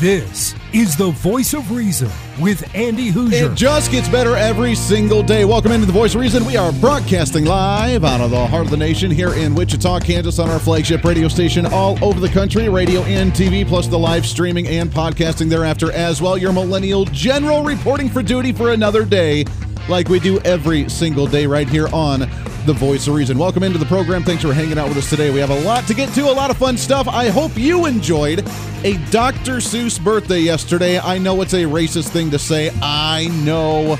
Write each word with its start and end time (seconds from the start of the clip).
This 0.00 0.54
is 0.74 0.94
the 0.94 1.10
voice 1.10 1.54
of 1.54 1.70
reason 1.70 2.10
with 2.38 2.62
Andy 2.74 3.10
Hooser. 3.10 3.50
It 3.50 3.54
just 3.54 3.90
gets 3.90 4.10
better 4.10 4.36
every 4.36 4.74
single 4.74 5.22
day. 5.22 5.46
Welcome 5.46 5.72
into 5.72 5.86
the 5.86 5.92
Voice 5.92 6.14
of 6.14 6.20
Reason. 6.20 6.44
We 6.44 6.58
are 6.58 6.70
broadcasting 6.72 7.46
live 7.46 8.04
out 8.04 8.20
of 8.20 8.30
the 8.30 8.46
heart 8.46 8.66
of 8.66 8.70
the 8.70 8.76
nation 8.76 9.10
here 9.10 9.32
in 9.32 9.54
Wichita, 9.54 10.00
Kansas, 10.00 10.38
on 10.38 10.50
our 10.50 10.58
flagship 10.58 11.02
radio 11.02 11.28
station 11.28 11.64
all 11.64 11.96
over 12.04 12.20
the 12.20 12.28
country, 12.28 12.68
radio 12.68 13.00
and 13.04 13.32
TV, 13.32 13.66
plus 13.66 13.86
the 13.86 13.98
live 13.98 14.26
streaming 14.26 14.68
and 14.68 14.90
podcasting 14.90 15.48
thereafter 15.48 15.90
as 15.92 16.20
well. 16.20 16.36
Your 16.36 16.52
millennial 16.52 17.06
general 17.06 17.64
reporting 17.64 18.10
for 18.10 18.22
duty 18.22 18.52
for 18.52 18.72
another 18.72 19.02
day, 19.06 19.46
like 19.88 20.08
we 20.08 20.18
do 20.20 20.38
every 20.40 20.88
single 20.88 21.26
day 21.26 21.46
right 21.46 21.68
here 21.68 21.88
on 21.92 22.20
the 22.66 22.72
voice 22.72 23.06
of 23.06 23.14
reason. 23.14 23.38
Welcome 23.38 23.62
into 23.62 23.78
the 23.78 23.86
program. 23.86 24.24
Thanks 24.24 24.42
for 24.42 24.52
hanging 24.52 24.78
out 24.78 24.88
with 24.88 24.98
us 24.98 25.08
today. 25.08 25.30
We 25.30 25.38
have 25.38 25.50
a 25.50 25.60
lot 25.60 25.86
to 25.86 25.94
get 25.94 26.12
to, 26.14 26.30
a 26.30 26.32
lot 26.32 26.50
of 26.50 26.56
fun 26.56 26.76
stuff. 26.76 27.06
I 27.06 27.28
hope 27.28 27.56
you 27.56 27.86
enjoyed 27.86 28.40
a 28.84 28.96
Dr. 29.10 29.58
Seuss 29.58 30.02
birthday 30.02 30.40
yesterday. 30.40 30.98
I 30.98 31.18
know 31.18 31.40
it's 31.42 31.54
a 31.54 31.62
racist 31.62 32.08
thing 32.08 32.30
to 32.32 32.38
say. 32.38 32.70
I 32.82 33.28
know 33.44 33.96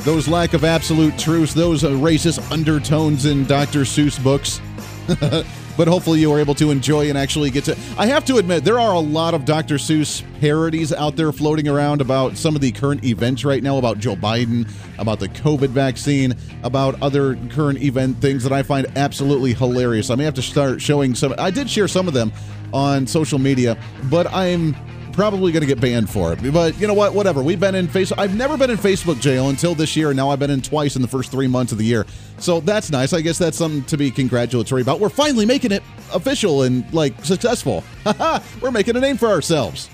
those 0.00 0.26
lack 0.26 0.54
of 0.54 0.64
absolute 0.64 1.16
truths, 1.18 1.54
those 1.54 1.82
racist 1.82 2.50
undertones 2.50 3.26
in 3.26 3.44
Dr. 3.44 3.80
Seuss 3.80 4.22
books. 4.22 4.60
but 5.78 5.86
hopefully 5.86 6.20
you 6.20 6.28
were 6.28 6.40
able 6.40 6.54
to 6.56 6.70
enjoy 6.70 7.08
and 7.08 7.16
actually 7.16 7.50
get 7.50 7.64
to. 7.64 7.78
I 7.96 8.06
have 8.06 8.24
to 8.26 8.36
admit, 8.36 8.64
there 8.64 8.80
are 8.80 8.92
a 8.92 9.00
lot 9.00 9.32
of 9.32 9.44
Dr. 9.44 9.76
Seuss 9.76 10.22
parodies 10.40 10.92
out 10.92 11.14
there 11.14 11.30
floating 11.32 11.68
around 11.68 12.00
about 12.00 12.36
some 12.36 12.56
of 12.56 12.60
the 12.60 12.72
current 12.72 13.04
events 13.04 13.44
right 13.44 13.62
now, 13.62 13.78
about 13.78 13.98
Joe 13.98 14.16
Biden, 14.16 14.68
about 14.98 15.20
the 15.20 15.28
COVID 15.28 15.68
vaccine, 15.68 16.34
about 16.64 17.00
other 17.00 17.36
current 17.50 17.80
event 17.80 18.20
things 18.20 18.42
that 18.42 18.52
I 18.52 18.64
find 18.64 18.88
absolutely 18.96 19.54
hilarious. 19.54 20.10
I 20.10 20.16
may 20.16 20.24
have 20.24 20.34
to 20.34 20.42
start 20.42 20.82
showing 20.82 21.14
some. 21.14 21.32
I 21.38 21.52
did 21.52 21.70
share 21.70 21.86
some 21.86 22.08
of 22.08 22.14
them 22.14 22.32
on 22.72 23.06
social 23.06 23.38
media, 23.38 23.78
but 24.10 24.26
I'm 24.32 24.74
probably 25.18 25.50
going 25.50 25.62
to 25.62 25.66
get 25.66 25.80
banned 25.80 26.08
for 26.08 26.32
it. 26.32 26.52
But 26.52 26.78
you 26.80 26.86
know 26.86 26.94
what? 26.94 27.12
Whatever. 27.12 27.42
We've 27.42 27.58
been 27.58 27.74
in 27.74 27.88
Facebook. 27.88 28.18
I've 28.18 28.36
never 28.36 28.56
been 28.56 28.70
in 28.70 28.76
Facebook 28.76 29.20
jail 29.20 29.48
until 29.48 29.74
this 29.74 29.96
year, 29.96 30.10
and 30.10 30.16
now 30.16 30.30
I've 30.30 30.38
been 30.38 30.48
in 30.48 30.62
twice 30.62 30.94
in 30.94 31.02
the 31.02 31.08
first 31.08 31.32
three 31.32 31.48
months 31.48 31.72
of 31.72 31.78
the 31.78 31.84
year. 31.84 32.06
So 32.38 32.60
that's 32.60 32.92
nice. 32.92 33.12
I 33.12 33.20
guess 33.20 33.36
that's 33.36 33.56
something 33.56 33.82
to 33.86 33.96
be 33.96 34.12
congratulatory 34.12 34.80
about. 34.80 35.00
We're 35.00 35.08
finally 35.08 35.44
making 35.44 35.72
it 35.72 35.82
official 36.14 36.62
and 36.62 36.90
like 36.94 37.24
successful. 37.24 37.82
We're 38.60 38.70
making 38.70 38.94
a 38.96 39.00
name 39.00 39.16
for 39.16 39.26
ourselves. 39.26 39.90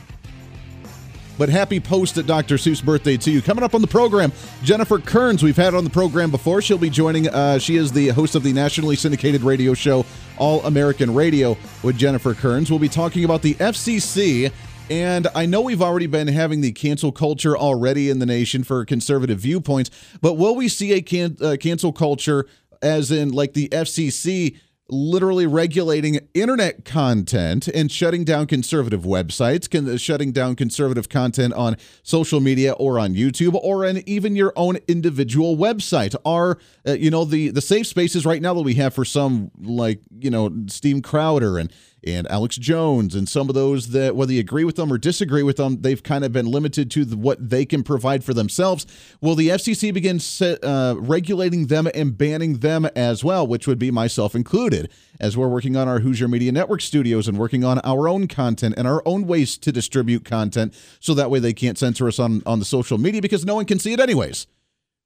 But 1.38 1.48
happy 1.48 1.80
post 1.80 2.18
at 2.18 2.26
Dr. 2.26 2.56
Seuss 2.56 2.84
birthday 2.84 3.16
to 3.16 3.30
you. 3.30 3.40
Coming 3.40 3.64
up 3.64 3.74
on 3.74 3.80
the 3.80 3.88
program, 3.88 4.30
Jennifer 4.62 4.98
Kerns. 4.98 5.42
We've 5.42 5.56
had 5.56 5.74
on 5.74 5.84
the 5.84 5.90
program 5.90 6.30
before. 6.30 6.60
She'll 6.60 6.76
be 6.76 6.90
joining. 6.90 7.28
Uh, 7.28 7.58
she 7.58 7.76
is 7.76 7.92
the 7.92 8.08
host 8.08 8.34
of 8.34 8.42
the 8.42 8.52
nationally 8.52 8.94
syndicated 8.94 9.42
radio 9.42 9.72
show 9.72 10.04
All 10.36 10.62
American 10.66 11.14
Radio 11.14 11.56
with 11.82 11.96
Jennifer 11.96 12.34
Kerns. 12.34 12.68
We'll 12.68 12.78
be 12.78 12.90
talking 12.90 13.24
about 13.24 13.40
the 13.40 13.54
FCC 13.54 14.52
and 14.90 15.28
I 15.34 15.46
know 15.46 15.62
we've 15.62 15.82
already 15.82 16.06
been 16.06 16.28
having 16.28 16.60
the 16.60 16.72
cancel 16.72 17.12
culture 17.12 17.56
already 17.56 18.10
in 18.10 18.18
the 18.18 18.26
nation 18.26 18.64
for 18.64 18.84
conservative 18.84 19.38
viewpoints, 19.40 19.90
but 20.20 20.34
will 20.34 20.54
we 20.54 20.68
see 20.68 20.92
a 20.92 21.00
can, 21.00 21.36
uh, 21.40 21.56
cancel 21.58 21.92
culture 21.92 22.46
as 22.82 23.10
in 23.10 23.32
like 23.32 23.54
the 23.54 23.68
FCC 23.70 24.56
literally 24.90 25.46
regulating 25.46 26.20
internet 26.34 26.84
content 26.84 27.68
and 27.68 27.90
shutting 27.90 28.22
down 28.22 28.46
conservative 28.46 29.02
websites, 29.02 29.68
can, 29.68 29.96
shutting 29.96 30.30
down 30.30 30.54
conservative 30.54 31.08
content 31.08 31.54
on 31.54 31.76
social 32.02 32.40
media 32.40 32.72
or 32.72 32.98
on 32.98 33.14
YouTube 33.14 33.54
or 33.54 33.86
on 33.86 34.02
even 34.06 34.36
your 34.36 34.52
own 34.56 34.76
individual 34.86 35.56
website? 35.56 36.14
Are 36.24 36.58
uh, 36.86 36.92
you 36.92 37.10
know 37.10 37.24
the 37.24 37.48
the 37.48 37.62
safe 37.62 37.86
spaces 37.86 38.26
right 38.26 38.42
now 38.42 38.52
that 38.54 38.62
we 38.62 38.74
have 38.74 38.94
for 38.94 39.04
some 39.04 39.50
like 39.58 40.00
you 40.18 40.30
know 40.30 40.52
Steve 40.66 41.02
Crowder 41.02 41.58
and 41.58 41.72
and 42.06 42.30
Alex 42.30 42.56
Jones 42.56 43.14
and 43.14 43.28
some 43.28 43.48
of 43.48 43.54
those 43.54 43.88
that, 43.90 44.16
whether 44.16 44.32
you 44.32 44.40
agree 44.40 44.64
with 44.64 44.76
them 44.76 44.92
or 44.92 44.98
disagree 44.98 45.42
with 45.42 45.56
them, 45.56 45.80
they've 45.80 46.02
kind 46.02 46.24
of 46.24 46.32
been 46.32 46.46
limited 46.46 46.90
to 46.92 47.04
the, 47.04 47.16
what 47.16 47.50
they 47.50 47.64
can 47.64 47.82
provide 47.82 48.24
for 48.24 48.34
themselves. 48.34 48.86
Will 49.20 49.34
the 49.34 49.48
FCC 49.48 49.92
begin 49.92 50.20
set, 50.20 50.62
uh, 50.64 50.94
regulating 50.98 51.66
them 51.66 51.88
and 51.94 52.16
banning 52.16 52.58
them 52.58 52.86
as 52.96 53.24
well, 53.24 53.46
which 53.46 53.66
would 53.66 53.78
be 53.78 53.90
myself 53.90 54.34
included, 54.34 54.90
as 55.20 55.36
we're 55.36 55.48
working 55.48 55.76
on 55.76 55.88
our 55.88 56.00
Hooser 56.00 56.28
Media 56.28 56.52
Network 56.52 56.80
studios 56.80 57.28
and 57.28 57.38
working 57.38 57.64
on 57.64 57.78
our 57.80 58.08
own 58.08 58.28
content 58.28 58.74
and 58.76 58.86
our 58.86 59.02
own 59.06 59.26
ways 59.26 59.56
to 59.58 59.72
distribute 59.72 60.24
content 60.24 60.74
so 61.00 61.14
that 61.14 61.30
way 61.30 61.38
they 61.38 61.52
can't 61.52 61.78
censor 61.78 62.08
us 62.08 62.18
on, 62.18 62.42
on 62.46 62.58
the 62.58 62.64
social 62.64 62.98
media 62.98 63.22
because 63.22 63.44
no 63.44 63.54
one 63.54 63.64
can 63.64 63.78
see 63.78 63.92
it 63.92 64.00
anyways. 64.00 64.46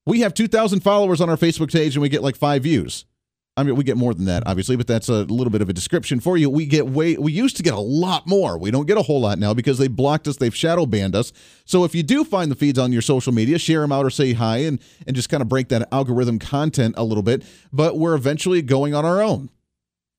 We 0.06 0.20
have 0.20 0.32
2,000 0.32 0.80
followers 0.80 1.20
on 1.20 1.28
our 1.28 1.36
Facebook 1.36 1.72
page 1.72 1.94
and 1.94 2.03
we 2.03 2.09
get 2.09 2.22
like 2.22 2.36
five 2.36 2.62
views. 2.62 3.04
I 3.58 3.64
mean, 3.64 3.74
we 3.74 3.82
get 3.82 3.96
more 3.96 4.14
than 4.14 4.26
that, 4.26 4.44
obviously, 4.46 4.76
but 4.76 4.86
that's 4.86 5.08
a 5.08 5.24
little 5.24 5.50
bit 5.50 5.60
of 5.60 5.69
a 5.69 5.72
description 5.72 6.20
for 6.20 6.36
you. 6.36 6.48
We 6.48 6.64
get 6.64 6.86
way, 6.86 7.16
we 7.16 7.32
used 7.32 7.56
to 7.56 7.64
get 7.64 7.74
a 7.74 7.80
lot 7.80 8.24
more. 8.24 8.56
We 8.56 8.70
don't 8.70 8.86
get 8.86 8.96
a 8.96 9.02
whole 9.02 9.20
lot 9.20 9.41
now 9.41 9.52
because 9.52 9.78
they 9.78 9.88
blocked 9.88 10.28
us, 10.28 10.36
they've 10.36 10.54
shadow 10.54 10.86
banned 10.86 11.16
us. 11.16 11.32
So 11.64 11.82
if 11.82 11.92
you 11.92 12.04
do 12.04 12.22
find 12.22 12.52
the 12.52 12.54
feeds 12.54 12.78
on 12.78 12.92
your 12.92 13.02
social 13.02 13.32
media, 13.32 13.58
share 13.58 13.80
them 13.80 13.91
out 13.91 14.04
or 14.06 14.10
say 14.10 14.32
hi 14.32 14.58
and, 14.58 14.80
and 15.08 15.16
just 15.16 15.28
kind 15.28 15.41
of 15.41 15.48
break 15.48 15.70
that 15.70 15.88
algorithm 15.92 16.38
content 16.38 16.94
a 16.97 17.02
little 17.02 17.24
bit. 17.24 17.42
But 17.72 17.98
we're 17.98 18.14
eventually 18.14 18.62
going 18.62 18.94
on 18.94 19.04
our 19.04 19.20
own. 19.20 19.50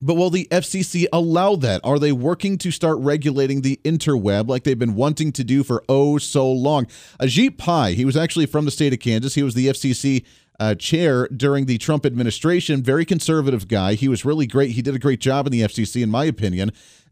But 0.02 0.14
will 0.14 0.30
the 0.30 0.46
FCC 0.50 1.06
allow 1.10 1.56
that? 1.56 1.80
Are 1.82 1.98
they 1.98 2.12
working 2.12 2.58
to 2.58 2.70
start 2.70 2.98
regulating 2.98 3.62
the 3.62 3.80
interweb 3.84 4.48
like 4.48 4.64
they've 4.64 4.78
been 4.78 4.94
wanting 4.96 5.32
to 5.32 5.44
do 5.44 5.62
for 5.62 5.82
oh 5.88 6.18
so 6.18 6.50
long? 6.50 6.86
Ajit 7.20 7.56
Pai, 7.56 7.94
he 7.94 8.04
was 8.04 8.18
actually 8.18 8.46
from 8.46 8.66
the 8.66 8.70
state 8.70 8.92
of 8.92 8.98
Kansas. 8.98 9.34
He 9.34 9.42
was 9.42 9.54
the 9.54 9.68
FCC 9.68 10.24
uh, 10.60 10.74
chair 10.74 11.26
during 11.28 11.64
the 11.64 11.78
Trump 11.78 12.06
administration. 12.06 12.82
Very 12.82 13.04
conservative 13.04 13.66
guy. 13.66 13.94
He 13.94 14.08
was 14.08 14.24
really 14.24 14.46
great. 14.46 14.72
He 14.72 14.82
did 14.82 14.94
a 14.94 14.98
great 14.98 15.18
job 15.18 15.46
in 15.46 15.52
the 15.52 15.62
FCC, 15.62 16.02
in 16.02 16.10
my 16.10 16.26
opinion. 16.26 16.70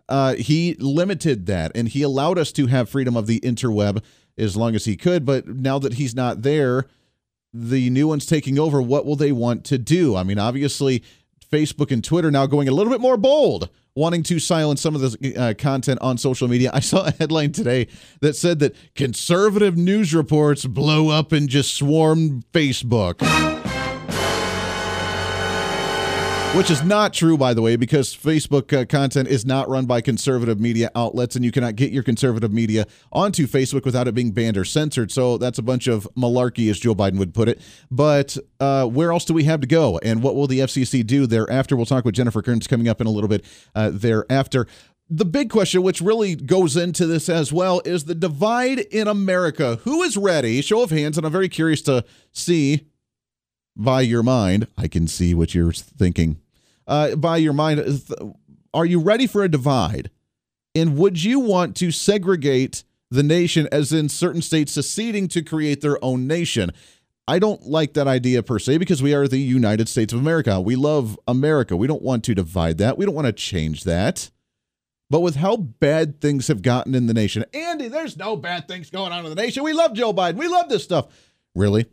Uh, 0.09 0.35
he 0.35 0.75
limited 0.79 1.47
that 1.47 1.73
and 1.75 1.89
he 1.89 2.03
allowed 2.03 2.39
us 2.39 2.53
to 2.53 2.67
have 2.67 2.89
freedom 2.89 3.17
of 3.17 3.27
the 3.27 3.41
interweb 3.41 4.03
as 4.37 4.57
long 4.57 4.75
as 4.75 4.85
he 4.85 4.97
could. 4.97 5.25
But 5.25 5.49
now 5.49 5.79
that 5.79 5.95
he's 5.95 6.15
not 6.15 6.43
there, 6.43 6.87
the 7.53 7.91
new 7.91 8.09
one's 8.09 8.27
taking 8.27 8.59
over. 8.59 8.81
What 8.81 9.07
will 9.07 9.17
they 9.17 9.33
want 9.33 9.65
to 9.67 9.79
do? 9.79 10.15
I 10.15 10.23
mean, 10.23 10.39
obviously, 10.39 11.03
Facebook 11.51 11.91
and 11.91 12.05
Twitter 12.05 12.31
now 12.31 12.47
going 12.47 12.69
a 12.69 12.73
little 12.73 12.93
bit 12.93 13.01
more 13.01 13.17
bold 13.17 13.71
wanting 13.99 14.23
to 14.23 14.39
silence 14.39 14.81
some 14.81 14.95
of 14.95 15.01
the 15.01 15.37
uh, 15.37 15.55
content 15.55 15.99
on 16.01 16.17
social 16.17 16.47
media. 16.47 16.71
I 16.73 16.81
saw 16.81 17.07
a 17.07 17.11
headline 17.11 17.51
today 17.53 17.89
that 18.21 18.37
said 18.37 18.61
that 18.61 18.77
conservative 18.95 19.77
news 19.77 20.15
reports 20.15 20.65
blow 20.65 21.09
up 21.09 21.33
and 21.33 21.49
just 21.49 21.75
swarm 21.75 22.43
Facebook. 22.53 23.68
Which 26.57 26.71
is 26.71 26.83
not 26.83 27.13
true, 27.13 27.39
by 27.39 27.55
the 27.55 27.63
way, 27.63 27.77
because 27.77 28.17
Facebook 28.17 28.77
uh, 28.77 28.85
content 28.85 29.29
is 29.29 29.47
not 29.47 29.69
run 29.69 29.87
by 29.87 30.01
conservative 30.01 30.59
media 30.59 30.91
outlets, 30.97 31.37
and 31.37 31.45
you 31.45 31.53
cannot 31.53 31.77
get 31.77 31.93
your 31.93 32.03
conservative 32.03 32.53
media 32.53 32.87
onto 33.13 33.47
Facebook 33.47 33.85
without 33.85 34.09
it 34.09 34.15
being 34.15 34.33
banned 34.33 34.57
or 34.57 34.65
censored. 34.65 35.13
So 35.13 35.39
that's 35.39 35.59
a 35.59 35.63
bunch 35.63 35.87
of 35.87 36.09
malarkey, 36.17 36.69
as 36.69 36.81
Joe 36.81 36.97
Biden 36.97 37.19
would 37.19 37.33
put 37.33 37.49
it. 37.49 37.61
But 37.93 38.37
uh, 38.59 38.87
where 38.87 39.13
else 39.13 39.25
do 39.25 39.35
we 39.35 39.45
have 39.45 39.61
to 39.61 39.69
go? 39.69 40.01
And 40.03 40.21
what 40.23 40.35
will 40.35 40.49
the 40.49 40.61
FCC 40.61 41.07
do 41.07 41.27
thereafter? 41.27 41.77
We'll 41.77 41.87
talk 41.87 42.05
with 42.05 42.15
Jennifer 42.15 42.43
Kerns 42.43 42.67
coming 42.67 42.89
up 42.89 43.01
in 43.01 43.07
a 43.07 43.11
little 43.11 43.29
bit 43.29 43.45
uh, 43.77 43.91
thereafter. 43.93 44.67
The 45.11 45.27
big 45.27 45.51
question, 45.51 45.83
which 45.83 46.01
really 46.01 46.35
goes 46.35 46.77
into 46.77 47.06
this 47.06 47.29
as 47.29 47.53
well, 47.53 47.83
is 47.85 48.05
the 48.05 48.15
divide 48.15 48.81
in 48.81 49.06
America. 49.06 49.77
Who 49.85 50.03
is 50.03 50.17
ready? 50.17 50.61
Show 50.62 50.83
of 50.83 50.91
hands, 50.91 51.17
and 51.19 51.27
I'm 51.27 51.33
very 51.33 51.49
curious 51.49 51.83
to 51.83 52.05
see 52.33 52.89
by 53.79 54.03
your 54.03 54.23
mind. 54.23 54.67
I 54.77 54.89
can 54.89 55.07
see 55.07 55.33
what 55.33 55.55
you're 55.55 55.73
thinking. 55.73 56.41
Uh, 56.87 57.15
by 57.17 57.37
your 57.37 57.53
mind, 57.53 58.03
are 58.75 58.85
you 58.85 59.01
ready 59.01 59.27
for 59.27 59.45
a 59.45 59.49
divide? 59.49 60.11
And 60.75 60.99
would 60.99 61.23
you 61.23 61.41
want 61.41 61.77
to 61.77 61.91
segregate 61.91 62.83
the 63.11 63.23
nation, 63.23 63.69
as 63.73 63.93
in 63.93 64.09
certain 64.09 64.43
states 64.43 64.73
seceding 64.73 65.29
to 65.29 65.43
create 65.43 65.81
their 65.81 66.03
own 66.05 66.27
nation? 66.27 66.73
I 67.27 67.39
don't 67.39 67.67
like 67.67 67.93
that 67.95 68.09
idea 68.09 68.43
per 68.43 68.59
se 68.59 68.79
because 68.79 69.03
we 69.03 69.15
are 69.15 69.29
the 69.29 69.39
United 69.39 69.89
States 69.89 70.13
of 70.13 70.19
America. 70.19 70.61
We 70.61 70.77
love 70.77 71.19
America. 71.29 71.77
We 71.77 71.87
don't 71.87 72.03
want 72.03 72.25
to 72.25 72.35
divide 72.35 72.79
that. 72.79 72.97
We 72.97 73.05
don't 73.05 73.15
want 73.15 73.27
to 73.27 73.33
change 73.33 73.85
that. 73.85 74.31
But 75.11 75.21
with 75.21 75.37
how 75.37 75.57
bad 75.57 76.21
things 76.21 76.49
have 76.49 76.63
gotten 76.63 76.95
in 76.95 77.07
the 77.07 77.15
nation, 77.15 77.45
Andy, 77.55 77.89
there's 77.89 78.17
no 78.17 78.37
bad 78.37 78.69
things 78.69 78.91
going 78.91 79.13
on 79.13 79.25
in 79.25 79.31
the 79.31 79.43
nation. 79.43 79.63
We 79.63 79.73
love 79.73 79.95
Joe 79.95 80.13
Biden. 80.13 80.37
We 80.37 80.49
love 80.49 80.69
this 80.69 80.85
stuff. 80.85 81.07
Really? 81.55 81.87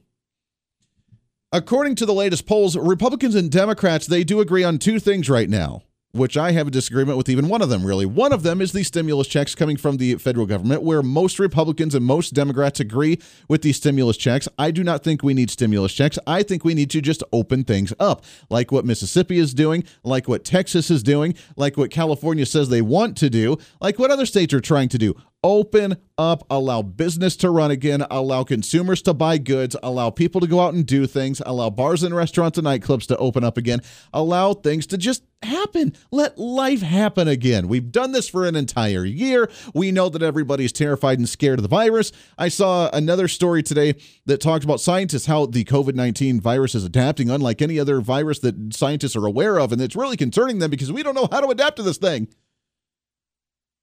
According 1.55 1.95
to 1.95 2.05
the 2.05 2.13
latest 2.13 2.45
polls, 2.47 2.75
Republicans 2.75 3.33
and 3.33 3.49
Democrats, 3.49 4.07
they 4.07 4.25
do 4.25 4.41
agree 4.41 4.65
on 4.65 4.77
two 4.77 4.99
things 4.99 5.29
right 5.29 5.49
now. 5.49 5.83
which 6.15 6.37
I 6.37 6.53
have 6.53 6.67
a 6.67 6.71
disagreement 6.71 7.17
with 7.17 7.27
even 7.27 7.49
one 7.49 7.61
of 7.61 7.67
them, 7.67 7.85
really. 7.85 8.05
One 8.05 8.31
of 8.31 8.41
them 8.41 8.61
is 8.61 8.71
the 8.71 8.83
stimulus 8.83 9.27
checks 9.27 9.53
coming 9.53 9.75
from 9.75 9.97
the 9.97 10.15
federal 10.15 10.45
government, 10.45 10.81
where 10.81 11.03
most 11.03 11.39
Republicans 11.39 11.93
and 11.93 12.05
most 12.05 12.33
Democrats 12.33 12.79
agree 12.79 13.19
with 13.49 13.63
these 13.63 13.75
stimulus 13.75 14.15
checks. 14.15 14.47
I 14.57 14.71
do 14.71 14.81
not 14.81 15.03
think 15.03 15.23
we 15.23 15.33
need 15.33 15.51
stimulus 15.51 15.91
checks. 15.93 16.17
I 16.25 16.41
think 16.41 16.63
we 16.63 16.73
need 16.73 16.89
to 16.91 17.01
just 17.01 17.21
open 17.33 17.65
things 17.65 17.93
up, 17.99 18.23
like 18.49 18.71
what 18.71 18.85
Mississippi 18.85 19.37
is 19.37 19.53
doing, 19.53 19.83
like 20.03 20.29
what 20.29 20.45
Texas 20.45 20.89
is 20.89 21.03
doing, 21.03 21.35
like 21.57 21.75
what 21.75 21.91
California 21.91 22.45
says 22.45 22.69
they 22.69 22.81
want 22.81 23.17
to 23.17 23.29
do, 23.29 23.57
like 23.81 23.99
what 23.99 24.09
other 24.09 24.25
states 24.25 24.53
are 24.53 24.61
trying 24.61 24.87
to 24.89 24.97
do 24.97 25.15
open 25.45 25.95
up, 26.17 26.43
allow 26.49 26.81
business 26.81 27.35
to 27.35 27.51
run 27.51 27.69
again, 27.69 28.03
allow 28.09 28.43
consumers 28.43 28.99
to 29.03 29.13
buy 29.13 29.37
goods, 29.37 29.75
allow 29.83 30.09
people 30.09 30.41
to 30.41 30.47
go 30.47 30.59
out 30.59 30.73
and 30.73 30.87
do 30.87 31.05
things, 31.05 31.39
allow 31.45 31.69
bars 31.69 32.01
and 32.01 32.15
restaurants 32.15 32.57
and 32.57 32.65
nightclubs 32.65 33.05
to 33.05 33.15
open 33.17 33.43
up 33.43 33.55
again, 33.55 33.79
allow 34.11 34.55
things 34.55 34.87
to 34.87 34.97
just 34.97 35.23
happen. 35.43 35.93
Let 36.11 36.39
life 36.39 36.81
happen 36.81 37.27
again. 37.27 37.67
We've 37.67 37.91
done 37.91 38.11
this 38.11 38.27
for 38.27 38.47
an 38.47 38.55
entire 38.55 39.05
year. 39.05 39.47
We 39.75 39.91
know 39.91 40.09
that 40.09 40.23
everybody's 40.23 40.71
terrified 40.71 41.19
and 41.19 41.29
scared 41.29 41.59
of 41.59 41.63
the 41.63 41.69
virus. 41.69 42.11
I 42.39 42.47
saw 42.47 42.89
another 42.91 43.27
story 43.27 43.61
today 43.61 43.93
that 44.25 44.41
talked 44.41 44.63
about 44.63 44.81
scientists, 44.81 45.27
how 45.27 45.45
the 45.45 45.63
COVID 45.63 45.93
19 45.93 46.41
virus 46.41 46.73
is 46.73 46.83
adapting, 46.83 47.29
unlike 47.29 47.61
any 47.61 47.79
other 47.79 48.01
virus 48.01 48.39
that 48.39 48.73
scientists 48.73 49.15
are 49.15 49.27
aware 49.27 49.59
of. 49.59 49.71
And 49.71 49.79
it's 49.79 49.95
really 49.95 50.17
concerning 50.17 50.57
them 50.57 50.71
because 50.71 50.91
we 50.91 51.03
don't 51.03 51.13
know 51.13 51.29
how 51.31 51.41
to 51.41 51.49
adapt 51.49 51.75
to 51.75 51.83
this 51.83 51.97
thing. 51.97 52.29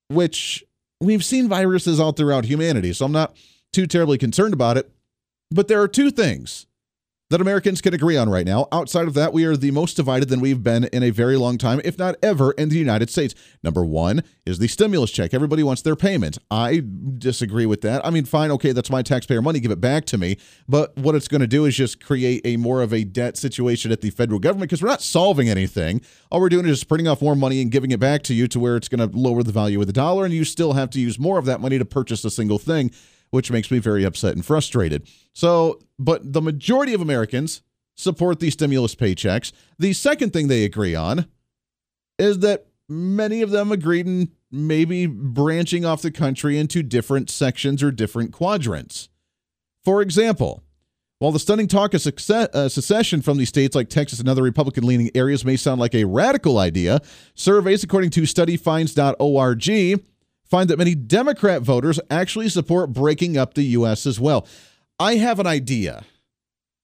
Which 0.08 0.64
we've 1.02 1.24
seen 1.24 1.48
viruses 1.48 1.98
all 2.00 2.12
throughout 2.12 2.44
humanity, 2.44 2.92
so 2.92 3.04
I'm 3.04 3.12
not 3.12 3.36
too 3.72 3.86
terribly 3.86 4.18
concerned 4.18 4.54
about 4.54 4.76
it. 4.76 4.90
But 5.50 5.68
there 5.68 5.82
are 5.82 5.88
two 5.88 6.10
things 6.10 6.66
that 7.32 7.40
Americans 7.40 7.80
can 7.80 7.94
agree 7.94 8.18
on 8.18 8.28
right 8.28 8.44
now. 8.44 8.68
Outside 8.72 9.08
of 9.08 9.14
that, 9.14 9.32
we 9.32 9.46
are 9.46 9.56
the 9.56 9.70
most 9.70 9.96
divided 9.96 10.28
than 10.28 10.38
we've 10.38 10.62
been 10.62 10.84
in 10.84 11.02
a 11.02 11.08
very 11.08 11.38
long 11.38 11.56
time, 11.56 11.80
if 11.82 11.98
not 11.98 12.14
ever, 12.22 12.52
in 12.52 12.68
the 12.68 12.76
United 12.76 13.08
States. 13.08 13.34
Number 13.62 13.86
one 13.86 14.22
is 14.44 14.58
the 14.58 14.68
stimulus 14.68 15.10
check. 15.10 15.32
Everybody 15.32 15.62
wants 15.62 15.80
their 15.80 15.96
payment. 15.96 16.36
I 16.50 16.82
disagree 17.16 17.64
with 17.64 17.80
that. 17.80 18.04
I 18.04 18.10
mean, 18.10 18.26
fine, 18.26 18.50
okay, 18.50 18.72
that's 18.72 18.90
my 18.90 19.00
taxpayer 19.00 19.40
money, 19.40 19.60
give 19.60 19.70
it 19.70 19.80
back 19.80 20.04
to 20.06 20.18
me. 20.18 20.36
But 20.68 20.94
what 20.98 21.14
it's 21.14 21.26
going 21.26 21.40
to 21.40 21.46
do 21.46 21.64
is 21.64 21.74
just 21.74 22.04
create 22.04 22.42
a 22.44 22.58
more 22.58 22.82
of 22.82 22.92
a 22.92 23.02
debt 23.02 23.38
situation 23.38 23.92
at 23.92 24.02
the 24.02 24.10
federal 24.10 24.38
government 24.38 24.68
because 24.68 24.82
we're 24.82 24.90
not 24.90 25.00
solving 25.00 25.48
anything. 25.48 26.02
All 26.30 26.38
we're 26.38 26.50
doing 26.50 26.66
is 26.66 26.80
just 26.80 26.88
printing 26.88 27.08
off 27.08 27.22
more 27.22 27.34
money 27.34 27.62
and 27.62 27.70
giving 27.70 27.92
it 27.92 28.00
back 28.00 28.24
to 28.24 28.34
you 28.34 28.46
to 28.48 28.60
where 28.60 28.76
it's 28.76 28.88
going 28.88 29.10
to 29.10 29.16
lower 29.16 29.42
the 29.42 29.52
value 29.52 29.80
of 29.80 29.86
the 29.86 29.94
dollar, 29.94 30.26
and 30.26 30.34
you 30.34 30.44
still 30.44 30.74
have 30.74 30.90
to 30.90 31.00
use 31.00 31.18
more 31.18 31.38
of 31.38 31.46
that 31.46 31.62
money 31.62 31.78
to 31.78 31.86
purchase 31.86 32.22
a 32.26 32.30
single 32.30 32.58
thing 32.58 32.90
which 33.32 33.50
makes 33.50 33.70
me 33.70 33.78
very 33.78 34.04
upset 34.04 34.34
and 34.34 34.44
frustrated. 34.44 35.08
So, 35.32 35.80
but 35.98 36.32
the 36.32 36.42
majority 36.42 36.92
of 36.92 37.00
Americans 37.00 37.62
support 37.96 38.40
these 38.40 38.52
stimulus 38.52 38.94
paychecks. 38.94 39.52
The 39.78 39.94
second 39.94 40.32
thing 40.32 40.48
they 40.48 40.64
agree 40.64 40.94
on 40.94 41.26
is 42.18 42.40
that 42.40 42.66
many 42.88 43.40
of 43.40 43.50
them 43.50 43.72
agreed 43.72 44.06
in 44.06 44.30
maybe 44.50 45.06
branching 45.06 45.84
off 45.84 46.02
the 46.02 46.10
country 46.10 46.58
into 46.58 46.82
different 46.82 47.30
sections 47.30 47.82
or 47.82 47.90
different 47.90 48.32
quadrants. 48.32 49.08
For 49.82 50.02
example, 50.02 50.62
while 51.18 51.32
the 51.32 51.38
stunning 51.38 51.68
talk 51.68 51.94
of 51.94 52.02
success, 52.02 52.48
uh, 52.52 52.68
secession 52.68 53.22
from 53.22 53.38
these 53.38 53.48
states 53.48 53.74
like 53.74 53.88
Texas 53.88 54.20
and 54.20 54.28
other 54.28 54.42
Republican 54.42 54.84
leaning 54.84 55.10
areas 55.14 55.42
may 55.42 55.56
sound 55.56 55.80
like 55.80 55.94
a 55.94 56.04
radical 56.04 56.58
idea, 56.58 57.00
surveys, 57.34 57.82
according 57.82 58.10
to 58.10 58.22
studyfinds.org, 58.22 60.02
find 60.52 60.68
that 60.68 60.76
many 60.76 60.94
Democrat 60.94 61.62
voters 61.62 61.98
actually 62.10 62.50
support 62.50 62.92
breaking 62.92 63.38
up 63.38 63.54
the 63.54 63.62
U.S. 63.62 64.04
as 64.04 64.20
well. 64.20 64.46
I 65.00 65.14
have 65.14 65.40
an 65.40 65.46
idea. 65.46 66.04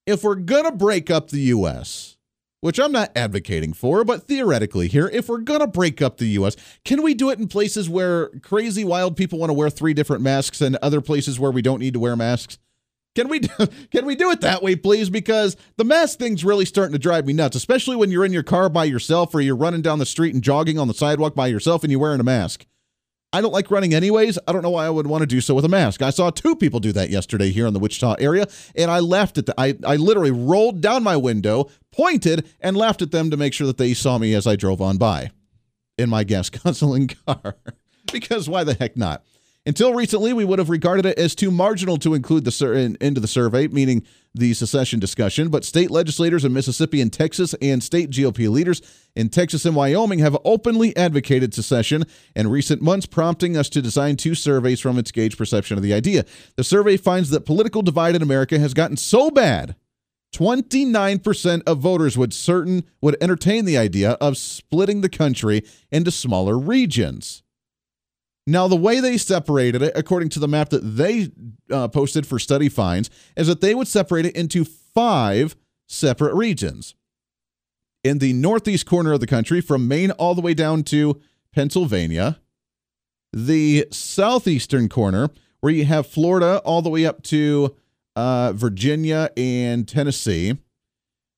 If 0.07 0.23
we're 0.23 0.33
going 0.33 0.63
to 0.63 0.71
break 0.71 1.11
up 1.11 1.29
the 1.29 1.41
U.S., 1.41 2.17
which 2.61 2.79
I'm 2.79 2.91
not 2.91 3.11
advocating 3.15 3.73
for, 3.73 4.03
but 4.03 4.23
theoretically 4.23 4.87
here, 4.87 5.07
if 5.13 5.29
we're 5.29 5.37
going 5.37 5.59
to 5.59 5.67
break 5.67 6.01
up 6.01 6.17
the 6.17 6.25
U.S., 6.29 6.55
can 6.83 7.03
we 7.03 7.13
do 7.13 7.29
it 7.29 7.37
in 7.37 7.47
places 7.47 7.87
where 7.87 8.29
crazy 8.41 8.83
wild 8.83 9.15
people 9.15 9.37
want 9.37 9.51
to 9.51 9.53
wear 9.53 9.69
three 9.69 9.93
different 9.93 10.23
masks 10.23 10.61
and 10.61 10.75
other 10.77 10.99
places 10.99 11.39
where 11.39 11.51
we 11.51 11.61
don't 11.61 11.79
need 11.79 11.93
to 11.93 11.99
wear 11.99 12.15
masks? 12.15 12.57
Can 13.13 13.27
we 13.27 13.37
do, 13.37 13.49
can 13.91 14.07
we 14.07 14.15
do 14.15 14.31
it 14.31 14.41
that 14.41 14.63
way, 14.63 14.77
please? 14.77 15.11
Because 15.11 15.55
the 15.77 15.85
mask 15.85 16.17
thing's 16.17 16.43
really 16.43 16.65
starting 16.65 16.93
to 16.93 16.99
drive 16.99 17.27
me 17.27 17.33
nuts, 17.33 17.55
especially 17.55 17.97
when 17.97 18.09
you're 18.09 18.25
in 18.25 18.33
your 18.33 18.41
car 18.41 18.67
by 18.67 18.85
yourself 18.85 19.35
or 19.35 19.41
you're 19.41 19.55
running 19.55 19.83
down 19.83 19.99
the 19.99 20.07
street 20.07 20.33
and 20.33 20.43
jogging 20.43 20.79
on 20.79 20.87
the 20.87 20.95
sidewalk 20.95 21.35
by 21.35 21.45
yourself 21.45 21.83
and 21.83 21.91
you're 21.91 22.01
wearing 22.01 22.19
a 22.19 22.23
mask. 22.23 22.65
I 23.31 23.41
don't 23.41 23.53
like 23.53 23.69
running 23.69 23.93
anyways. 23.93 24.39
I 24.47 24.51
don't 24.51 24.63
know 24.63 24.71
why 24.71 24.85
I 24.85 24.89
would 24.89 25.05
want 25.05 25.21
to 25.21 25.27
do 25.27 25.39
so 25.39 25.53
with 25.53 25.63
a 25.63 25.69
mask. 25.69 26.01
I 26.01 26.09
saw 26.09 26.31
two 26.31 26.55
people 26.55 26.79
do 26.79 26.91
that 26.93 27.11
yesterday 27.11 27.51
here 27.51 27.67
in 27.67 27.73
the 27.73 27.79
Wichita 27.79 28.15
area, 28.19 28.47
and 28.75 28.89
I 28.89 28.99
laughed 28.99 29.37
at 29.37 29.45
them. 29.45 29.53
I, 29.57 29.77
I 29.85 29.97
literally 29.97 30.31
rolled 30.31 30.81
down 30.81 31.03
my 31.03 31.15
window, 31.15 31.69
pointed, 31.91 32.49
and 32.59 32.75
laughed 32.75 33.03
at 33.03 33.11
them 33.11 33.29
to 33.29 33.37
make 33.37 33.53
sure 33.53 33.67
that 33.67 33.77
they 33.77 33.93
saw 33.93 34.17
me 34.17 34.33
as 34.33 34.47
I 34.47 34.55
drove 34.55 34.81
on 34.81 34.97
by 34.97 35.29
in 35.97 36.09
my 36.09 36.23
gas 36.23 36.49
guzzling 36.49 37.09
car. 37.27 37.55
because 38.11 38.49
why 38.49 38.63
the 38.63 38.73
heck 38.73 38.97
not? 38.97 39.23
Until 39.69 39.93
recently, 39.93 40.33
we 40.33 40.45
would 40.45 40.57
have 40.57 40.71
regarded 40.71 41.05
it 41.05 41.19
as 41.19 41.35
too 41.35 41.51
marginal 41.51 41.97
to 41.97 42.15
include 42.15 42.43
the 42.43 42.49
sur- 42.49 42.73
in, 42.73 42.97
into 42.99 43.21
the 43.21 43.27
survey, 43.27 43.67
meaning 43.67 44.03
the 44.33 44.55
secession 44.55 44.99
discussion. 44.99 45.49
But 45.49 45.63
state 45.63 45.91
legislators 45.91 46.43
in 46.43 46.53
Mississippi 46.53 47.01
and 47.01 47.13
Texas 47.13 47.53
and 47.61 47.83
state 47.83 48.09
GOP 48.09 48.49
leaders 48.49 48.81
in 49.15 49.29
Texas 49.29 49.65
and 49.65 49.75
Wyoming 49.75 50.17
have 50.17 50.35
openly 50.43 50.97
advocated 50.97 51.53
secession 51.53 52.05
in 52.35 52.47
recent 52.47 52.81
months, 52.81 53.05
prompting 53.05 53.55
us 53.55 53.69
to 53.69 53.79
design 53.79 54.17
two 54.17 54.33
surveys 54.33 54.79
from 54.79 54.97
its 54.97 55.11
gauge 55.11 55.37
perception 55.37 55.77
of 55.77 55.83
the 55.83 55.93
idea. 55.93 56.25
The 56.55 56.63
survey 56.63 56.97
finds 56.97 57.29
that 57.29 57.45
political 57.45 57.83
divide 57.83 58.15
in 58.15 58.23
America 58.23 58.57
has 58.57 58.73
gotten 58.73 58.97
so 58.97 59.29
bad 59.29 59.75
29% 60.33 61.61
of 61.67 61.77
voters 61.77 62.17
would 62.17 62.33
certain 62.33 62.85
would 63.01 63.17
entertain 63.21 63.65
the 63.65 63.77
idea 63.77 64.13
of 64.13 64.35
splitting 64.35 65.01
the 65.01 65.09
country 65.09 65.61
into 65.91 66.09
smaller 66.09 66.57
regions. 66.57 67.43
Now, 68.49 68.67
the 68.67 68.75
way 68.75 68.99
they 68.99 69.17
separated 69.17 69.83
it, 69.83 69.93
according 69.95 70.29
to 70.29 70.39
the 70.39 70.47
map 70.47 70.69
that 70.69 70.79
they 70.79 71.29
uh, 71.71 71.87
posted 71.87 72.25
for 72.25 72.39
study 72.39 72.67
finds, 72.67 73.11
is 73.37 73.45
that 73.45 73.61
they 73.61 73.75
would 73.75 73.87
separate 73.87 74.25
it 74.25 74.35
into 74.35 74.65
five 74.65 75.55
separate 75.87 76.33
regions. 76.33 76.95
In 78.03 78.17
the 78.17 78.33
northeast 78.33 78.87
corner 78.87 79.13
of 79.13 79.19
the 79.19 79.27
country, 79.27 79.61
from 79.61 79.87
Maine 79.87 80.09
all 80.11 80.33
the 80.33 80.41
way 80.41 80.55
down 80.55 80.81
to 80.85 81.21
Pennsylvania, 81.53 82.39
the 83.31 83.87
southeastern 83.91 84.89
corner, 84.89 85.29
where 85.59 85.71
you 85.71 85.85
have 85.85 86.07
Florida 86.07 86.59
all 86.65 86.81
the 86.81 86.89
way 86.89 87.05
up 87.05 87.21
to 87.23 87.75
uh, 88.15 88.53
Virginia 88.53 89.29
and 89.37 89.87
Tennessee. 89.87 90.57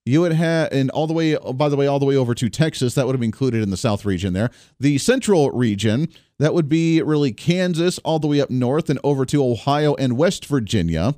You 0.06 0.21
would 0.21 0.33
have, 0.33 0.69
and 0.71 0.89
all 0.92 1.06
the 1.06 1.13
way, 1.13 1.38
by 1.53 1.69
the 1.69 1.75
way, 1.75 1.86
all 1.86 2.00
the 2.00 2.06
way 2.07 2.15
over 2.15 2.33
to 2.33 2.50
Texas, 2.50 2.95
that 2.95 3.06
would 3.06 3.13
have 3.13 3.19
been 3.19 3.27
included 3.27 3.62
in 3.62 3.69
the 3.69 3.77
South 3.77 4.03
region 4.03 4.33
there. 4.33 4.50
The 4.80 4.98
central 4.98 5.51
region, 5.51 6.09
that 6.39 6.56
would 6.56 6.68
be 6.68 7.01
really 7.03 7.31
Kansas 7.31 8.00
all 8.00 8.18
the 8.18 8.27
way 8.27 8.42
up 8.42 8.50
north 8.50 8.90
and 8.90 8.99
over 9.04 9.25
to 9.28 9.44
Ohio 9.44 9.94
and 9.95 10.18
West 10.18 10.45
Virginia. 10.45 11.16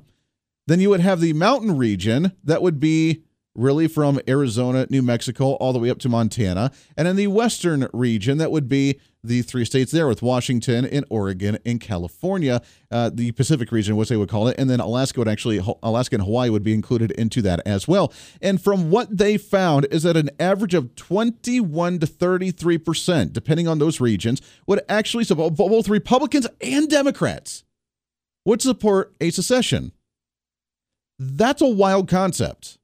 Then 0.66 0.80
you 0.80 0.90
would 0.90 1.00
have 1.00 1.20
the 1.20 1.32
mountain 1.32 1.78
region, 1.78 2.32
that 2.44 2.60
would 2.60 2.78
be 2.78 3.22
really 3.54 3.88
from 3.88 4.20
Arizona, 4.28 4.86
New 4.90 5.02
Mexico, 5.02 5.52
all 5.54 5.72
the 5.72 5.78
way 5.78 5.90
up 5.90 5.98
to 6.00 6.08
Montana. 6.08 6.70
And 6.96 7.06
in 7.06 7.16
the 7.16 7.28
western 7.28 7.88
region, 7.92 8.38
that 8.38 8.50
would 8.50 8.68
be 8.68 9.00
the 9.22 9.42
three 9.42 9.64
states 9.64 9.90
there 9.90 10.06
with 10.06 10.20
Washington 10.20 10.84
and 10.84 11.04
Oregon 11.08 11.58
and 11.64 11.80
California, 11.80 12.60
uh, 12.90 13.10
the 13.12 13.32
Pacific 13.32 13.72
region, 13.72 13.96
which 13.96 14.10
they 14.10 14.16
would 14.16 14.28
call 14.28 14.48
it. 14.48 14.56
And 14.58 14.68
then 14.68 14.80
Alaska 14.80 15.20
would 15.20 15.28
actually, 15.28 15.60
Alaska 15.82 16.16
and 16.16 16.24
Hawaii 16.24 16.50
would 16.50 16.62
be 16.62 16.74
included 16.74 17.10
into 17.12 17.40
that 17.42 17.60
as 17.64 17.88
well. 17.88 18.12
And 18.42 18.60
from 18.60 18.90
what 18.90 19.16
they 19.16 19.38
found 19.38 19.86
is 19.90 20.02
that 20.02 20.16
an 20.16 20.30
average 20.38 20.74
of 20.74 20.94
21 20.94 22.00
to 22.00 22.06
33%, 22.06 23.32
depending 23.32 23.66
on 23.66 23.78
those 23.78 24.00
regions, 24.00 24.42
would 24.66 24.82
actually 24.88 25.24
support 25.24 25.54
both 25.54 25.88
Republicans 25.88 26.46
and 26.60 26.88
Democrats 26.90 27.64
would 28.44 28.60
support 28.60 29.14
a 29.20 29.30
secession. 29.30 29.92
That's 31.18 31.62
a 31.62 31.66
wild 31.66 32.08
concept. 32.08 32.78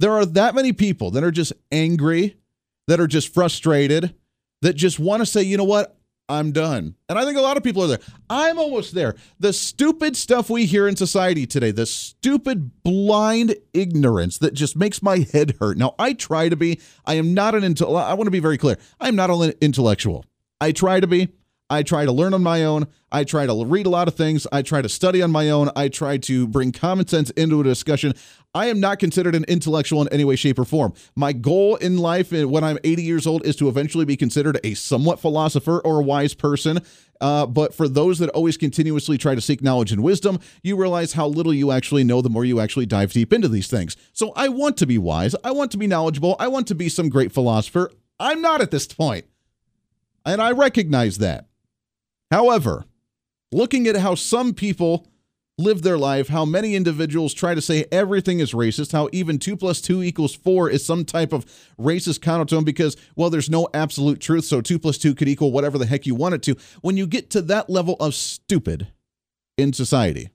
There 0.00 0.12
are 0.12 0.24
that 0.24 0.54
many 0.54 0.72
people 0.72 1.10
that 1.10 1.22
are 1.22 1.30
just 1.30 1.52
angry, 1.70 2.38
that 2.86 3.00
are 3.00 3.06
just 3.06 3.34
frustrated, 3.34 4.14
that 4.62 4.72
just 4.72 4.98
want 4.98 5.20
to 5.20 5.26
say, 5.26 5.42
you 5.42 5.58
know 5.58 5.64
what? 5.64 5.94
I'm 6.26 6.52
done. 6.52 6.94
And 7.10 7.18
I 7.18 7.24
think 7.26 7.36
a 7.36 7.42
lot 7.42 7.58
of 7.58 7.62
people 7.62 7.82
are 7.82 7.86
there. 7.86 7.98
I'm 8.30 8.58
almost 8.58 8.94
there. 8.94 9.14
The 9.40 9.52
stupid 9.52 10.16
stuff 10.16 10.48
we 10.48 10.64
hear 10.64 10.88
in 10.88 10.96
society 10.96 11.46
today, 11.46 11.70
the 11.70 11.84
stupid 11.84 12.82
blind 12.82 13.56
ignorance 13.74 14.38
that 14.38 14.54
just 14.54 14.74
makes 14.74 15.02
my 15.02 15.26
head 15.32 15.56
hurt. 15.60 15.76
Now, 15.76 15.94
I 15.98 16.14
try 16.14 16.48
to 16.48 16.56
be, 16.56 16.80
I 17.04 17.14
am 17.14 17.34
not 17.34 17.54
an 17.54 17.62
intellectual. 17.62 17.98
I 17.98 18.14
want 18.14 18.26
to 18.26 18.32
be 18.32 18.40
very 18.40 18.56
clear. 18.56 18.78
I 19.00 19.08
am 19.08 19.16
not 19.16 19.28
an 19.28 19.52
intellectual. 19.60 20.24
I 20.62 20.72
try 20.72 21.00
to 21.00 21.06
be. 21.06 21.28
I 21.70 21.84
try 21.84 22.04
to 22.04 22.10
learn 22.10 22.34
on 22.34 22.42
my 22.42 22.64
own. 22.64 22.88
I 23.12 23.22
try 23.22 23.46
to 23.46 23.64
read 23.64 23.86
a 23.86 23.90
lot 23.90 24.08
of 24.08 24.14
things. 24.14 24.46
I 24.50 24.62
try 24.62 24.82
to 24.82 24.88
study 24.88 25.22
on 25.22 25.30
my 25.30 25.50
own. 25.50 25.70
I 25.76 25.88
try 25.88 26.16
to 26.18 26.48
bring 26.48 26.72
common 26.72 27.06
sense 27.06 27.30
into 27.30 27.60
a 27.60 27.64
discussion. 27.64 28.12
I 28.52 28.66
am 28.66 28.80
not 28.80 28.98
considered 28.98 29.36
an 29.36 29.44
intellectual 29.44 30.02
in 30.02 30.08
any 30.08 30.24
way, 30.24 30.34
shape, 30.34 30.58
or 30.58 30.64
form. 30.64 30.92
My 31.14 31.32
goal 31.32 31.76
in 31.76 31.98
life 31.98 32.32
uh, 32.32 32.48
when 32.48 32.64
I'm 32.64 32.78
80 32.82 33.02
years 33.04 33.26
old 33.26 33.46
is 33.46 33.54
to 33.56 33.68
eventually 33.68 34.04
be 34.04 34.16
considered 34.16 34.58
a 34.64 34.74
somewhat 34.74 35.20
philosopher 35.20 35.78
or 35.78 36.00
a 36.00 36.02
wise 36.02 36.34
person. 36.34 36.80
Uh, 37.20 37.46
but 37.46 37.72
for 37.72 37.86
those 37.86 38.18
that 38.18 38.30
always 38.30 38.56
continuously 38.56 39.16
try 39.16 39.36
to 39.36 39.40
seek 39.40 39.62
knowledge 39.62 39.92
and 39.92 40.02
wisdom, 40.02 40.40
you 40.62 40.76
realize 40.76 41.12
how 41.12 41.28
little 41.28 41.54
you 41.54 41.70
actually 41.70 42.02
know 42.02 42.20
the 42.20 42.30
more 42.30 42.44
you 42.44 42.58
actually 42.58 42.86
dive 42.86 43.12
deep 43.12 43.32
into 43.32 43.46
these 43.46 43.68
things. 43.68 43.96
So 44.12 44.32
I 44.34 44.48
want 44.48 44.76
to 44.78 44.86
be 44.86 44.98
wise. 44.98 45.36
I 45.44 45.52
want 45.52 45.70
to 45.72 45.78
be 45.78 45.86
knowledgeable. 45.86 46.34
I 46.40 46.48
want 46.48 46.66
to 46.68 46.74
be 46.74 46.88
some 46.88 47.08
great 47.08 47.30
philosopher. 47.30 47.92
I'm 48.18 48.42
not 48.42 48.60
at 48.60 48.72
this 48.72 48.88
point. 48.88 49.26
And 50.26 50.42
I 50.42 50.50
recognize 50.50 51.18
that. 51.18 51.46
However, 52.30 52.84
looking 53.52 53.86
at 53.86 53.96
how 53.96 54.14
some 54.14 54.54
people 54.54 55.06
live 55.58 55.82
their 55.82 55.98
life, 55.98 56.28
how 56.28 56.44
many 56.44 56.74
individuals 56.74 57.34
try 57.34 57.54
to 57.54 57.60
say 57.60 57.84
everything 57.92 58.40
is 58.40 58.52
racist, 58.52 58.92
how 58.92 59.08
even 59.12 59.38
2 59.38 59.56
plus 59.56 59.80
2 59.80 60.02
equals 60.02 60.34
4 60.34 60.70
is 60.70 60.84
some 60.84 61.04
type 61.04 61.32
of 61.32 61.44
racist 61.78 62.20
countertone 62.20 62.64
because, 62.64 62.96
well, 63.14 63.30
there's 63.30 63.50
no 63.50 63.68
absolute 63.74 64.20
truth, 64.20 64.44
so 64.44 64.60
2 64.60 64.78
plus 64.78 64.98
2 64.98 65.14
could 65.14 65.28
equal 65.28 65.52
whatever 65.52 65.76
the 65.76 65.86
heck 65.86 66.06
you 66.06 66.14
want 66.14 66.34
it 66.34 66.42
to. 66.44 66.56
When 66.80 66.96
you 66.96 67.06
get 67.06 67.30
to 67.30 67.42
that 67.42 67.68
level 67.68 67.96
of 68.00 68.14
stupid 68.14 68.88
in 69.58 69.72
society, 69.72 70.30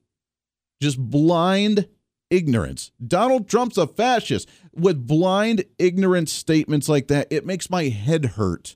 just 0.82 1.00
blind 1.00 1.88
ignorance. 2.30 2.92
Donald 3.06 3.48
Trump's 3.48 3.78
a 3.78 3.88
fascist. 3.88 4.50
With 4.74 5.08
blind, 5.08 5.64
ignorant 5.80 6.30
statements 6.30 6.90
like 6.90 7.08
that, 7.08 7.28
it 7.32 7.46
makes 7.46 7.70
my 7.70 7.86
head 7.86 8.26
hurt 8.26 8.76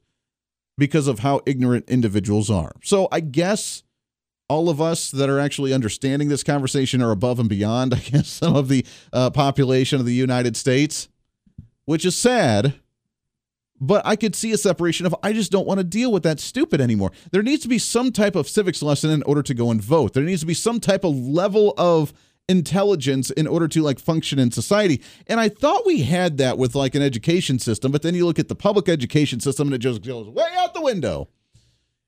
because 0.79 1.07
of 1.07 1.19
how 1.19 1.41
ignorant 1.45 1.89
individuals 1.89 2.50
are. 2.50 2.71
So 2.83 3.07
I 3.12 3.19
guess 3.19 3.83
all 4.50 4.67
of 4.67 4.81
us 4.81 5.12
that 5.12 5.29
are 5.29 5.39
actually 5.39 5.74
understanding 5.74 6.27
this 6.27 6.43
conversation 6.43 7.01
are 7.01 7.12
above 7.12 7.39
and 7.39 7.48
beyond, 7.48 7.93
I 7.95 8.00
guess, 8.00 8.27
some 8.27 8.55
of 8.55 8.67
the 8.67 8.86
uh, 9.13 9.29
population 9.29 10.00
of 10.00 10.05
the 10.05 10.13
United 10.13 10.57
States, 10.57 11.07
which 11.86 12.05
is 12.05 12.17
sad. 12.17 12.74
But 13.81 14.05
I 14.05 14.17
could 14.17 14.36
see 14.36 14.51
a 14.51 14.57
separation 14.57 15.05
of 15.05 15.15
I 15.24 15.31
just 15.31 15.53
don't 15.53 15.67
want 15.67 15.77
to 15.79 15.86
deal 15.86 16.12
with 16.12 16.24
that 16.24 16.41
stupid 16.41 16.81
anymore. 16.81 17.12
There 17.31 17.43
needs 17.43 17.62
to 17.63 17.69
be 17.69 17.77
some 17.77 18.12
type 18.12 18.36
of 18.36 18.50
civics 18.50 18.81
lesson 18.81 19.09
in 19.09 19.24
order 19.24 19.41
to 19.43 19.53
go 19.53 19.71
and 19.71 19.81
vote. 19.81 20.13
There 20.13 20.24
needs 20.24 20.41
to 20.41 20.48
be 20.48 20.53
some 20.53 20.81
type 20.81 21.05
of 21.05 21.15
level 21.15 21.74
of 21.77 22.12
intelligence 22.49 23.29
in 23.31 23.47
order 23.47 23.67
to 23.69 23.81
like 23.81 23.99
function 23.99 24.39
in 24.39 24.51
society. 24.51 25.01
And 25.27 25.39
I 25.39 25.47
thought 25.47 25.85
we 25.85 26.01
had 26.01 26.37
that 26.39 26.57
with 26.57 26.75
like 26.75 26.95
an 26.95 27.01
education 27.01 27.59
system, 27.59 27.91
but 27.91 28.01
then 28.01 28.15
you 28.15 28.25
look 28.25 28.39
at 28.39 28.49
the 28.49 28.55
public 28.55 28.89
education 28.89 29.39
system 29.39 29.67
and 29.69 29.75
it 29.75 29.79
just 29.79 30.01
goes 30.01 30.27
way 30.27 30.47
out 30.57 30.73
the 30.73 30.81
window. 30.81 31.29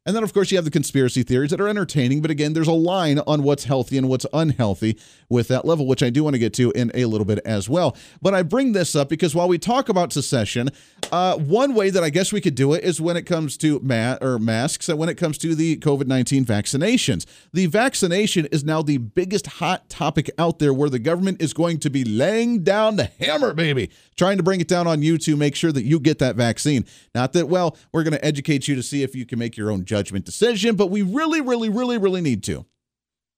And 0.04 0.16
then, 0.16 0.24
of 0.24 0.34
course, 0.34 0.50
you 0.50 0.58
have 0.58 0.66
the 0.66 0.72
conspiracy 0.72 1.22
theories 1.22 1.52
that 1.52 1.62
are 1.62 1.68
entertaining. 1.68 2.22
But 2.22 2.32
again, 2.32 2.54
there's 2.54 2.68
a 2.68 2.74
line 2.74 3.20
on 3.28 3.44
what's 3.44 3.66
healthy 3.66 4.00
and 4.00 4.10
what's 4.10 4.26
unhealthy 4.34 4.98
with 5.30 5.48
that 5.50 5.64
level, 5.64 5.86
which 5.86 6.02
I 6.02 6.10
do 6.10 6.24
want 6.24 6.34
to 6.34 6.40
get 6.40 6.56
to 6.56 6.72
in 6.72 6.92
a 6.96 7.06
little 7.06 7.26
bit 7.26 7.38
as 7.46 7.70
well. 7.70 7.96
But 8.20 8.34
I 8.34 8.42
bring 8.42 8.72
this 8.72 8.96
up 8.96 9.10
because 9.10 9.36
while 9.36 9.48
we 9.48 9.60
talk 9.60 9.90
about 9.90 10.12
secession, 10.12 10.70
uh, 11.12 11.38
one 11.38 11.76
way 11.76 11.92
that 11.92 12.04
I 12.04 12.10
guess 12.10 12.34
we 12.34 12.42
could 12.42 12.56
do 12.56 12.74
it 12.74 12.84
is 12.84 13.00
when 13.00 13.16
it 13.16 13.28
comes 13.28 13.58
to 13.58 13.80
ma- 13.84 14.18
or 14.22 14.40
masks 14.40 14.90
and 14.90 14.98
when 14.98 15.08
it 15.08 15.16
comes 15.16 15.38
to 15.40 15.54
the 15.54 15.78
COVID 15.78 16.08
19 16.08 16.46
vaccinations. 16.46 17.28
The 17.54 17.68
vaccination 17.68 18.48
is 18.48 18.64
now 18.64 18.82
the 18.82 18.98
biggest 18.98 19.46
hot 19.46 19.88
topic 19.88 20.32
out 20.40 20.58
there 20.58 20.74
where 20.74 20.90
the 20.90 21.00
government 21.00 21.44
is 21.44 21.54
going 21.54 21.80
to 21.80 21.92
be 21.92 22.04
laying 22.04 22.64
down 22.64 22.96
the 22.96 23.12
hammer, 23.20 23.54
baby, 23.54 23.92
trying 24.22 24.38
to 24.38 24.44
bring 24.44 24.62
it 24.62 24.68
down 24.68 24.86
on 24.86 25.02
you 25.02 25.18
to 25.18 25.36
make 25.36 25.56
sure 25.56 25.72
that 25.72 25.84
you 25.84 26.00
get 26.00 26.20
that 26.20 26.36
vaccine. 26.36 26.86
Not 27.16 27.34
that, 27.34 27.48
well, 27.48 27.76
we're 27.92 28.04
going 28.04 28.14
to 28.14 28.24
educate 28.24 28.68
you 28.68 28.76
to 28.76 28.84
see 28.84 29.02
if 29.02 29.16
you 29.16 29.26
can 29.26 29.40
make 29.40 29.58
your 29.58 29.72
own 29.72 29.84
judgment 29.84 30.26
decision, 30.26 30.76
but 30.76 30.92
we 30.92 31.02
really, 31.02 31.42
really, 31.42 31.70
really, 31.70 31.98
really 31.98 32.22
need 32.22 32.44
to. 32.44 32.64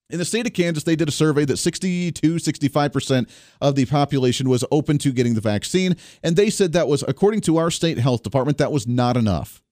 In 0.10 0.20
the 0.20 0.25
state 0.25 0.46
of 0.46 0.52
Kansas, 0.52 0.84
they 0.84 0.98
did 0.98 1.08
a 1.08 1.12
survey 1.13 1.46
that 1.46 1.56
62, 1.56 2.36
65% 2.36 3.30
of 3.62 3.75
the 3.75 3.86
population 3.86 4.50
was 4.50 4.66
open 4.72 4.98
to 4.98 5.13
getting 5.13 5.36
the 5.36 5.42
vaccine. 5.42 5.96
And 6.22 6.36
they 6.36 6.50
said 6.50 6.74
that 6.74 6.90
was, 6.90 7.02
according 7.08 7.40
to 7.42 7.56
our 7.56 7.72
state 7.72 7.98
health 7.98 8.22
department, 8.22 8.58
that 8.58 8.74
was 8.74 8.86
not 8.86 9.16
enough. 9.16 9.62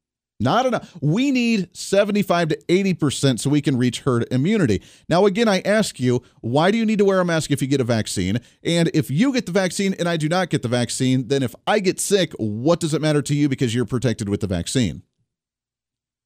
Not 0.41 0.65
enough. 0.65 0.97
We 1.01 1.29
need 1.29 1.69
75 1.77 2.49
to 2.49 2.57
80% 2.67 3.39
so 3.39 3.49
we 3.49 3.61
can 3.61 3.77
reach 3.77 4.01
herd 4.01 4.27
immunity. 4.31 4.81
Now, 5.07 5.27
again, 5.27 5.47
I 5.47 5.59
ask 5.59 5.99
you, 5.99 6.23
why 6.41 6.71
do 6.71 6.79
you 6.79 6.85
need 6.85 6.97
to 6.97 7.05
wear 7.05 7.19
a 7.19 7.25
mask 7.25 7.51
if 7.51 7.61
you 7.61 7.67
get 7.67 7.79
a 7.79 7.83
vaccine? 7.83 8.39
And 8.63 8.89
if 8.93 9.11
you 9.11 9.31
get 9.33 9.45
the 9.45 9.51
vaccine 9.51 9.93
and 9.99 10.09
I 10.09 10.17
do 10.17 10.27
not 10.27 10.49
get 10.49 10.63
the 10.63 10.67
vaccine, 10.67 11.27
then 11.27 11.43
if 11.43 11.53
I 11.67 11.79
get 11.79 11.99
sick, 11.99 12.33
what 12.39 12.79
does 12.79 12.95
it 12.95 13.01
matter 13.01 13.21
to 13.21 13.35
you 13.35 13.49
because 13.49 13.75
you're 13.75 13.85
protected 13.85 14.29
with 14.29 14.41
the 14.41 14.47
vaccine? 14.47 15.03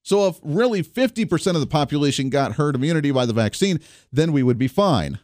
So 0.02 0.28
if 0.28 0.40
really 0.44 0.82
50% 0.82 1.56
of 1.56 1.60
the 1.60 1.68
population 1.68 2.30
got 2.30 2.54
herd 2.54 2.76
immunity 2.76 3.12
by 3.12 3.26
the 3.26 3.34
vaccine, 3.34 3.82
then 4.14 4.32
we 4.32 4.44
would 4.44 4.58
be 4.58 4.70
fine. 4.70 5.20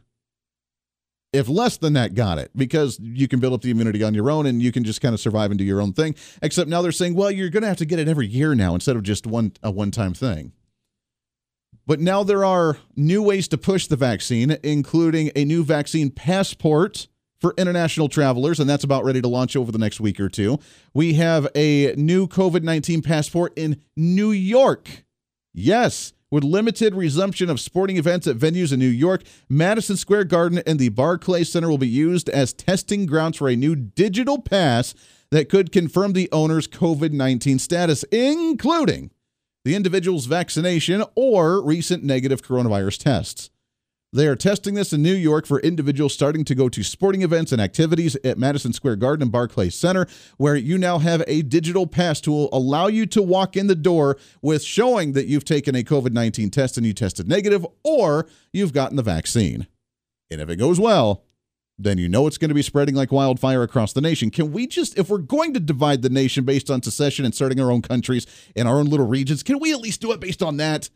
If 1.33 1.47
less 1.47 1.77
than 1.77 1.93
that 1.93 2.13
got 2.13 2.39
it, 2.39 2.51
because 2.55 3.00
you 3.00 3.27
can 3.27 3.39
build 3.39 3.53
up 3.53 3.61
the 3.61 3.71
immunity 3.71 4.03
on 4.03 4.13
your 4.13 4.29
own 4.29 4.45
and 4.45 4.61
you 4.61 4.71
can 4.71 4.83
just 4.83 5.00
kind 5.00 5.13
of 5.13 5.19
survive 5.19 5.50
and 5.50 5.57
do 5.57 5.63
your 5.63 5.81
own 5.81 5.93
thing. 5.93 6.15
Except 6.41 6.69
now 6.69 6.81
they're 6.81 6.91
saying, 6.91 7.15
well, 7.15 7.31
you're 7.31 7.50
going 7.50 7.61
to 7.61 7.69
have 7.69 7.77
to 7.77 7.85
get 7.85 8.00
it 8.00 8.09
every 8.09 8.27
year 8.27 8.53
now 8.53 8.73
instead 8.73 8.97
of 8.97 9.03
just 9.03 9.25
one 9.25 9.53
a 9.63 9.71
one-time 9.71 10.13
thing. 10.13 10.51
But 11.88 12.00
now 12.00 12.23
there 12.23 12.45
are 12.45 12.77
new 12.95 13.23
ways 13.23 13.47
to 13.50 13.57
push 13.57 13.88
the 13.88 13.95
vaccine, 13.95 14.57
including 14.63 15.31
a 15.35 15.45
new 15.45 15.63
vaccine 15.63 16.09
passport 16.09 17.07
for 17.39 17.55
international 17.57 18.07
travelers, 18.07 18.59
and 18.59 18.69
that's 18.69 18.83
about 18.83 19.03
ready 19.03 19.21
to 19.21 19.27
launch 19.27 19.55
over 19.55 19.71
the 19.71 19.79
next 19.79 20.00
week 20.00 20.19
or 20.19 20.29
two. 20.29 20.59
We 20.93 21.13
have 21.13 21.47
a 21.55 21.93
new 21.95 22.27
COVID 22.27 22.61
19 22.61 23.01
passport 23.01 23.53
in 23.55 23.81
New 23.97 24.31
York. 24.31 25.05
Yes, 25.53 26.13
with 26.31 26.43
limited 26.43 26.95
resumption 26.95 27.50
of 27.50 27.59
sporting 27.59 27.97
events 27.97 28.25
at 28.25 28.38
venues 28.38 28.73
in 28.73 28.79
New 28.79 28.88
York, 28.88 29.21
Madison 29.47 29.97
Square 29.97 30.23
Garden 30.23 30.63
and 30.65 30.79
the 30.79 30.89
Barclays 30.89 31.51
Center 31.51 31.69
will 31.69 31.77
be 31.77 31.88
used 31.88 32.29
as 32.29 32.53
testing 32.53 33.05
grounds 33.05 33.38
for 33.38 33.50
a 33.50 33.55
new 33.55 33.75
digital 33.75 34.41
pass 34.41 34.95
that 35.29 35.50
could 35.50 35.71
confirm 35.71 36.13
the 36.13 36.29
owner's 36.31 36.67
COVID 36.67 37.11
19 37.11 37.59
status, 37.59 38.03
including 38.11 39.11
the 39.63 39.75
individual's 39.75 40.25
vaccination 40.25 41.03
or 41.15 41.63
recent 41.63 42.03
negative 42.03 42.41
coronavirus 42.41 42.97
tests. 42.97 43.50
They 44.13 44.27
are 44.27 44.36
testing 44.36 44.74
this 44.74 44.91
in 44.91 45.01
New 45.01 45.13
York 45.13 45.46
for 45.46 45.62
individuals 45.62 46.13
starting 46.13 46.44
to 46.44 46.53
go 46.53 46.68
to 46.68 46.84
sporting 46.84 47.22
events 47.22 47.53
and 47.53 47.62
activities 47.62 48.18
at 48.25 48.38
Madison 48.38 48.74
Square 48.74 48.98
Garden 48.98 49.24
and 49.24 49.32
Barclays 49.32 49.74
Center, 49.74 50.06
where 50.36 50.58
you 50.58 50.77
now 50.77 50.98
have 50.98 51.24
a 51.27 51.44
digital 51.44 51.88
pass 51.88 52.20
tool 52.20 52.50
allow 52.51 52.88
you 52.88 53.06
to 53.06 53.22
walk 53.22 53.56
in 53.56 53.68
the 53.68 53.75
door 53.75 54.18
with 54.41 54.63
showing 54.63 55.13
that 55.13 55.27
you've 55.27 55.46
taken 55.46 55.75
a 55.75 55.84
COVID 55.84 56.12
19 56.12 56.50
test 56.50 56.75
and 56.75 56.86
you 56.86 56.94
tested 56.94 57.30
negative, 57.30 57.65
or 57.86 58.27
you've 58.51 58.74
gotten 58.74 58.98
the 58.98 59.03
vaccine. 59.03 59.68
And 60.30 60.41
if 60.41 60.50
it 60.50 60.58
goes 60.58 60.77
well, 60.77 61.24
then 61.80 61.98
you 61.98 62.10
know 62.10 62.27
it's 62.27 62.38
going 62.38 62.50
to 62.50 62.56
be 62.56 62.62
spreading 62.62 62.96
like 62.96 63.13
wildfire 63.13 63.63
across 63.63 63.94
the 63.94 64.01
nation. 64.01 64.30
Can 64.30 64.51
we 64.51 64.68
just, 64.68 65.00
if 65.00 65.10
we're 65.10 65.20
going 65.20 65.53
to 65.53 65.60
divide 65.62 66.01
the 66.01 66.10
nation 66.10 66.44
based 66.44 66.70
on 66.70 66.84
secession 66.84 67.24
and 67.24 67.34
starting 67.34 67.62
our 67.62 67.72
own 67.72 67.82
countries 67.82 68.27
in 68.58 68.68
our 68.68 68.77
own 68.77 68.88
little 68.88 69.08
regions, 69.08 69.41
can 69.41 69.58
we 69.58 69.72
at 69.72 69.80
least 69.80 70.01
do 70.01 70.12
it 70.12 70.20
based 70.20 70.44
on 70.44 70.58
that? 70.58 70.89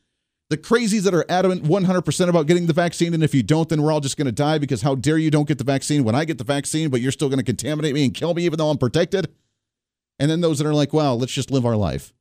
The 0.49 0.57
crazies 0.57 1.03
that 1.03 1.13
are 1.13 1.25
adamant 1.27 1.63
100% 1.63 2.29
about 2.29 2.45
getting 2.45 2.67
the 2.67 2.73
vaccine. 2.73 3.13
And 3.13 3.23
if 3.23 3.33
you 3.33 3.41
don't, 3.41 3.67
then 3.67 3.81
we're 3.81 3.91
all 3.91 3.99
just 3.99 4.15
going 4.15 4.27
to 4.27 4.31
die 4.31 4.57
because 4.57 4.83
how 4.83 4.95
dare 4.95 5.17
you 5.17 5.31
don't 5.31 5.47
get 5.47 5.57
the 5.57 5.63
vaccine 5.63 6.03
when 6.03 6.13
I 6.13 6.23
get 6.25 6.37
the 6.37 6.43
vaccine, 6.43 6.89
but 6.89 7.01
you're 7.01 7.11
still 7.11 7.29
going 7.29 7.39
to 7.39 7.43
contaminate 7.43 7.93
me 7.93 8.05
and 8.05 8.13
kill 8.13 8.33
me 8.33 8.43
even 8.45 8.57
though 8.57 8.69
I'm 8.69 8.77
protected. 8.77 9.27
And 10.19 10.29
then 10.29 10.41
those 10.41 10.59
that 10.59 10.67
are 10.67 10.73
like, 10.73 10.93
wow, 10.93 11.13
let's 11.13 11.33
just 11.33 11.51
live 11.51 11.65
our 11.65 11.75
life. 11.75 12.13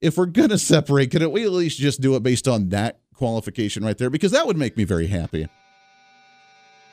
If 0.00 0.16
we're 0.16 0.26
going 0.26 0.50
to 0.50 0.58
separate, 0.58 1.10
can 1.10 1.30
we 1.30 1.44
at 1.44 1.50
least 1.50 1.78
just 1.78 2.00
do 2.00 2.14
it 2.14 2.22
based 2.22 2.46
on 2.46 2.68
that 2.70 3.00
qualification 3.14 3.84
right 3.84 3.96
there? 3.96 4.10
Because 4.10 4.32
that 4.32 4.46
would 4.46 4.56
make 4.56 4.76
me 4.76 4.84
very 4.84 5.06
happy. 5.06 5.48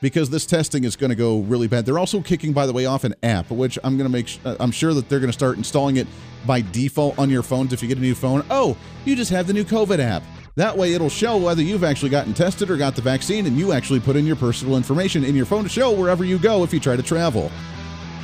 Because 0.01 0.30
this 0.30 0.46
testing 0.46 0.84
is 0.84 0.96
going 0.96 1.10
to 1.10 1.16
go 1.16 1.39
really 1.39 1.68
bad. 1.68 1.86
They're 1.86 2.00
also 2.00 2.22
kicking, 2.22 2.54
by 2.54 2.68
the 2.68 2.74
way, 2.74 2.86
off 2.86 3.04
an 3.04 3.16
app, 3.24 3.50
which 3.50 3.80
I'm 3.84 3.98
going 3.98 4.10
to 4.10 4.13
make. 4.16 4.39
I'm 4.60 4.72
sure 4.72 4.94
that 4.94 5.10
they're 5.10 5.20
going 5.20 5.32
to 5.32 5.38
start 5.38 5.58
installing 5.58 5.98
it 5.98 6.08
by 6.46 6.62
default 6.62 7.18
on 7.18 7.30
your 7.30 7.44
phones 7.44 7.74
if 7.74 7.82
you 7.82 7.88
get 7.88 7.98
a 7.98 8.01
new 8.01 8.13
phone. 8.13 8.46
Oh, 8.51 8.77
you 9.06 9.16
just 9.16 9.32
have 9.32 9.48
the 9.48 9.54
new 9.54 9.63
COVID 9.63 10.00
app. 10.00 10.22
That 10.58 10.76
way, 10.76 10.94
it'll 10.94 11.08
show 11.08 11.38
whether 11.38 11.62
you've 11.62 11.84
actually 11.84 12.10
gotten 12.10 12.34
tested 12.34 12.72
or 12.72 12.78
got 12.78 12.96
the 12.96 13.02
vaccine, 13.04 13.46
and 13.46 13.56
you 13.56 13.74
actually 13.74 14.00
put 14.00 14.16
in 14.16 14.26
your 14.26 14.36
personal 14.36 14.76
information 14.76 15.24
in 15.24 15.36
your 15.36 15.46
phone 15.46 15.62
to 15.62 15.70
show 15.70 15.92
wherever 15.92 16.26
you 16.26 16.40
go 16.40 16.64
if 16.64 16.74
you 16.74 16.80
try 16.80 16.96
to 16.96 17.04
travel. 17.04 17.52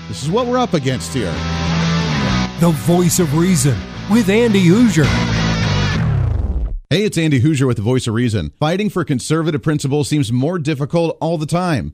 This 0.07 0.23
is 0.23 0.31
what 0.31 0.47
we're 0.47 0.57
up 0.57 0.73
against 0.73 1.13
here. 1.13 1.31
The 2.59 2.71
voice 2.71 3.19
of 3.19 3.37
reason 3.37 3.79
with 4.09 4.29
Andy 4.29 4.65
Hooser. 4.65 5.05
Hey, 6.89 7.03
it's 7.03 7.19
Andy 7.19 7.39
Hooser 7.39 7.67
with 7.67 7.77
the 7.77 7.83
voice 7.83 8.07
of 8.07 8.15
reason. 8.15 8.51
Fighting 8.59 8.89
for 8.89 9.05
conservative 9.05 9.61
principles 9.61 10.09
seems 10.09 10.31
more 10.31 10.57
difficult 10.57 11.15
all 11.21 11.37
the 11.37 11.45
time. 11.45 11.93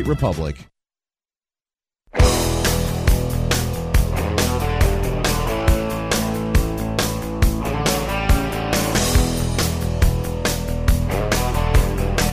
republic. 0.07 0.67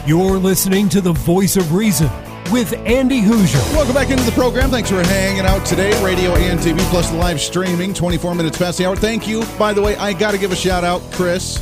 You're 0.09 0.39
listening 0.39 0.89
to 0.89 1.03
the 1.03 1.13
voice 1.13 1.57
of 1.57 1.75
reason 1.75 2.09
with 2.51 2.73
Andy 2.87 3.21
Hooser. 3.21 3.61
Welcome 3.75 3.95
back 3.95 4.09
into 4.09 4.25
the 4.25 4.33
program. 4.33 4.71
Thanks 4.71 4.89
for 4.89 5.03
hanging 5.03 5.45
out 5.45 5.67
today. 5.67 5.91
Radio 6.03 6.35
and 6.35 6.59
TV 6.59 6.79
plus 6.89 7.11
the 7.11 7.17
live 7.19 7.41
streaming, 7.41 7.93
24 7.93 8.35
minutes 8.35 8.57
past 8.57 8.79
the 8.79 8.87
hour. 8.87 8.97
Thank 8.97 9.29
you. 9.29 9.45
By 9.59 9.75
the 9.75 9.83
way, 9.83 9.97
I 9.97 10.15
got 10.15 10.31
to 10.31 10.39
give 10.39 10.51
a 10.51 10.57
shout 10.57 10.83
out, 10.83 11.03
Chris. 11.13 11.59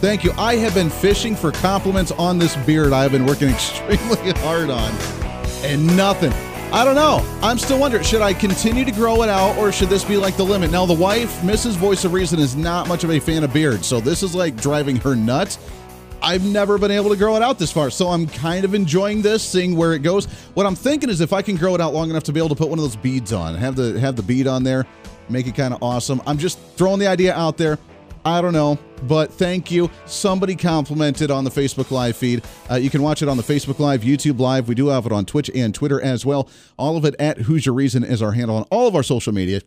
Thank 0.00 0.24
you. 0.24 0.32
I 0.38 0.54
have 0.54 0.72
been 0.72 0.88
fishing 0.88 1.34
for 1.34 1.52
compliments 1.52 2.12
on 2.12 2.38
this 2.38 2.56
beard 2.64 2.92
I 2.92 3.02
have 3.02 3.12
been 3.12 3.26
working 3.26 3.48
extremely 3.50 4.32
hard 4.40 4.70
on, 4.70 4.92
and 5.64 5.96
nothing. 5.96 6.32
I 6.72 6.84
don't 6.84 6.94
know. 6.94 7.26
I'm 7.42 7.58
still 7.58 7.80
wondering 7.80 8.04
should 8.04 8.22
I 8.22 8.32
continue 8.32 8.84
to 8.84 8.92
grow 8.92 9.22
it 9.22 9.28
out 9.28 9.56
or 9.58 9.72
should 9.72 9.88
this 9.88 10.04
be 10.04 10.16
like 10.16 10.36
the 10.36 10.44
limit? 10.44 10.70
Now, 10.70 10.86
the 10.86 10.94
wife, 10.94 11.40
Mrs. 11.40 11.72
Voice 11.72 12.04
of 12.04 12.12
Reason, 12.12 12.38
is 12.38 12.54
not 12.54 12.86
much 12.86 13.02
of 13.02 13.10
a 13.10 13.18
fan 13.18 13.42
of 13.42 13.52
beards, 13.52 13.86
so 13.86 13.98
this 14.00 14.22
is 14.22 14.34
like 14.34 14.56
driving 14.56 14.96
her 14.96 15.16
nuts. 15.16 15.58
I've 16.22 16.44
never 16.44 16.78
been 16.78 16.90
able 16.90 17.10
to 17.10 17.16
grow 17.16 17.36
it 17.36 17.42
out 17.42 17.58
this 17.58 17.72
far, 17.72 17.90
so 17.90 18.08
I'm 18.08 18.26
kind 18.26 18.64
of 18.64 18.74
enjoying 18.74 19.22
this, 19.22 19.42
seeing 19.42 19.74
where 19.74 19.94
it 19.94 20.00
goes. 20.00 20.26
What 20.54 20.66
I'm 20.66 20.74
thinking 20.74 21.08
is 21.08 21.20
if 21.20 21.32
I 21.32 21.42
can 21.42 21.56
grow 21.56 21.74
it 21.74 21.80
out 21.80 21.94
long 21.94 22.10
enough 22.10 22.24
to 22.24 22.32
be 22.32 22.38
able 22.38 22.50
to 22.50 22.54
put 22.54 22.68
one 22.68 22.78
of 22.78 22.82
those 22.82 22.96
beads 22.96 23.32
on, 23.32 23.54
have 23.54 23.74
the 23.74 23.98
have 23.98 24.16
the 24.16 24.22
bead 24.22 24.46
on 24.46 24.62
there, 24.62 24.86
make 25.28 25.46
it 25.46 25.54
kind 25.54 25.72
of 25.72 25.82
awesome. 25.82 26.20
I'm 26.26 26.38
just 26.38 26.58
throwing 26.76 27.00
the 27.00 27.06
idea 27.06 27.34
out 27.34 27.56
there. 27.56 27.78
I 28.24 28.42
don't 28.42 28.52
know, 28.52 28.78
but 29.04 29.32
thank 29.32 29.70
you. 29.70 29.90
Somebody 30.04 30.54
complimented 30.54 31.30
on 31.30 31.44
the 31.44 31.50
Facebook 31.50 31.90
Live 31.90 32.16
feed. 32.16 32.42
Uh, 32.70 32.74
you 32.74 32.90
can 32.90 33.02
watch 33.02 33.22
it 33.22 33.28
on 33.28 33.36
the 33.36 33.42
Facebook 33.42 33.78
Live, 33.78 34.02
YouTube 34.02 34.38
Live. 34.38 34.68
We 34.68 34.74
do 34.74 34.88
have 34.88 35.06
it 35.06 35.12
on 35.12 35.24
Twitch 35.24 35.50
and 35.54 35.74
Twitter 35.74 36.00
as 36.00 36.26
well. 36.26 36.48
All 36.78 36.96
of 36.96 37.04
it 37.04 37.14
at 37.18 37.38
Hooser 37.38 37.74
Reason 37.74 38.04
is 38.04 38.20
our 38.20 38.32
handle 38.32 38.56
on 38.56 38.64
all 38.64 38.86
of 38.86 38.94
our 38.94 39.02
social 39.02 39.32
media. 39.32 39.62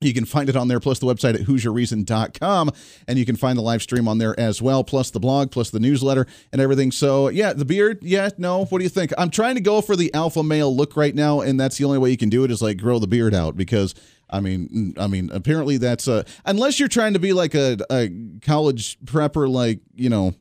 You 0.00 0.14
can 0.14 0.26
find 0.26 0.48
it 0.48 0.54
on 0.54 0.68
there, 0.68 0.78
plus 0.78 1.00
the 1.00 1.06
website 1.06 1.34
at 1.34 1.40
HooserReason.com. 1.40 2.70
And 3.08 3.18
you 3.18 3.26
can 3.26 3.34
find 3.34 3.58
the 3.58 3.62
live 3.62 3.82
stream 3.82 4.06
on 4.06 4.18
there 4.18 4.38
as 4.38 4.62
well, 4.62 4.84
plus 4.84 5.10
the 5.10 5.18
blog, 5.18 5.50
plus 5.50 5.70
the 5.70 5.80
newsletter 5.80 6.26
and 6.52 6.62
everything. 6.62 6.92
So, 6.92 7.28
yeah, 7.28 7.52
the 7.52 7.64
beard, 7.64 7.98
yeah, 8.02 8.28
no. 8.38 8.64
What 8.66 8.78
do 8.78 8.84
you 8.84 8.90
think? 8.90 9.12
I'm 9.18 9.30
trying 9.30 9.56
to 9.56 9.60
go 9.60 9.80
for 9.80 9.96
the 9.96 10.14
alpha 10.14 10.44
male 10.44 10.74
look 10.74 10.96
right 10.96 11.14
now, 11.14 11.40
and 11.40 11.58
that's 11.58 11.78
the 11.78 11.84
only 11.84 11.98
way 11.98 12.10
you 12.10 12.16
can 12.16 12.28
do 12.28 12.44
it 12.44 12.52
is 12.52 12.62
like 12.62 12.78
grow 12.78 12.98
the 12.98 13.08
beard 13.08 13.34
out 13.34 13.56
because. 13.56 13.94
I 14.30 14.40
mean, 14.40 14.94
I 14.98 15.06
mean, 15.06 15.30
apparently 15.32 15.78
that's 15.78 16.06
a 16.08 16.24
unless 16.44 16.78
you're 16.78 16.88
trying 16.88 17.14
to 17.14 17.18
be 17.18 17.32
like 17.32 17.54
a, 17.54 17.78
a 17.90 18.10
college 18.42 18.98
prepper, 19.00 19.48
like 19.48 19.80
you 19.94 20.08
know, 20.08 20.34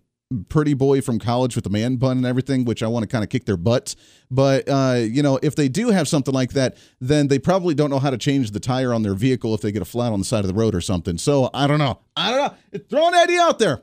pretty 0.49 0.73
boy 0.73 1.01
from 1.01 1.19
college 1.19 1.55
with 1.55 1.63
the 1.63 1.69
man 1.69 1.95
bun 1.95 2.17
and 2.17 2.25
everything, 2.25 2.65
which 2.65 2.83
I 2.83 2.87
want 2.87 3.03
to 3.03 3.07
kind 3.07 3.23
of 3.23 3.29
kick 3.29 3.45
their 3.45 3.57
butts. 3.57 3.95
But 4.29 4.67
uh, 4.67 4.99
you 4.99 5.23
know, 5.23 5.39
if 5.41 5.55
they 5.55 5.69
do 5.69 5.89
have 5.89 6.07
something 6.07 6.33
like 6.33 6.51
that, 6.53 6.77
then 6.99 7.27
they 7.27 7.39
probably 7.39 7.73
don't 7.73 7.89
know 7.89 7.99
how 7.99 8.09
to 8.09 8.17
change 8.17 8.51
the 8.51 8.59
tire 8.59 8.93
on 8.93 9.03
their 9.03 9.13
vehicle 9.13 9.53
if 9.53 9.61
they 9.61 9.71
get 9.71 9.81
a 9.81 9.85
flat 9.85 10.11
on 10.11 10.19
the 10.19 10.25
side 10.25 10.41
of 10.41 10.47
the 10.47 10.53
road 10.53 10.75
or 10.75 10.81
something. 10.81 11.17
So 11.17 11.49
I 11.53 11.67
don't 11.67 11.79
know. 11.79 11.99
I 12.15 12.31
don't 12.31 12.53
know. 12.73 12.79
Throw 12.89 13.07
an 13.07 13.15
idea 13.15 13.41
out 13.41 13.59
there. 13.59 13.81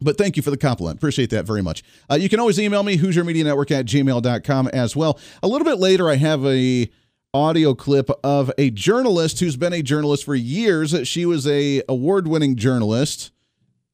But 0.00 0.18
thank 0.18 0.36
you 0.36 0.42
for 0.42 0.50
the 0.50 0.58
compliment. 0.58 0.98
Appreciate 0.98 1.30
that 1.30 1.46
very 1.46 1.62
much. 1.62 1.82
Uh, 2.10 2.16
you 2.16 2.28
can 2.28 2.38
always 2.38 2.60
email 2.60 2.82
me, 2.82 2.98
HooserMediaNetwork 2.98 3.70
at 3.70 3.86
gmail.com 3.86 4.68
as 4.68 4.94
well. 4.94 5.18
A 5.42 5.48
little 5.48 5.64
bit 5.64 5.78
later, 5.78 6.10
I 6.10 6.16
have 6.16 6.44
a 6.44 6.90
audio 7.36 7.74
clip 7.74 8.08
of 8.24 8.50
a 8.56 8.70
journalist 8.70 9.40
who's 9.40 9.56
been 9.56 9.74
a 9.74 9.82
journalist 9.82 10.24
for 10.24 10.34
years. 10.34 10.94
She 11.06 11.26
was 11.26 11.46
a 11.46 11.82
award-winning 11.88 12.56
journalist. 12.56 13.30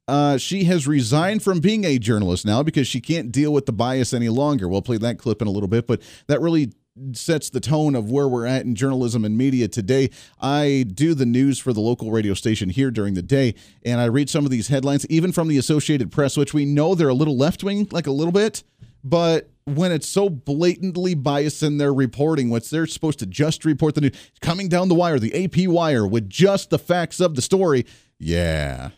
Uh, 0.07 0.37
she 0.39 0.65
has 0.65 0.87
resigned 0.87 1.43
from 1.43 1.59
being 1.59 1.85
a 1.85 1.99
journalist 1.99 2.47
now 2.47 2.63
because 2.63 2.87
she 2.87 3.01
can't 3.01 3.33
deal 3.33 3.53
with 3.53 3.67
the 3.67 3.73
bias 3.73 4.15
any 4.15 4.29
longer. 4.29 4.69
We'll 4.69 4.83
play 4.83 4.97
that 4.99 5.19
clip 5.19 5.43
in 5.43 5.49
a 5.49 5.51
little 5.51 5.69
bit, 5.69 5.87
but 5.87 6.01
that 6.29 6.41
really 6.41 6.73
sets 7.15 7.51
the 7.51 7.61
tone 7.61 7.97
of 7.97 8.11
where 8.11 8.29
we're 8.29 8.47
at 8.47 8.65
in 8.65 8.75
journalism 8.75 9.25
and 9.25 9.37
media 9.37 9.67
today. 9.67 10.11
I 10.41 10.85
do 10.93 11.15
the 11.15 11.27
news 11.27 11.59
for 11.59 11.73
the 11.73 11.81
local 11.81 12.11
radio 12.11 12.35
station 12.35 12.69
here 12.69 12.91
during 12.91 13.15
the 13.15 13.23
day, 13.23 13.55
and 13.85 14.01
I 14.01 14.05
read 14.05 14.31
some 14.31 14.45
of 14.45 14.51
these 14.51 14.69
headlines, 14.69 15.05
even 15.07 15.33
from 15.33 15.49
the 15.49 15.59
Associated 15.59 16.13
Press, 16.13 16.37
which 16.37 16.55
we 16.55 16.65
know 16.65 16.95
they're 16.95 17.09
a 17.09 17.15
little 17.15 17.37
left 17.37 17.65
wing, 17.65 17.89
like 17.91 18.07
a 18.07 18.13
little 18.13 18.33
bit, 18.33 18.63
but 19.03 19.49
when 19.65 19.93
it's 19.93 20.09
so 20.09 20.29
blatantly 20.29 21.15
biased 21.15 21.63
in 21.63 21.79
their 21.79 21.95
reporting, 21.95 22.51
what's 22.51 22.71
they're 22.71 22.87
supposed 22.87 23.19
to 23.21 23.27
just 23.27 23.65
report 23.65 23.95
the 23.95 24.01
news 24.03 24.31
coming 24.41 24.69
down 24.69 24.89
the 24.89 24.95
wire, 24.95 25.19
the 25.19 25.45
AP 25.45 25.69
wire, 25.69 26.07
with 26.07 26.29
just 26.29 26.71
the 26.71 26.79
facts 26.79 27.21
of 27.21 27.35
the 27.35 27.43
story. 27.43 27.87
Yeah. 28.19 28.91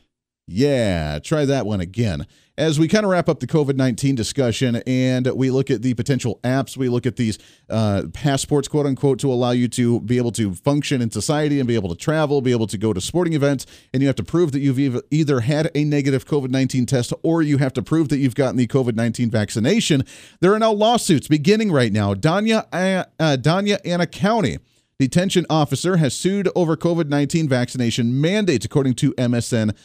Yeah, 0.47 1.21
try 1.21 1.47
that 1.47 1.65
one 1.65 1.81
again. 1.81 2.27
As 2.57 2.79
we 2.79 2.87
kind 2.87 3.05
of 3.05 3.11
wrap 3.11 3.29
up 3.29 3.41
the 3.41 3.47
COVID 3.47 3.77
19 3.77 4.15
discussion 4.15 4.77
and 4.87 5.27
we 5.35 5.51
look 5.51 5.71
at 5.71 5.83
the 5.83 5.95
potential 5.95 6.39
apps, 6.45 6.77
we 6.77 6.89
look 6.89 7.07
at 7.07 7.17
these 7.17 7.39
uh, 7.69 8.03
passports, 8.13 8.69
quote 8.69 8.87
unquote, 8.87 9.19
to 9.21 9.33
allow 9.33 9.51
you 9.51 9.67
to 9.69 10.01
be 10.03 10.19
able 10.19 10.31
to 10.33 10.55
function 10.55 11.03
in 11.03 11.11
society 11.11 11.59
and 11.59 11.67
be 11.67 11.75
able 11.75 11.89
to 11.89 11.97
travel, 11.97 12.43
be 12.43 12.53
able 12.53 12.69
to 12.69 12.79
go 12.79 12.93
to 12.93 13.01
sporting 13.01 13.33
events. 13.33 13.67
And 13.93 14.03
you 14.03 14.07
have 14.07 14.17
to 14.17 14.25
prove 14.25 14.53
that 14.53 14.61
you've 14.61 15.03
either 15.11 15.41
had 15.41 15.71
a 15.75 15.83
negative 15.83 16.27
COVID 16.27 16.51
19 16.51 16.87
test 16.87 17.13
or 17.23 17.43
you 17.43 17.57
have 17.59 17.73
to 17.73 17.83
prove 17.83 18.11
that 18.11 18.19
you've 18.19 18.37
gotten 18.37 18.57
the 18.57 18.69
COVID 18.69 18.95
19 18.95 19.31
vaccination. 19.31 20.05
There 20.41 20.53
are 20.53 20.59
now 20.59 20.73
lawsuits 20.73 21.27
beginning 21.27 21.73
right 21.73 21.93
now. 21.93 22.15
Danya, 22.15 22.67
uh, 22.71 23.05
uh, 23.19 23.37
Doña 23.41 23.79
Ana 23.85 24.07
County 24.07 24.59
detention 24.99 25.47
officer 25.51 25.97
has 25.97 26.15
sued 26.15 26.49
over 26.55 26.77
COVID 26.77 27.09
19 27.09 27.49
vaccination 27.49 28.21
mandates, 28.21 28.65
according 28.65 28.95
to 28.95 29.13
MSN 29.15 29.77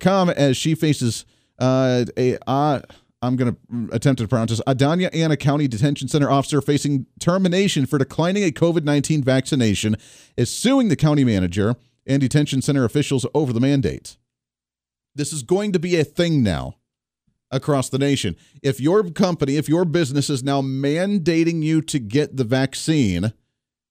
com 0.00 0.30
as 0.30 0.56
she 0.56 0.74
faces 0.74 1.24
uh, 1.58 2.04
a. 2.16 2.38
Uh, 2.48 2.80
I'm 3.22 3.34
going 3.34 3.54
to 3.54 3.94
attempt 3.94 4.20
to 4.20 4.28
pronounce 4.28 4.50
this. 4.50 4.60
Adania 4.66 5.08
Anna 5.12 5.36
County 5.38 5.66
Detention 5.66 6.06
Center 6.06 6.30
officer 6.30 6.60
facing 6.60 7.06
termination 7.18 7.86
for 7.86 7.98
declining 7.98 8.44
a 8.44 8.50
COVID 8.50 8.84
19 8.84 9.22
vaccination 9.22 9.96
is 10.36 10.50
suing 10.50 10.88
the 10.88 10.96
county 10.96 11.24
manager 11.24 11.76
and 12.06 12.20
detention 12.20 12.62
center 12.62 12.84
officials 12.84 13.26
over 13.34 13.52
the 13.52 13.60
mandate. 13.60 14.16
This 15.14 15.32
is 15.32 15.42
going 15.42 15.72
to 15.72 15.78
be 15.78 15.98
a 15.98 16.04
thing 16.04 16.42
now 16.42 16.76
across 17.50 17.88
the 17.88 17.98
nation. 17.98 18.36
If 18.62 18.80
your 18.80 19.10
company, 19.10 19.56
if 19.56 19.68
your 19.68 19.84
business 19.84 20.28
is 20.28 20.42
now 20.42 20.60
mandating 20.60 21.62
you 21.62 21.80
to 21.82 21.98
get 21.98 22.36
the 22.36 22.44
vaccine, 22.44 23.32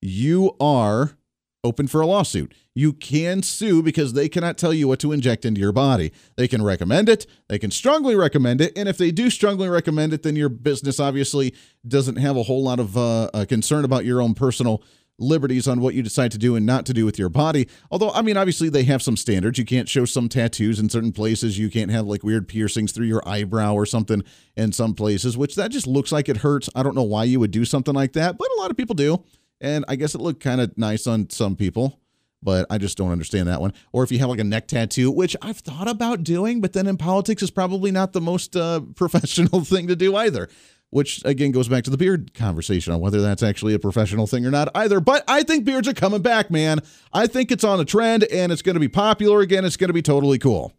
you 0.00 0.56
are 0.60 1.16
open 1.64 1.88
for 1.88 2.00
a 2.00 2.06
lawsuit. 2.06 2.54
You 2.74 2.92
can 2.92 3.42
sue 3.42 3.82
because 3.82 4.12
they 4.12 4.28
cannot 4.28 4.56
tell 4.56 4.72
you 4.72 4.86
what 4.88 5.00
to 5.00 5.12
inject 5.12 5.44
into 5.44 5.60
your 5.60 5.72
body. 5.72 6.12
They 6.36 6.46
can 6.46 6.62
recommend 6.62 7.08
it, 7.08 7.26
they 7.48 7.58
can 7.58 7.70
strongly 7.70 8.14
recommend 8.14 8.60
it, 8.60 8.72
and 8.76 8.88
if 8.88 8.96
they 8.98 9.10
do 9.10 9.30
strongly 9.30 9.68
recommend 9.68 10.12
it, 10.12 10.22
then 10.22 10.36
your 10.36 10.48
business 10.48 11.00
obviously 11.00 11.54
doesn't 11.86 12.16
have 12.16 12.36
a 12.36 12.44
whole 12.44 12.62
lot 12.62 12.78
of 12.78 12.96
uh, 12.96 13.28
concern 13.48 13.84
about 13.84 14.04
your 14.04 14.22
own 14.22 14.34
personal 14.34 14.82
liberties 15.18 15.66
on 15.66 15.80
what 15.80 15.94
you 15.94 16.02
decide 16.02 16.30
to 16.30 16.38
do 16.38 16.56
and 16.56 16.66
not 16.66 16.84
to 16.86 16.92
do 16.92 17.04
with 17.04 17.18
your 17.18 17.30
body. 17.30 17.66
Although, 17.90 18.10
I 18.10 18.22
mean, 18.22 18.36
obviously 18.36 18.68
they 18.68 18.84
have 18.84 19.02
some 19.02 19.16
standards. 19.16 19.58
You 19.58 19.64
can't 19.64 19.88
show 19.88 20.04
some 20.04 20.28
tattoos 20.28 20.78
in 20.78 20.90
certain 20.90 21.12
places. 21.12 21.58
You 21.58 21.70
can't 21.70 21.90
have 21.90 22.06
like 22.06 22.22
weird 22.22 22.48
piercings 22.48 22.92
through 22.92 23.06
your 23.06 23.26
eyebrow 23.26 23.74
or 23.74 23.86
something 23.86 24.22
in 24.56 24.72
some 24.72 24.94
places, 24.94 25.36
which 25.36 25.54
that 25.56 25.70
just 25.70 25.86
looks 25.86 26.12
like 26.12 26.28
it 26.28 26.38
hurts. 26.38 26.68
I 26.74 26.82
don't 26.82 26.94
know 26.94 27.02
why 27.02 27.24
you 27.24 27.40
would 27.40 27.50
do 27.50 27.64
something 27.64 27.94
like 27.94 28.12
that, 28.12 28.36
but 28.36 28.48
a 28.56 28.60
lot 28.60 28.70
of 28.70 28.76
people 28.76 28.94
do. 28.94 29.24
And 29.60 29.84
I 29.88 29.96
guess 29.96 30.14
it 30.14 30.20
looked 30.20 30.42
kind 30.42 30.60
of 30.60 30.76
nice 30.76 31.06
on 31.06 31.30
some 31.30 31.56
people, 31.56 31.98
but 32.42 32.66
I 32.70 32.78
just 32.78 32.98
don't 32.98 33.10
understand 33.10 33.48
that 33.48 33.60
one. 33.60 33.72
Or 33.92 34.04
if 34.04 34.12
you 34.12 34.18
have 34.18 34.28
like 34.28 34.38
a 34.38 34.44
neck 34.44 34.68
tattoo, 34.68 35.10
which 35.10 35.34
I've 35.40 35.58
thought 35.58 35.88
about 35.88 36.22
doing, 36.24 36.60
but 36.60 36.72
then 36.74 36.86
in 36.86 36.96
politics 36.96 37.42
is 37.42 37.50
probably 37.50 37.90
not 37.90 38.12
the 38.12 38.20
most 38.20 38.54
uh, 38.56 38.80
professional 38.94 39.64
thing 39.64 39.86
to 39.88 39.96
do 39.96 40.14
either. 40.16 40.48
which 40.90 41.20
again 41.24 41.50
goes 41.50 41.68
back 41.68 41.82
to 41.84 41.90
the 41.90 41.96
beard 41.96 42.32
conversation 42.32 42.92
on 42.92 43.00
whether 43.00 43.20
that's 43.20 43.42
actually 43.42 43.74
a 43.74 43.78
professional 43.78 44.26
thing 44.26 44.46
or 44.46 44.50
not 44.50 44.68
either. 44.74 45.00
But 45.00 45.24
I 45.26 45.42
think 45.42 45.64
beards 45.64 45.88
are 45.88 45.94
coming 45.94 46.22
back, 46.22 46.50
man. 46.50 46.80
I 47.12 47.26
think 47.26 47.50
it's 47.50 47.64
on 47.64 47.80
a 47.80 47.84
trend 47.84 48.24
and 48.24 48.52
it's 48.52 48.62
going 48.62 48.74
to 48.74 48.80
be 48.80 48.88
popular 48.88 49.40
again. 49.40 49.64
It's 49.64 49.76
going 49.76 49.88
to 49.88 49.94
be 49.94 50.02
totally 50.02 50.38
cool. 50.38 50.72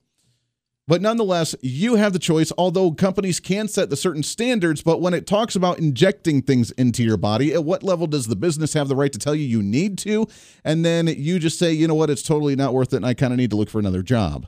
But 0.87 1.01
nonetheless, 1.01 1.53
you 1.61 1.95
have 1.95 2.13
the 2.13 2.19
choice, 2.19 2.53
although 2.57 2.91
companies 2.91 3.41
can 3.41 3.67
set 3.67 3.89
the 3.89 3.97
certain 3.97 4.23
standards. 4.23 4.81
But 4.81 5.01
when 5.01 5.13
it 5.13 5.27
talks 5.27 5.53
about 5.55 5.79
injecting 5.79 6.41
things 6.41 6.71
into 6.71 7.03
your 7.03 7.17
body, 7.17 7.53
at 7.53 7.65
what 7.65 7.83
level 7.83 8.07
does 8.07 8.27
the 8.27 8.37
business 8.37 8.73
have 8.73 8.87
the 8.87 8.95
right 8.95 9.11
to 9.11 9.19
tell 9.19 9.35
you 9.35 9.43
you 9.43 9.61
need 9.61 9.97
to? 9.99 10.27
And 10.63 10.85
then 10.85 11.07
you 11.07 11.39
just 11.39 11.59
say, 11.59 11.73
you 11.73 11.87
know 11.87 11.95
what, 11.95 12.09
it's 12.09 12.23
totally 12.23 12.55
not 12.55 12.73
worth 12.73 12.93
it 12.93 12.97
and 12.97 13.05
I 13.05 13.13
kind 13.13 13.33
of 13.33 13.37
need 13.37 13.49
to 13.49 13.57
look 13.57 13.69
for 13.69 13.79
another 13.79 14.01
job 14.01 14.47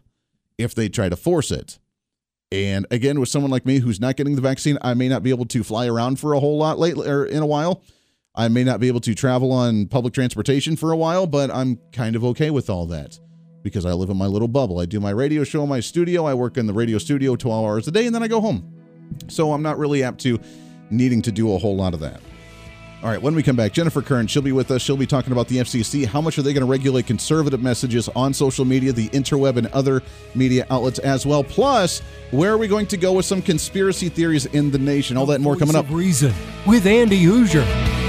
if 0.58 0.74
they 0.74 0.88
try 0.88 1.10
to 1.10 1.18
force 1.18 1.52
it. 1.52 1.78
And 2.52 2.88
again, 2.90 3.20
with 3.20 3.30
someone 3.30 3.52
like 3.52 3.66
me 3.66 3.80
who's 3.80 4.00
not 4.00 4.16
getting 4.16 4.36
the 4.36 4.42
vaccine, 4.42 4.78
I 4.82 4.94
may 4.94 5.10
not 5.10 5.24
be 5.24 5.30
able 5.30 5.46
to 5.46 5.64
fly 5.64 5.88
around 5.88 6.20
for 6.20 6.34
a 6.34 6.40
whole 6.40 6.58
lot 6.58 6.80
lately 6.80 7.08
or 7.08 7.22
er, 7.22 7.26
in 7.26 7.44
a 7.44 7.46
while. 7.46 7.84
I 8.34 8.48
may 8.48 8.64
not 8.64 8.80
be 8.80 8.88
able 8.88 9.02
to 9.02 9.14
travel 9.14 9.52
on 9.52 9.88
public 9.88 10.14
transportation 10.14 10.78
for 10.78 10.92
a 10.92 10.98
while, 10.98 11.28
but 11.28 11.52
I'm 11.52 11.80
kind 11.92 12.16
of 12.16 12.24
okay 12.24 12.50
with 12.50 12.70
all 12.70 12.86
that 12.88 13.20
because 13.64 13.86
I 13.86 13.94
live 13.94 14.10
in 14.10 14.18
my 14.18 14.26
little 14.26 14.48
bubble. 14.48 14.80
I 14.80 14.86
do 14.86 15.00
my 15.00 15.12
radio 15.12 15.44
show 15.44 15.64
in 15.64 15.70
my 15.70 15.80
studio. 15.80 16.26
I 16.26 16.34
work 16.34 16.58
in 16.58 16.68
the 16.68 16.74
radio 16.74 16.98
studio 16.98 17.36
12 17.36 17.66
hours 17.66 17.88
a 17.88 17.92
day 17.92 18.06
and 18.06 18.16
then 18.16 18.24
I 18.24 18.28
go 18.28 18.42
home. 18.42 18.74
So 19.28 19.54
I'm 19.54 19.62
not 19.62 19.78
really 19.78 20.04
apt 20.04 20.20
to 20.22 20.40
needing 20.90 21.22
to 21.24 21.32
do 21.32 21.54
a 21.54 21.58
whole 21.58 21.76
lot 21.76 21.94
of 21.94 22.00
that. 22.00 22.22
All 23.02 23.10
right, 23.10 23.22
when 23.22 23.34
we 23.34 23.44
come 23.44 23.56
back, 23.56 23.72
Jennifer 23.72 24.02
Kern, 24.02 24.28
she'll 24.28 24.42
be 24.42 24.52
with 24.52 24.72
us. 24.72 24.82
She'll 24.82 24.98
be 24.98 25.08
talking 25.08 25.32
about 25.32 25.48
the 25.48 25.58
FCC. 25.58 26.06
How 26.06 26.20
much 26.20 26.38
are 26.38 26.42
they 26.42 26.52
going 26.52 26.66
to 26.66 26.70
regulate 26.70 27.08
conservative 27.08 27.62
messages 27.62 28.10
on 28.10 28.34
social 28.34 28.66
media, 28.66 28.92
the 28.92 29.08
interweb, 29.10 29.56
and 29.56 29.68
other 29.68 30.04
media 30.36 30.68
outlets 30.70 31.00
as 31.00 31.26
well? 31.26 31.42
Plus, 31.42 32.02
where 32.32 32.52
are 32.52 32.58
we 32.58 32.68
going 32.68 32.88
to 32.88 32.98
go 32.98 33.14
with 33.14 33.26
some 33.26 33.42
conspiracy 33.42 34.10
theories 34.10 34.48
in 34.48 34.70
the 34.70 34.80
nation? 34.80 35.16
All 35.16 35.26
that 35.28 35.40
more 35.40 35.56
coming 35.56 35.78
up. 35.78 35.90
Reason 35.90 36.34
with 36.68 36.86
Andy 36.86 37.24
Hooser. 37.24 38.09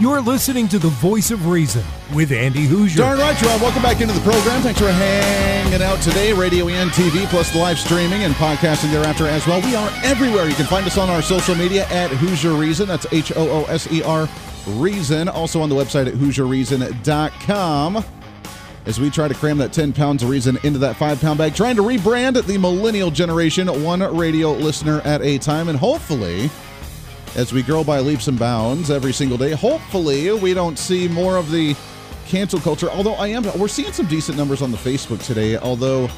You're 0.00 0.20
listening 0.20 0.66
to 0.68 0.80
the 0.80 0.88
Voice 0.88 1.30
of 1.30 1.46
Reason 1.46 1.84
with 2.12 2.32
Andy 2.32 2.66
Hooser. 2.66 2.96
Darn 2.96 3.16
right 3.16 3.40
you 3.40 3.46
are. 3.46 3.60
Welcome 3.60 3.80
back 3.82 4.00
into 4.00 4.12
the 4.12 4.20
program. 4.22 4.60
Thanks 4.60 4.80
for 4.80 4.90
hanging 4.90 5.82
out 5.82 6.02
today. 6.02 6.32
Radio 6.32 6.66
and 6.66 6.90
TV, 6.90 7.24
plus 7.26 7.54
live 7.54 7.78
streaming 7.78 8.24
and 8.24 8.34
podcasting 8.34 8.90
thereafter 8.90 9.28
as 9.28 9.46
well. 9.46 9.60
We 9.60 9.76
are 9.76 9.88
everywhere. 10.02 10.48
You 10.48 10.56
can 10.56 10.66
find 10.66 10.84
us 10.84 10.98
on 10.98 11.10
our 11.10 11.22
social 11.22 11.54
media 11.54 11.86
at 11.90 12.10
Hooser 12.10 12.58
Reason. 12.58 12.88
That's 12.88 13.06
H 13.12 13.30
O 13.36 13.48
O 13.48 13.64
S 13.66 13.90
E 13.92 14.02
R 14.02 14.28
Reason. 14.66 15.28
Also 15.28 15.60
on 15.60 15.68
the 15.68 15.76
website 15.76 16.08
at 16.08 16.14
HooserReason.com 16.14 18.04
as 18.86 18.98
we 18.98 19.10
try 19.10 19.28
to 19.28 19.34
cram 19.34 19.58
that 19.58 19.72
10 19.72 19.92
pounds 19.92 20.24
of 20.24 20.28
reason 20.28 20.58
into 20.64 20.80
that 20.80 20.96
5 20.96 21.20
pound 21.20 21.38
bag, 21.38 21.54
trying 21.54 21.76
to 21.76 21.82
rebrand 21.82 22.44
the 22.44 22.58
millennial 22.58 23.12
generation, 23.12 23.68
one 23.84 24.00
radio 24.16 24.54
listener 24.54 25.00
at 25.02 25.22
a 25.22 25.38
time. 25.38 25.68
And 25.68 25.78
hopefully, 25.78 26.50
as 27.36 27.52
we 27.52 27.62
grow 27.62 27.82
by 27.82 28.00
leaps 28.00 28.28
and 28.28 28.38
bounds 28.38 28.90
every 28.90 29.12
single 29.12 29.36
day, 29.36 29.52
hopefully, 29.52 30.32
we 30.32 30.54
don't 30.54 30.78
see 30.78 31.08
more 31.08 31.36
of 31.36 31.50
the 31.50 31.74
cancel 32.26 32.60
culture. 32.60 32.88
Although 32.90 33.14
I 33.14 33.28
am, 33.28 33.44
we're 33.58 33.68
seeing 33.68 33.92
some 33.92 34.06
decent 34.06 34.38
numbers 34.38 34.62
on 34.62 34.70
the 34.70 34.76
Facebook 34.76 35.24
today, 35.24 35.56
although 35.56 36.08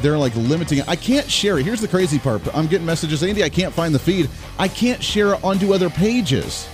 they're 0.00 0.18
like 0.18 0.34
limiting 0.36 0.78
it. 0.78 0.88
I 0.88 0.96
can't 0.96 1.30
share 1.30 1.58
it. 1.58 1.64
Here's 1.64 1.80
the 1.80 1.88
crazy 1.88 2.18
part. 2.18 2.42
I'm 2.56 2.66
getting 2.66 2.86
messages, 2.86 3.22
Andy, 3.22 3.44
I 3.44 3.48
can't 3.48 3.74
find 3.74 3.94
the 3.94 3.98
feed. 3.98 4.30
I 4.58 4.68
can't 4.68 5.02
share 5.02 5.34
it 5.34 5.44
onto 5.44 5.74
other 5.74 5.90
pages. 5.90 6.68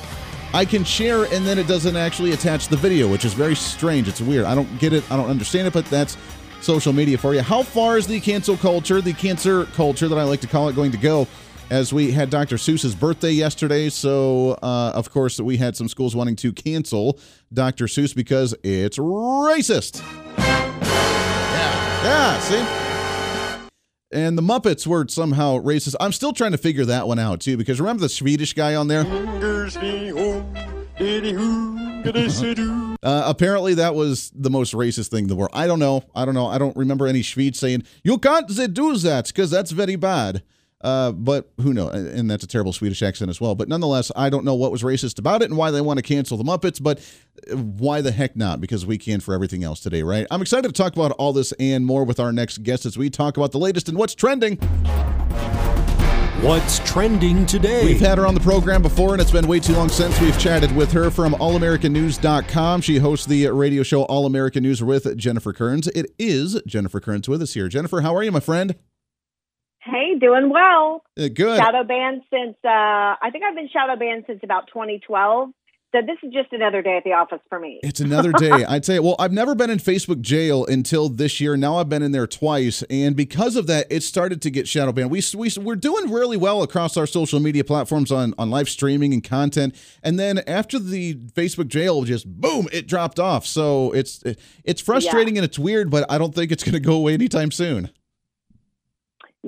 I 0.54 0.64
can 0.64 0.84
share 0.84 1.24
and 1.24 1.44
then 1.44 1.58
it 1.58 1.66
doesn't 1.66 1.96
actually 1.96 2.32
attach 2.32 2.68
the 2.68 2.76
video, 2.76 3.08
which 3.08 3.24
is 3.24 3.34
very 3.34 3.54
strange. 3.54 4.08
It's 4.08 4.20
weird. 4.20 4.44
I 4.44 4.54
don't 4.54 4.78
get 4.78 4.92
it. 4.92 5.10
I 5.10 5.16
don't 5.16 5.28
understand 5.28 5.66
it, 5.66 5.74
but 5.74 5.84
that's 5.86 6.16
social 6.60 6.92
media 6.92 7.18
for 7.18 7.34
you. 7.34 7.42
How 7.42 7.62
far 7.62 7.98
is 7.98 8.06
the 8.06 8.20
cancel 8.20 8.56
culture, 8.56 9.00
the 9.00 9.12
cancer 9.12 9.66
culture 9.66 10.08
that 10.08 10.18
I 10.18 10.22
like 10.22 10.40
to 10.40 10.46
call 10.46 10.68
it, 10.68 10.76
going 10.76 10.92
to 10.92 10.98
go? 10.98 11.26
As 11.70 11.92
we 11.92 12.12
had 12.12 12.30
Dr. 12.30 12.56
Seuss's 12.56 12.94
birthday 12.94 13.30
yesterday, 13.30 13.90
so 13.90 14.52
uh, 14.62 14.92
of 14.94 15.10
course 15.10 15.38
we 15.38 15.58
had 15.58 15.76
some 15.76 15.86
schools 15.86 16.16
wanting 16.16 16.36
to 16.36 16.50
cancel 16.50 17.18
Dr. 17.52 17.84
Seuss 17.84 18.16
because 18.16 18.54
it's 18.62 18.96
racist. 18.96 20.02
Yeah, 20.38 22.04
yeah. 22.04 22.38
See, 22.38 22.64
and 24.10 24.38
the 24.38 24.42
Muppets 24.42 24.86
were 24.86 25.06
somehow 25.08 25.58
racist. 25.58 25.94
I'm 26.00 26.12
still 26.12 26.32
trying 26.32 26.52
to 26.52 26.58
figure 26.58 26.86
that 26.86 27.06
one 27.06 27.18
out 27.18 27.40
too, 27.40 27.58
because 27.58 27.80
remember 27.80 28.00
the 28.00 28.08
Swedish 28.08 28.54
guy 28.54 28.74
on 28.74 28.88
there? 28.88 29.04
Uh, 33.02 33.22
apparently, 33.26 33.74
that 33.74 33.94
was 33.94 34.30
the 34.34 34.48
most 34.48 34.72
racist 34.72 35.08
thing 35.08 35.24
in 35.24 35.28
the 35.28 35.36
world. 35.36 35.50
I 35.52 35.66
don't 35.66 35.78
know. 35.78 36.02
I 36.14 36.24
don't 36.24 36.34
know. 36.34 36.46
I 36.46 36.56
don't 36.56 36.76
remember 36.78 37.06
any 37.06 37.22
Swede 37.22 37.56
saying, 37.56 37.82
You 38.02 38.16
can't 38.16 38.48
do 38.48 38.96
that 38.96 39.26
because 39.26 39.50
that's 39.50 39.70
very 39.72 39.96
bad. 39.96 40.42
Uh, 40.80 41.10
but 41.10 41.50
who 41.60 41.72
knows? 41.74 41.92
And 41.94 42.30
that's 42.30 42.44
a 42.44 42.46
terrible 42.46 42.72
Swedish 42.72 43.02
accent 43.02 43.30
as 43.30 43.40
well. 43.40 43.54
But 43.54 43.68
nonetheless, 43.68 44.12
I 44.14 44.30
don't 44.30 44.44
know 44.44 44.54
what 44.54 44.70
was 44.70 44.82
racist 44.82 45.18
about 45.18 45.42
it 45.42 45.46
and 45.46 45.56
why 45.56 45.70
they 45.70 45.80
want 45.80 45.98
to 45.98 46.02
cancel 46.02 46.36
the 46.36 46.44
Muppets, 46.44 46.80
but 46.80 47.00
why 47.52 48.00
the 48.00 48.12
heck 48.12 48.36
not? 48.36 48.60
Because 48.60 48.86
we 48.86 48.96
can 48.96 49.20
for 49.20 49.34
everything 49.34 49.64
else 49.64 49.80
today, 49.80 50.02
right? 50.02 50.26
I'm 50.30 50.40
excited 50.40 50.68
to 50.68 50.72
talk 50.72 50.94
about 50.94 51.12
all 51.12 51.32
this 51.32 51.52
and 51.58 51.84
more 51.84 52.04
with 52.04 52.20
our 52.20 52.32
next 52.32 52.62
guest 52.62 52.86
as 52.86 52.96
we 52.96 53.10
talk 53.10 53.36
about 53.36 53.50
the 53.52 53.58
latest 53.58 53.88
and 53.88 53.98
what's 53.98 54.14
trending. 54.14 54.56
What's 56.42 56.78
trending 56.88 57.46
today? 57.46 57.84
We've 57.84 58.00
had 58.00 58.16
her 58.16 58.24
on 58.24 58.34
the 58.34 58.40
program 58.40 58.80
before, 58.80 59.12
and 59.12 59.20
it's 59.20 59.32
been 59.32 59.48
way 59.48 59.58
too 59.58 59.72
long 59.72 59.88
since 59.88 60.20
we've 60.20 60.38
chatted 60.38 60.74
with 60.76 60.92
her 60.92 61.10
from 61.10 61.32
allamericannews.com. 61.32 62.80
She 62.82 62.98
hosts 62.98 63.26
the 63.26 63.48
radio 63.48 63.82
show 63.82 64.02
All 64.02 64.24
American 64.24 64.62
News 64.62 64.80
with 64.80 65.16
Jennifer 65.16 65.52
Kerns. 65.52 65.88
It 65.88 66.14
is 66.16 66.62
Jennifer 66.64 67.00
Kerns 67.00 67.28
with 67.28 67.42
us 67.42 67.54
here. 67.54 67.66
Jennifer, 67.66 68.02
how 68.02 68.14
are 68.14 68.22
you, 68.22 68.30
my 68.30 68.38
friend? 68.38 68.76
Hey, 69.90 70.18
doing 70.18 70.50
well. 70.50 71.02
Uh, 71.18 71.28
good. 71.28 71.58
Shadow 71.58 71.84
banned 71.84 72.22
since 72.30 72.56
uh, 72.64 72.68
I 72.68 73.30
think 73.32 73.44
I've 73.44 73.54
been 73.54 73.68
shadow 73.72 73.96
banned 73.96 74.24
since 74.26 74.40
about 74.42 74.66
2012. 74.68 75.50
So 75.92 76.02
this 76.02 76.18
is 76.22 76.34
just 76.34 76.52
another 76.52 76.82
day 76.82 76.98
at 76.98 77.04
the 77.04 77.14
office 77.14 77.40
for 77.48 77.58
me. 77.58 77.80
It's 77.82 78.00
another 78.00 78.30
day. 78.32 78.50
I'd 78.68 78.84
say, 78.84 78.98
well, 78.98 79.16
I've 79.18 79.32
never 79.32 79.54
been 79.54 79.70
in 79.70 79.78
Facebook 79.78 80.20
jail 80.20 80.66
until 80.66 81.08
this 81.08 81.40
year. 81.40 81.56
Now 81.56 81.76
I've 81.76 81.88
been 81.88 82.02
in 82.02 82.12
there 82.12 82.26
twice. 82.26 82.82
And 82.90 83.16
because 83.16 83.56
of 83.56 83.66
that, 83.68 83.86
it 83.88 84.02
started 84.02 84.42
to 84.42 84.50
get 84.50 84.68
shadow 84.68 84.92
banned. 84.92 85.10
We, 85.10 85.22
we, 85.34 85.50
we're 85.58 85.76
doing 85.76 86.12
really 86.12 86.36
well 86.36 86.62
across 86.62 86.98
our 86.98 87.06
social 87.06 87.40
media 87.40 87.64
platforms 87.64 88.12
on, 88.12 88.34
on 88.36 88.50
live 88.50 88.68
streaming 88.68 89.14
and 89.14 89.24
content. 89.24 89.74
And 90.02 90.18
then 90.18 90.40
after 90.46 90.78
the 90.78 91.14
Facebook 91.14 91.68
jail, 91.68 92.02
just 92.02 92.26
boom, 92.26 92.68
it 92.70 92.86
dropped 92.86 93.18
off. 93.18 93.46
So 93.46 93.90
it's, 93.92 94.22
it's 94.64 94.82
frustrating 94.82 95.36
yeah. 95.36 95.40
and 95.40 95.44
it's 95.46 95.58
weird, 95.58 95.90
but 95.90 96.04
I 96.10 96.18
don't 96.18 96.34
think 96.34 96.52
it's 96.52 96.64
going 96.64 96.74
to 96.74 96.80
go 96.80 96.96
away 96.96 97.14
anytime 97.14 97.50
soon. 97.50 97.90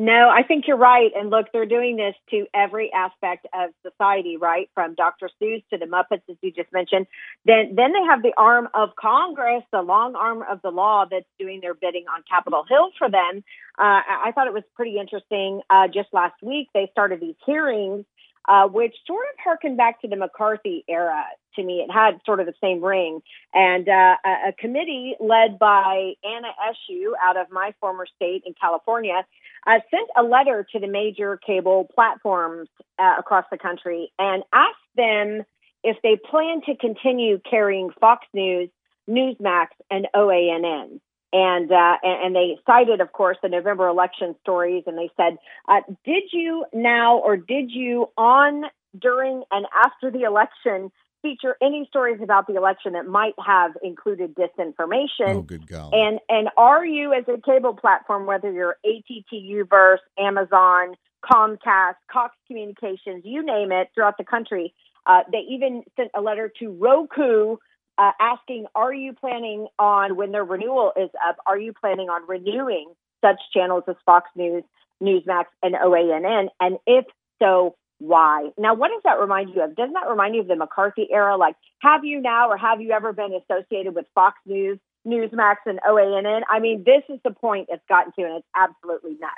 No, 0.00 0.30
I 0.34 0.44
think 0.44 0.64
you're 0.66 0.78
right. 0.78 1.10
And 1.14 1.28
look, 1.28 1.48
they're 1.52 1.66
doing 1.66 1.96
this 1.98 2.14
to 2.30 2.46
every 2.54 2.90
aspect 2.90 3.46
of 3.52 3.68
society, 3.86 4.38
right? 4.38 4.70
From 4.74 4.94
Dr. 4.94 5.28
Seuss 5.42 5.62
to 5.68 5.76
the 5.78 5.84
Muppets, 5.84 6.22
as 6.30 6.38
you 6.40 6.50
just 6.52 6.72
mentioned. 6.72 7.06
Then, 7.44 7.74
then 7.76 7.92
they 7.92 8.02
have 8.08 8.22
the 8.22 8.32
arm 8.38 8.68
of 8.72 8.96
Congress, 8.98 9.62
the 9.72 9.82
long 9.82 10.14
arm 10.14 10.42
of 10.50 10.62
the 10.62 10.70
law 10.70 11.04
that's 11.10 11.26
doing 11.38 11.60
their 11.60 11.74
bidding 11.74 12.06
on 12.08 12.24
Capitol 12.30 12.64
Hill 12.66 12.92
for 12.96 13.10
them. 13.10 13.44
Uh, 13.78 14.00
I 14.24 14.32
thought 14.34 14.46
it 14.46 14.54
was 14.54 14.62
pretty 14.74 14.96
interesting. 14.98 15.60
Uh, 15.68 15.86
just 15.88 16.08
last 16.14 16.36
week, 16.42 16.68
they 16.72 16.88
started 16.92 17.20
these 17.20 17.36
hearings 17.44 18.06
uh, 18.50 18.66
which 18.66 18.96
sort 19.06 19.24
of 19.32 19.38
harkened 19.42 19.76
back 19.76 20.00
to 20.00 20.08
the 20.08 20.16
McCarthy 20.16 20.84
era 20.88 21.24
to 21.54 21.62
me. 21.62 21.84
It 21.88 21.90
had 21.90 22.20
sort 22.26 22.40
of 22.40 22.46
the 22.46 22.52
same 22.60 22.84
ring. 22.84 23.22
And 23.54 23.88
uh, 23.88 24.16
a, 24.24 24.48
a, 24.48 24.52
committee 24.58 25.14
led 25.20 25.56
by 25.58 26.14
Anna 26.24 26.48
Eshoo 26.68 27.12
out 27.22 27.36
of 27.36 27.46
my 27.52 27.72
former 27.80 28.06
state 28.16 28.42
in 28.44 28.54
California 28.60 29.24
uh, 29.66 29.78
sent 29.90 30.08
a 30.16 30.24
letter 30.24 30.66
to 30.72 30.80
the 30.80 30.88
major 30.88 31.36
cable 31.36 31.88
platforms 31.94 32.68
uh, 32.98 33.14
across 33.18 33.44
the 33.52 33.58
country 33.58 34.12
and 34.18 34.42
asked 34.52 34.76
them 34.96 35.44
if 35.84 35.96
they 36.02 36.16
plan 36.16 36.60
to 36.66 36.76
continue 36.76 37.40
carrying 37.48 37.90
Fox 38.00 38.26
News, 38.34 38.68
Newsmax, 39.08 39.68
and 39.90 40.08
OANN 40.14 41.00
and 41.32 41.70
uh, 41.70 41.96
and 42.02 42.34
they 42.34 42.58
cited, 42.66 43.00
of 43.00 43.12
course, 43.12 43.36
the 43.42 43.48
November 43.48 43.86
election 43.88 44.34
stories, 44.42 44.84
and 44.86 44.98
they 44.98 45.10
said, 45.16 45.38
uh, 45.68 45.80
"Did 46.04 46.24
you 46.32 46.64
now, 46.72 47.18
or 47.18 47.36
did 47.36 47.70
you 47.70 48.08
on 48.16 48.64
during 48.98 49.44
and 49.50 49.66
after 49.74 50.10
the 50.10 50.22
election 50.22 50.90
feature 51.22 51.56
any 51.62 51.86
stories 51.88 52.18
about 52.22 52.46
the 52.46 52.54
election 52.54 52.94
that 52.94 53.06
might 53.06 53.34
have 53.44 53.72
included 53.82 54.34
disinformation? 54.34 55.36
Oh, 55.36 55.42
good 55.42 55.68
God! 55.68 55.94
And 55.94 56.18
and 56.28 56.48
are 56.56 56.84
you, 56.84 57.12
as 57.12 57.24
a 57.28 57.40
cable 57.40 57.74
platform, 57.74 58.26
whether 58.26 58.50
you're 58.50 58.76
AT&T 58.84 59.24
U-verse, 59.30 60.00
Amazon, 60.18 60.96
Comcast, 61.24 61.94
Cox 62.10 62.34
Communications, 62.48 63.22
you 63.24 63.44
name 63.44 63.70
it, 63.70 63.90
throughout 63.94 64.18
the 64.18 64.24
country, 64.24 64.74
uh, 65.06 65.20
they 65.30 65.44
even 65.48 65.84
sent 65.96 66.10
a 66.14 66.20
letter 66.20 66.52
to 66.58 66.70
Roku." 66.70 67.56
Uh, 68.00 68.12
asking, 68.18 68.64
are 68.74 68.94
you 68.94 69.12
planning 69.12 69.66
on, 69.78 70.16
when 70.16 70.32
their 70.32 70.44
renewal 70.44 70.92
is 70.96 71.10
up, 71.28 71.36
are 71.44 71.58
you 71.58 71.74
planning 71.78 72.08
on 72.08 72.26
renewing 72.26 72.94
such 73.22 73.36
channels 73.52 73.84
as 73.88 73.96
Fox 74.06 74.30
News, 74.34 74.64
Newsmax, 75.02 75.44
and 75.62 75.74
OANN? 75.74 76.48
And 76.58 76.78
if 76.86 77.04
so, 77.42 77.76
why? 77.98 78.48
Now, 78.56 78.72
what 78.72 78.88
does 78.88 79.02
that 79.04 79.20
remind 79.20 79.54
you 79.54 79.62
of? 79.62 79.76
Doesn't 79.76 79.92
that 79.92 80.08
remind 80.08 80.34
you 80.34 80.40
of 80.40 80.48
the 80.48 80.56
McCarthy 80.56 81.08
era? 81.12 81.36
Like, 81.36 81.56
have 81.80 82.02
you 82.02 82.22
now 82.22 82.48
or 82.48 82.56
have 82.56 82.80
you 82.80 82.92
ever 82.92 83.12
been 83.12 83.34
associated 83.34 83.94
with 83.94 84.06
Fox 84.14 84.38
News, 84.46 84.78
Newsmax, 85.06 85.56
and 85.66 85.78
OANN? 85.86 86.40
I 86.48 86.58
mean, 86.58 86.84
this 86.86 87.02
is 87.10 87.20
the 87.22 87.32
point 87.32 87.68
it's 87.70 87.84
gotten 87.86 88.12
to, 88.18 88.22
and 88.22 88.36
it's 88.38 88.48
absolutely 88.56 89.18
nuts. 89.20 89.34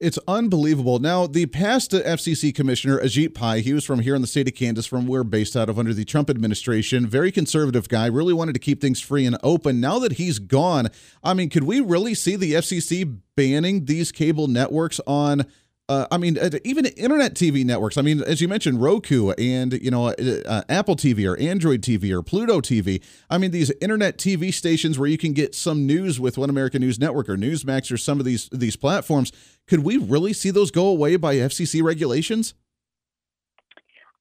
It's 0.00 0.18
unbelievable. 0.26 0.98
Now, 0.98 1.28
the 1.28 1.46
past 1.46 1.92
FCC 1.92 2.52
commissioner, 2.52 2.98
Ajit 2.98 3.32
Pai, 3.32 3.60
he 3.60 3.72
was 3.72 3.84
from 3.84 4.00
here 4.00 4.16
in 4.16 4.22
the 4.22 4.26
state 4.26 4.48
of 4.48 4.54
Kansas, 4.54 4.86
from 4.86 5.06
where 5.06 5.22
based 5.22 5.54
out 5.54 5.68
of 5.68 5.78
under 5.78 5.94
the 5.94 6.04
Trump 6.04 6.28
administration. 6.28 7.06
Very 7.06 7.30
conservative 7.30 7.88
guy, 7.88 8.06
really 8.06 8.34
wanted 8.34 8.54
to 8.54 8.58
keep 8.58 8.80
things 8.80 9.00
free 9.00 9.24
and 9.24 9.38
open. 9.44 9.80
Now 9.80 10.00
that 10.00 10.14
he's 10.14 10.40
gone, 10.40 10.88
I 11.22 11.32
mean, 11.32 11.48
could 11.48 11.62
we 11.62 11.80
really 11.80 12.14
see 12.14 12.34
the 12.34 12.54
FCC 12.54 13.18
banning 13.36 13.84
these 13.84 14.10
cable 14.10 14.48
networks 14.48 15.00
on 15.06 15.46
uh, 15.88 16.06
I 16.10 16.16
mean, 16.16 16.38
uh, 16.38 16.50
even 16.64 16.86
internet 16.86 17.34
TV 17.34 17.64
networks. 17.64 17.98
I 17.98 18.02
mean, 18.02 18.22
as 18.22 18.40
you 18.40 18.48
mentioned, 18.48 18.80
Roku 18.80 19.32
and 19.32 19.74
you 19.74 19.90
know 19.90 20.08
uh, 20.08 20.14
uh 20.46 20.62
Apple 20.68 20.96
TV 20.96 21.30
or 21.30 21.38
Android 21.38 21.82
TV 21.82 22.10
or 22.10 22.22
Pluto 22.22 22.60
TV. 22.60 23.02
I 23.28 23.36
mean, 23.36 23.50
these 23.50 23.70
internet 23.82 24.16
TV 24.16 24.52
stations 24.52 24.98
where 24.98 25.08
you 25.08 25.18
can 25.18 25.34
get 25.34 25.54
some 25.54 25.86
news 25.86 26.18
with 26.18 26.38
One 26.38 26.48
American 26.48 26.80
News 26.80 26.98
Network 26.98 27.28
or 27.28 27.36
Newsmax 27.36 27.92
or 27.92 27.98
some 27.98 28.18
of 28.18 28.24
these 28.24 28.48
these 28.50 28.76
platforms. 28.76 29.30
Could 29.66 29.80
we 29.80 29.98
really 29.98 30.32
see 30.32 30.50
those 30.50 30.70
go 30.70 30.86
away 30.86 31.16
by 31.16 31.36
FCC 31.36 31.82
regulations? 31.82 32.54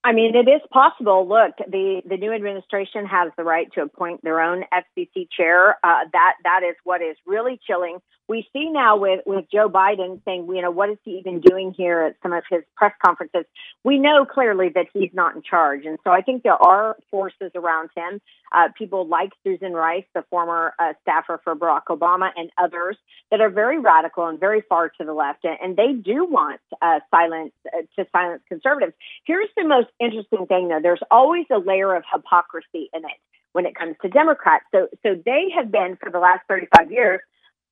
I 0.05 0.11
mean, 0.11 0.35
it 0.35 0.49
is 0.49 0.61
possible. 0.69 1.27
Look, 1.27 1.55
the, 1.65 2.01
the 2.05 2.17
new 2.17 2.33
administration 2.33 3.05
has 3.05 3.31
the 3.37 3.43
right 3.43 3.71
to 3.73 3.83
appoint 3.83 4.21
their 4.21 4.41
own 4.41 4.65
FCC 4.73 5.29
chair. 5.31 5.77
Uh, 5.81 6.03
that 6.11 6.33
that 6.43 6.61
is 6.67 6.75
what 6.83 7.01
is 7.01 7.15
really 7.25 7.57
chilling. 7.65 7.99
We 8.27 8.47
see 8.53 8.69
now 8.69 8.97
with, 8.97 9.21
with 9.25 9.45
Joe 9.51 9.69
Biden 9.69 10.21
saying, 10.25 10.47
you 10.49 10.61
know, 10.61 10.71
what 10.71 10.89
is 10.89 10.97
he 11.03 11.11
even 11.11 11.41
doing 11.41 11.73
here 11.75 12.01
at 12.01 12.15
some 12.23 12.33
of 12.33 12.43
his 12.49 12.63
press 12.75 12.93
conferences? 13.05 13.45
We 13.83 13.99
know 13.99 14.25
clearly 14.25 14.69
that 14.75 14.87
he's 14.93 15.11
not 15.13 15.35
in 15.35 15.41
charge, 15.41 15.85
and 15.85 15.97
so 16.03 16.11
I 16.11 16.21
think 16.21 16.43
there 16.43 16.61
are 16.61 16.97
forces 17.11 17.51
around 17.55 17.89
him. 17.95 18.21
Uh, 18.55 18.69
people 18.77 19.07
like 19.07 19.31
Susan 19.43 19.73
Rice, 19.73 20.05
the 20.13 20.23
former 20.29 20.73
uh, 20.79 20.93
staffer 21.01 21.41
for 21.43 21.55
Barack 21.55 21.85
Obama, 21.89 22.29
and 22.35 22.49
others 22.57 22.97
that 23.31 23.41
are 23.41 23.49
very 23.49 23.79
radical 23.79 24.27
and 24.27 24.39
very 24.39 24.61
far 24.69 24.89
to 24.89 25.03
the 25.03 25.13
left, 25.13 25.43
and 25.43 25.75
they 25.75 25.93
do 25.93 26.25
want 26.25 26.61
uh, 26.81 26.99
silence 27.09 27.51
uh, 27.67 27.81
to 27.97 28.07
silence 28.11 28.41
conservatives. 28.47 28.93
Here's 29.25 29.49
the 29.57 29.65
most 29.65 29.87
interesting 29.99 30.45
thing, 30.47 30.67
though. 30.69 30.79
There's 30.81 31.03
always 31.11 31.45
a 31.51 31.59
layer 31.59 31.95
of 31.95 32.03
hypocrisy 32.11 32.89
in 32.93 33.05
it 33.05 33.19
when 33.53 33.65
it 33.65 33.75
comes 33.75 33.95
to 34.01 34.09
Democrats. 34.09 34.65
So, 34.73 34.87
so 35.03 35.15
they 35.25 35.49
have 35.55 35.71
been 35.71 35.97
for 36.01 36.11
the 36.11 36.19
last 36.19 36.41
35 36.47 36.91
years 36.91 37.21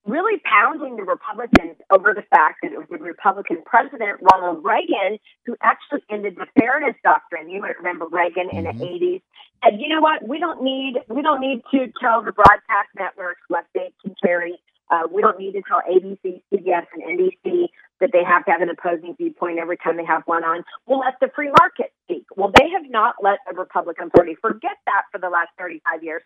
really 0.06 0.42
pounding 0.44 0.96
the 0.96 1.04
Republicans 1.04 1.76
over 1.92 2.14
the 2.14 2.24
fact 2.24 2.60
that 2.64 2.72
it 2.72 2.78
was 2.78 2.88
the 2.90 2.98
Republican 2.98 3.62
president 3.66 4.20
Ronald 4.32 4.64
Reagan 4.64 5.20
who 5.46 5.56
actually 5.62 6.02
ended 6.10 6.36
the 6.38 6.48
fairness 6.60 6.96
doctrine. 7.04 7.50
You 7.50 7.62
might 7.62 7.78
remember 7.78 8.08
Reagan 8.08 8.50
in 8.52 8.66
mm-hmm. 8.66 8.80
the 8.80 8.86
80s. 8.86 9.22
And 9.64 9.80
you 9.80 9.90
know 9.90 10.02
what? 10.02 10.28
We 10.28 10.40
don't 10.40 10.64
need 10.64 10.96
we 11.08 11.22
don't 11.22 11.40
need 11.40 11.62
to 11.72 11.92
tell 12.02 12.24
the 12.24 12.32
broadcast 12.32 12.90
networks 12.98 13.42
what 13.48 13.66
they 13.76 13.94
can 14.04 14.16
carry. 14.24 14.58
Uh, 14.90 15.08
we 15.12 15.22
don't 15.22 15.38
need 15.38 15.54
to 15.54 15.62
tell 15.68 15.82
ABC, 15.90 16.42
CBS, 16.52 16.86
and 16.94 17.20
NBC 17.20 17.68
that 18.02 18.10
they 18.12 18.24
have 18.24 18.46
to 18.46 18.52
have 18.52 18.62
an 18.62 18.70
opposing 18.70 19.16
viewpoint 19.16 19.60
every 19.60 19.78
time 19.78 19.98
they 19.98 20.06
have 20.06 20.24
one 20.26 20.44
on. 20.44 20.64
We'll 20.86 21.00
let 21.00 21.16
the 21.22 21.30
free 21.34 21.52
market 21.60 21.94
speak. 22.04 22.26
Well, 22.36 22.52
they 22.58 22.70
have 22.70 22.90
not 22.90 23.16
let 23.22 23.40
the 23.50 23.56
Republican 23.56 24.10
Party 24.10 24.36
forget 24.42 24.78
that 24.86 25.04
for 25.12 25.20
the 25.20 25.30
last 25.30 25.50
35 25.58 26.04
years. 26.04 26.24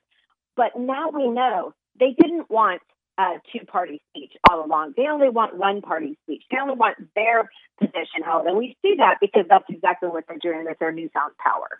But 0.55 0.77
now 0.77 1.09
we 1.09 1.27
know 1.27 1.73
they 1.99 2.15
didn't 2.19 2.49
want 2.49 2.81
uh, 3.17 3.37
two 3.51 3.65
party 3.65 4.01
speech 4.09 4.33
all 4.49 4.65
along. 4.65 4.93
They 4.97 5.07
only 5.07 5.29
want 5.29 5.55
one 5.55 5.81
party 5.81 6.17
speech. 6.23 6.43
They 6.51 6.57
only 6.61 6.75
want 6.75 6.97
their 7.15 7.49
position 7.79 8.23
held. 8.23 8.45
And 8.47 8.57
we 8.57 8.75
see 8.81 8.95
that 8.97 9.17
because 9.21 9.45
that's 9.49 9.65
exactly 9.69 10.09
what 10.09 10.25
they're 10.27 10.37
doing 10.37 10.65
with 10.65 10.79
their 10.79 10.91
newfound 10.91 11.33
power. 11.37 11.79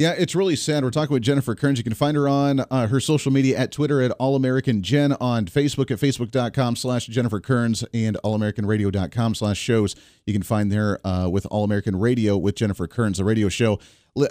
Yeah, 0.00 0.14
it's 0.16 0.34
really 0.34 0.56
sad. 0.56 0.82
We're 0.82 0.92
talking 0.92 1.12
with 1.12 1.22
Jennifer 1.22 1.54
Kerns. 1.54 1.76
You 1.76 1.84
can 1.84 1.92
find 1.92 2.16
her 2.16 2.26
on 2.26 2.60
uh, 2.60 2.86
her 2.86 3.00
social 3.00 3.30
media 3.30 3.58
at 3.58 3.70
Twitter 3.70 4.00
at 4.00 4.12
All 4.12 4.34
American 4.34 4.82
Jen, 4.82 5.12
on 5.20 5.44
Facebook 5.44 5.90
at 5.90 5.98
facebook.com 5.98 6.76
slash 6.76 7.04
Jennifer 7.04 7.38
Kerns 7.38 7.84
and 7.92 8.16
allamericanradio.com 8.24 9.34
slash 9.34 9.58
shows. 9.58 9.94
You 10.24 10.32
can 10.32 10.42
find 10.42 10.72
there 10.72 11.06
uh, 11.06 11.28
with 11.28 11.44
All 11.50 11.64
American 11.64 11.96
Radio 11.96 12.38
with 12.38 12.54
Jennifer 12.54 12.86
Kerns, 12.86 13.18
the 13.18 13.24
radio 13.24 13.50
show. 13.50 13.78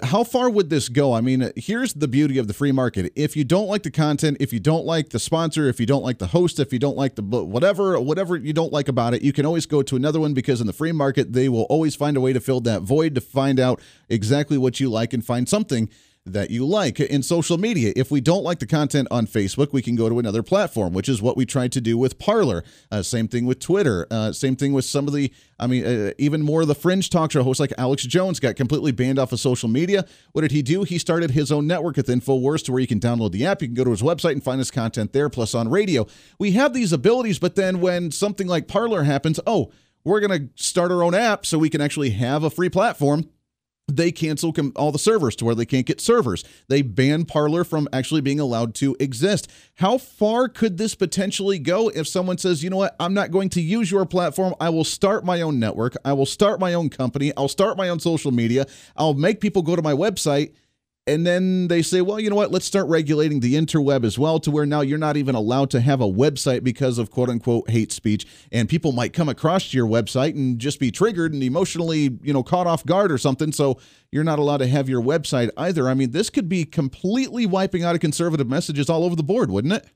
How 0.02 0.24
far 0.24 0.50
would 0.50 0.68
this 0.68 0.88
go? 0.90 1.14
I 1.14 1.22
mean, 1.22 1.52
here's 1.56 1.94
the 1.94 2.06
beauty 2.06 2.36
of 2.36 2.46
the 2.46 2.52
free 2.52 2.72
market. 2.72 3.12
If 3.16 3.34
you 3.34 3.44
don't 3.44 3.66
like 3.66 3.82
the 3.82 3.90
content, 3.90 4.36
if 4.38 4.52
you 4.52 4.60
don't 4.60 4.84
like 4.84 5.08
the 5.08 5.18
sponsor, 5.18 5.68
if 5.68 5.80
you 5.80 5.86
don't 5.86 6.02
like 6.02 6.18
the 6.18 6.26
host, 6.28 6.58
if 6.58 6.72
you 6.72 6.78
don't 6.78 6.96
like 6.96 7.14
the 7.14 7.22
whatever, 7.22 7.98
whatever 7.98 8.36
you 8.36 8.52
don't 8.52 8.72
like 8.72 8.88
about 8.88 9.14
it, 9.14 9.22
you 9.22 9.32
can 9.32 9.46
always 9.46 9.64
go 9.64 9.82
to 9.82 9.96
another 9.96 10.20
one 10.20 10.34
because 10.34 10.60
in 10.60 10.66
the 10.66 10.72
free 10.74 10.92
market, 10.92 11.32
they 11.32 11.48
will 11.48 11.62
always 11.64 11.96
find 11.96 12.16
a 12.16 12.20
way 12.20 12.32
to 12.32 12.40
fill 12.40 12.60
that 12.60 12.82
void 12.82 13.14
to 13.14 13.20
find 13.22 13.58
out 13.58 13.80
exactly 14.10 14.58
what 14.58 14.80
you 14.80 14.90
like 14.90 15.14
and 15.14 15.24
find 15.24 15.48
something 15.48 15.88
that 16.26 16.50
you 16.50 16.66
like 16.66 17.00
in 17.00 17.22
social 17.22 17.56
media. 17.56 17.92
If 17.96 18.10
we 18.10 18.20
don't 18.20 18.42
like 18.42 18.58
the 18.58 18.66
content 18.66 19.08
on 19.10 19.26
Facebook, 19.26 19.72
we 19.72 19.80
can 19.80 19.96
go 19.96 20.08
to 20.08 20.18
another 20.18 20.42
platform, 20.42 20.92
which 20.92 21.08
is 21.08 21.22
what 21.22 21.36
we 21.36 21.46
tried 21.46 21.72
to 21.72 21.80
do 21.80 21.96
with 21.96 22.18
Parler. 22.18 22.62
Uh, 22.90 23.02
same 23.02 23.26
thing 23.26 23.46
with 23.46 23.58
Twitter. 23.58 24.06
Uh, 24.10 24.32
same 24.32 24.54
thing 24.54 24.72
with 24.72 24.84
some 24.84 25.06
of 25.06 25.14
the, 25.14 25.32
I 25.58 25.66
mean, 25.66 25.84
uh, 25.84 26.12
even 26.18 26.42
more 26.42 26.62
of 26.62 26.68
the 26.68 26.74
fringe 26.74 27.08
talk 27.08 27.32
show 27.32 27.42
hosts 27.42 27.60
like 27.60 27.72
Alex 27.78 28.04
Jones 28.04 28.38
got 28.38 28.56
completely 28.56 28.92
banned 28.92 29.18
off 29.18 29.32
of 29.32 29.40
social 29.40 29.68
media. 29.68 30.04
What 30.32 30.42
did 30.42 30.52
he 30.52 30.62
do? 30.62 30.84
He 30.84 30.98
started 30.98 31.30
his 31.30 31.50
own 31.50 31.66
network 31.66 31.96
with 31.96 32.08
InfoWars 32.08 32.64
to 32.66 32.72
where 32.72 32.80
you 32.80 32.86
can 32.86 33.00
download 33.00 33.32
the 33.32 33.46
app. 33.46 33.62
You 33.62 33.68
can 33.68 33.74
go 33.74 33.84
to 33.84 33.90
his 33.90 34.02
website 34.02 34.32
and 34.32 34.44
find 34.44 34.58
his 34.58 34.70
content 34.70 35.12
there, 35.12 35.30
plus 35.30 35.54
on 35.54 35.70
radio. 35.70 36.06
We 36.38 36.52
have 36.52 36.74
these 36.74 36.92
abilities, 36.92 37.38
but 37.38 37.54
then 37.54 37.80
when 37.80 38.10
something 38.10 38.46
like 38.46 38.68
Parler 38.68 39.04
happens, 39.04 39.40
oh, 39.46 39.72
we're 40.04 40.20
going 40.20 40.48
to 40.48 40.62
start 40.62 40.92
our 40.92 41.02
own 41.02 41.14
app 41.14 41.44
so 41.44 41.58
we 41.58 41.70
can 41.70 41.80
actually 41.80 42.10
have 42.10 42.42
a 42.44 42.50
free 42.50 42.68
platform 42.68 43.28
they 43.96 44.12
cancel 44.12 44.52
com- 44.52 44.72
all 44.76 44.92
the 44.92 44.98
servers 44.98 45.36
to 45.36 45.44
where 45.44 45.54
they 45.54 45.66
can't 45.66 45.86
get 45.86 46.00
servers. 46.00 46.44
They 46.68 46.82
ban 46.82 47.24
Parler 47.24 47.64
from 47.64 47.88
actually 47.92 48.20
being 48.20 48.40
allowed 48.40 48.74
to 48.76 48.96
exist. 49.00 49.50
How 49.76 49.98
far 49.98 50.48
could 50.48 50.78
this 50.78 50.94
potentially 50.94 51.58
go 51.58 51.88
if 51.88 52.06
someone 52.06 52.38
says, 52.38 52.62
you 52.62 52.70
know 52.70 52.76
what, 52.76 52.96
I'm 53.00 53.14
not 53.14 53.30
going 53.30 53.48
to 53.50 53.60
use 53.60 53.90
your 53.90 54.06
platform. 54.06 54.54
I 54.60 54.70
will 54.70 54.84
start 54.84 55.24
my 55.24 55.40
own 55.40 55.58
network. 55.58 55.94
I 56.04 56.12
will 56.12 56.26
start 56.26 56.60
my 56.60 56.74
own 56.74 56.90
company. 56.90 57.32
I'll 57.36 57.48
start 57.48 57.76
my 57.76 57.88
own 57.88 58.00
social 58.00 58.30
media. 58.30 58.66
I'll 58.96 59.14
make 59.14 59.40
people 59.40 59.62
go 59.62 59.76
to 59.76 59.82
my 59.82 59.92
website 59.92 60.52
and 61.10 61.26
then 61.26 61.66
they 61.66 61.82
say, 61.82 62.00
well, 62.00 62.20
you 62.20 62.30
know 62.30 62.36
what? 62.36 62.52
Let's 62.52 62.64
start 62.64 62.86
regulating 62.86 63.40
the 63.40 63.54
interweb 63.54 64.04
as 64.04 64.16
well 64.16 64.38
to 64.40 64.50
where 64.50 64.64
now 64.64 64.80
you're 64.80 64.96
not 64.96 65.16
even 65.16 65.34
allowed 65.34 65.68
to 65.70 65.80
have 65.80 66.00
a 66.00 66.06
website 66.06 66.62
because 66.62 66.98
of 66.98 67.10
quote 67.10 67.28
unquote 67.28 67.68
hate 67.68 67.90
speech. 67.90 68.26
And 68.52 68.68
people 68.68 68.92
might 68.92 69.12
come 69.12 69.28
across 69.28 69.74
your 69.74 69.86
website 69.86 70.34
and 70.34 70.60
just 70.60 70.78
be 70.78 70.92
triggered 70.92 71.32
and 71.32 71.42
emotionally, 71.42 72.16
you 72.22 72.32
know, 72.32 72.44
caught 72.44 72.68
off 72.68 72.86
guard 72.86 73.10
or 73.10 73.18
something. 73.18 73.50
So 73.50 73.80
you're 74.12 74.24
not 74.24 74.38
allowed 74.38 74.58
to 74.58 74.68
have 74.68 74.88
your 74.88 75.02
website 75.02 75.50
either. 75.56 75.88
I 75.88 75.94
mean, 75.94 76.12
this 76.12 76.30
could 76.30 76.48
be 76.48 76.64
completely 76.64 77.44
wiping 77.44 77.82
out 77.82 77.96
of 77.96 78.00
conservative 78.00 78.48
messages 78.48 78.88
all 78.88 79.04
over 79.04 79.16
the 79.16 79.24
board, 79.24 79.50
wouldn't 79.50 79.74
it? 79.74 79.86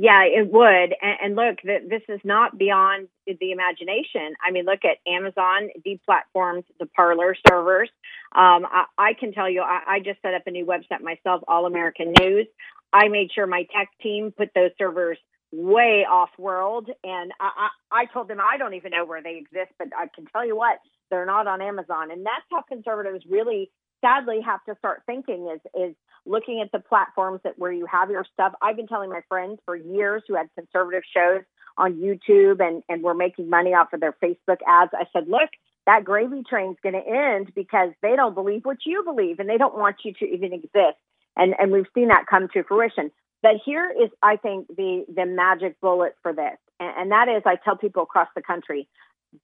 Yeah, 0.00 0.22
it 0.22 0.52
would. 0.52 0.94
And, 1.02 1.34
look, 1.34 1.56
this 1.64 2.02
is 2.08 2.20
not 2.22 2.56
beyond 2.56 3.08
the 3.26 3.50
imagination. 3.50 4.34
I 4.46 4.52
mean, 4.52 4.64
look 4.64 4.84
at 4.84 4.98
Amazon 5.10 5.70
deplatformed 5.84 6.62
the 6.78 6.86
Parler 6.86 7.34
servers. 7.50 7.90
Um, 8.34 8.66
I, 8.66 8.84
I, 8.98 9.12
can 9.18 9.32
tell 9.32 9.48
you, 9.48 9.62
I, 9.62 9.80
I, 9.86 10.00
just 10.00 10.20
set 10.20 10.34
up 10.34 10.42
a 10.46 10.50
new 10.50 10.66
website 10.66 11.00
myself, 11.00 11.42
All 11.48 11.64
American 11.64 12.12
News. 12.20 12.46
I 12.92 13.08
made 13.08 13.30
sure 13.34 13.46
my 13.46 13.66
tech 13.74 13.88
team 14.02 14.32
put 14.36 14.50
those 14.54 14.70
servers 14.76 15.16
way 15.50 16.04
off 16.08 16.28
world, 16.38 16.90
and 17.02 17.32
I, 17.40 17.68
I, 17.90 18.02
I 18.02 18.04
told 18.06 18.28
them 18.28 18.38
I 18.40 18.58
don't 18.58 18.74
even 18.74 18.90
know 18.90 19.06
where 19.06 19.22
they 19.22 19.36
exist, 19.36 19.72
but 19.78 19.88
I 19.96 20.08
can 20.14 20.26
tell 20.26 20.46
you 20.46 20.56
what, 20.56 20.78
they're 21.10 21.24
not 21.24 21.46
on 21.46 21.62
Amazon, 21.62 22.10
and 22.10 22.24
that's 22.24 22.44
how 22.50 22.62
conservatives 22.62 23.24
really 23.28 23.70
sadly 24.00 24.40
have 24.44 24.62
to 24.64 24.76
start 24.78 25.02
thinking 25.06 25.50
is 25.52 25.60
is 25.74 25.94
looking 26.26 26.60
at 26.60 26.70
the 26.72 26.78
platforms 26.78 27.40
that 27.44 27.58
where 27.58 27.72
you 27.72 27.86
have 27.86 28.10
your 28.10 28.24
stuff. 28.32 28.52
I've 28.60 28.76
been 28.76 28.86
telling 28.86 29.10
my 29.10 29.22
friends 29.28 29.58
for 29.64 29.74
years 29.74 30.22
who 30.28 30.34
had 30.34 30.48
conservative 30.54 31.02
shows 31.14 31.42
on 31.76 31.94
YouTube 31.94 32.60
and 32.60 32.82
and 32.88 33.02
were 33.02 33.14
making 33.14 33.48
money 33.48 33.74
off 33.74 33.92
of 33.92 34.00
their 34.00 34.14
Facebook 34.22 34.58
ads. 34.66 34.92
I 34.94 35.06
said, 35.12 35.28
look, 35.28 35.50
that 35.88 36.04
gravy 36.04 36.42
train's 36.46 36.76
going 36.82 36.94
to 36.94 37.08
end 37.08 37.50
because 37.54 37.88
they 38.02 38.14
don't 38.14 38.34
believe 38.34 38.66
what 38.66 38.76
you 38.84 39.02
believe 39.02 39.38
and 39.38 39.48
they 39.48 39.56
don't 39.56 39.74
want 39.74 39.96
you 40.04 40.12
to 40.12 40.26
even 40.26 40.52
exist. 40.52 40.98
And 41.34 41.54
and 41.58 41.72
we've 41.72 41.86
seen 41.94 42.08
that 42.08 42.26
come 42.28 42.48
to 42.52 42.62
fruition. 42.62 43.10
But 43.42 43.52
here 43.64 43.90
is, 43.90 44.10
I 44.22 44.36
think, 44.36 44.68
the 44.68 45.06
the 45.12 45.24
magic 45.24 45.80
bullet 45.80 46.14
for 46.22 46.34
this, 46.34 46.58
and, 46.78 46.92
and 46.98 47.10
that 47.12 47.28
is, 47.28 47.42
I 47.46 47.56
tell 47.56 47.76
people 47.76 48.02
across 48.02 48.28
the 48.36 48.42
country, 48.42 48.86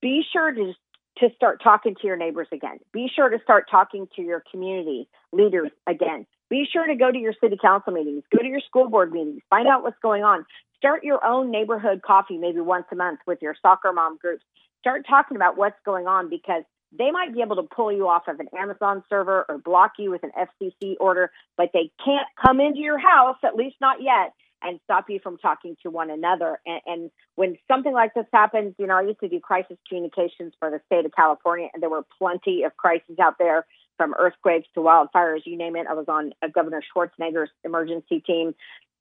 be 0.02 0.22
sure 0.32 0.52
to 0.52 0.74
to 1.18 1.28
start 1.34 1.62
talking 1.62 1.94
to 1.94 2.06
your 2.06 2.16
neighbors 2.16 2.48
again. 2.52 2.78
Be 2.92 3.08
sure 3.14 3.30
to 3.30 3.38
start 3.42 3.66
talking 3.70 4.06
to 4.16 4.22
your 4.22 4.42
community 4.50 5.08
leaders 5.32 5.70
again. 5.86 6.26
Be 6.50 6.66
sure 6.70 6.86
to 6.86 6.94
go 6.94 7.10
to 7.10 7.18
your 7.18 7.34
city 7.40 7.56
council 7.60 7.92
meetings, 7.92 8.24
go 8.30 8.42
to 8.42 8.48
your 8.48 8.60
school 8.60 8.90
board 8.90 9.12
meetings, 9.12 9.40
find 9.48 9.66
out 9.66 9.82
what's 9.82 9.98
going 10.02 10.24
on. 10.24 10.44
Start 10.76 11.04
your 11.04 11.24
own 11.24 11.50
neighborhood 11.50 12.02
coffee 12.02 12.36
maybe 12.36 12.60
once 12.60 12.84
a 12.92 12.96
month 12.96 13.20
with 13.26 13.38
your 13.40 13.54
soccer 13.62 13.92
mom 13.92 14.18
groups. 14.20 14.44
Start 14.84 15.06
talking 15.08 15.36
about 15.38 15.56
what's 15.56 15.78
going 15.82 16.06
on 16.06 16.28
because 16.28 16.62
they 16.92 17.10
might 17.10 17.32
be 17.32 17.40
able 17.40 17.56
to 17.56 17.62
pull 17.62 17.90
you 17.90 18.06
off 18.06 18.28
of 18.28 18.38
an 18.38 18.48
Amazon 18.54 19.02
server 19.08 19.46
or 19.48 19.56
block 19.56 19.92
you 19.98 20.10
with 20.10 20.22
an 20.24 20.30
FCC 20.38 20.96
order, 21.00 21.30
but 21.56 21.70
they 21.72 21.90
can't 22.04 22.26
come 22.44 22.60
into 22.60 22.80
your 22.80 22.98
house, 22.98 23.38
at 23.42 23.56
least 23.56 23.76
not 23.80 24.02
yet, 24.02 24.34
and 24.60 24.78
stop 24.84 25.06
you 25.08 25.20
from 25.22 25.38
talking 25.38 25.74
to 25.82 25.90
one 25.90 26.10
another. 26.10 26.58
And, 26.66 26.80
and, 26.84 27.10
when 27.36 27.56
something 27.66 27.92
like 27.92 28.12
this 28.14 28.26
happens, 28.32 28.74
you 28.78 28.86
know, 28.86 28.98
I 28.98 29.02
used 29.02 29.20
to 29.20 29.28
do 29.28 29.40
crisis 29.40 29.78
communications 29.88 30.52
for 30.60 30.70
the 30.70 30.80
state 30.86 31.06
of 31.06 31.12
California, 31.16 31.68
and 31.72 31.82
there 31.82 31.90
were 31.90 32.04
plenty 32.18 32.62
of 32.62 32.76
crises 32.76 33.18
out 33.20 33.38
there 33.38 33.66
from 33.96 34.14
earthquakes 34.18 34.68
to 34.74 34.80
wildfires, 34.80 35.40
you 35.46 35.56
name 35.56 35.76
it. 35.76 35.86
I 35.88 35.94
was 35.94 36.06
on 36.08 36.32
uh, 36.42 36.48
Governor 36.54 36.82
Schwarzenegger's 36.94 37.50
emergency 37.64 38.20
team 38.20 38.54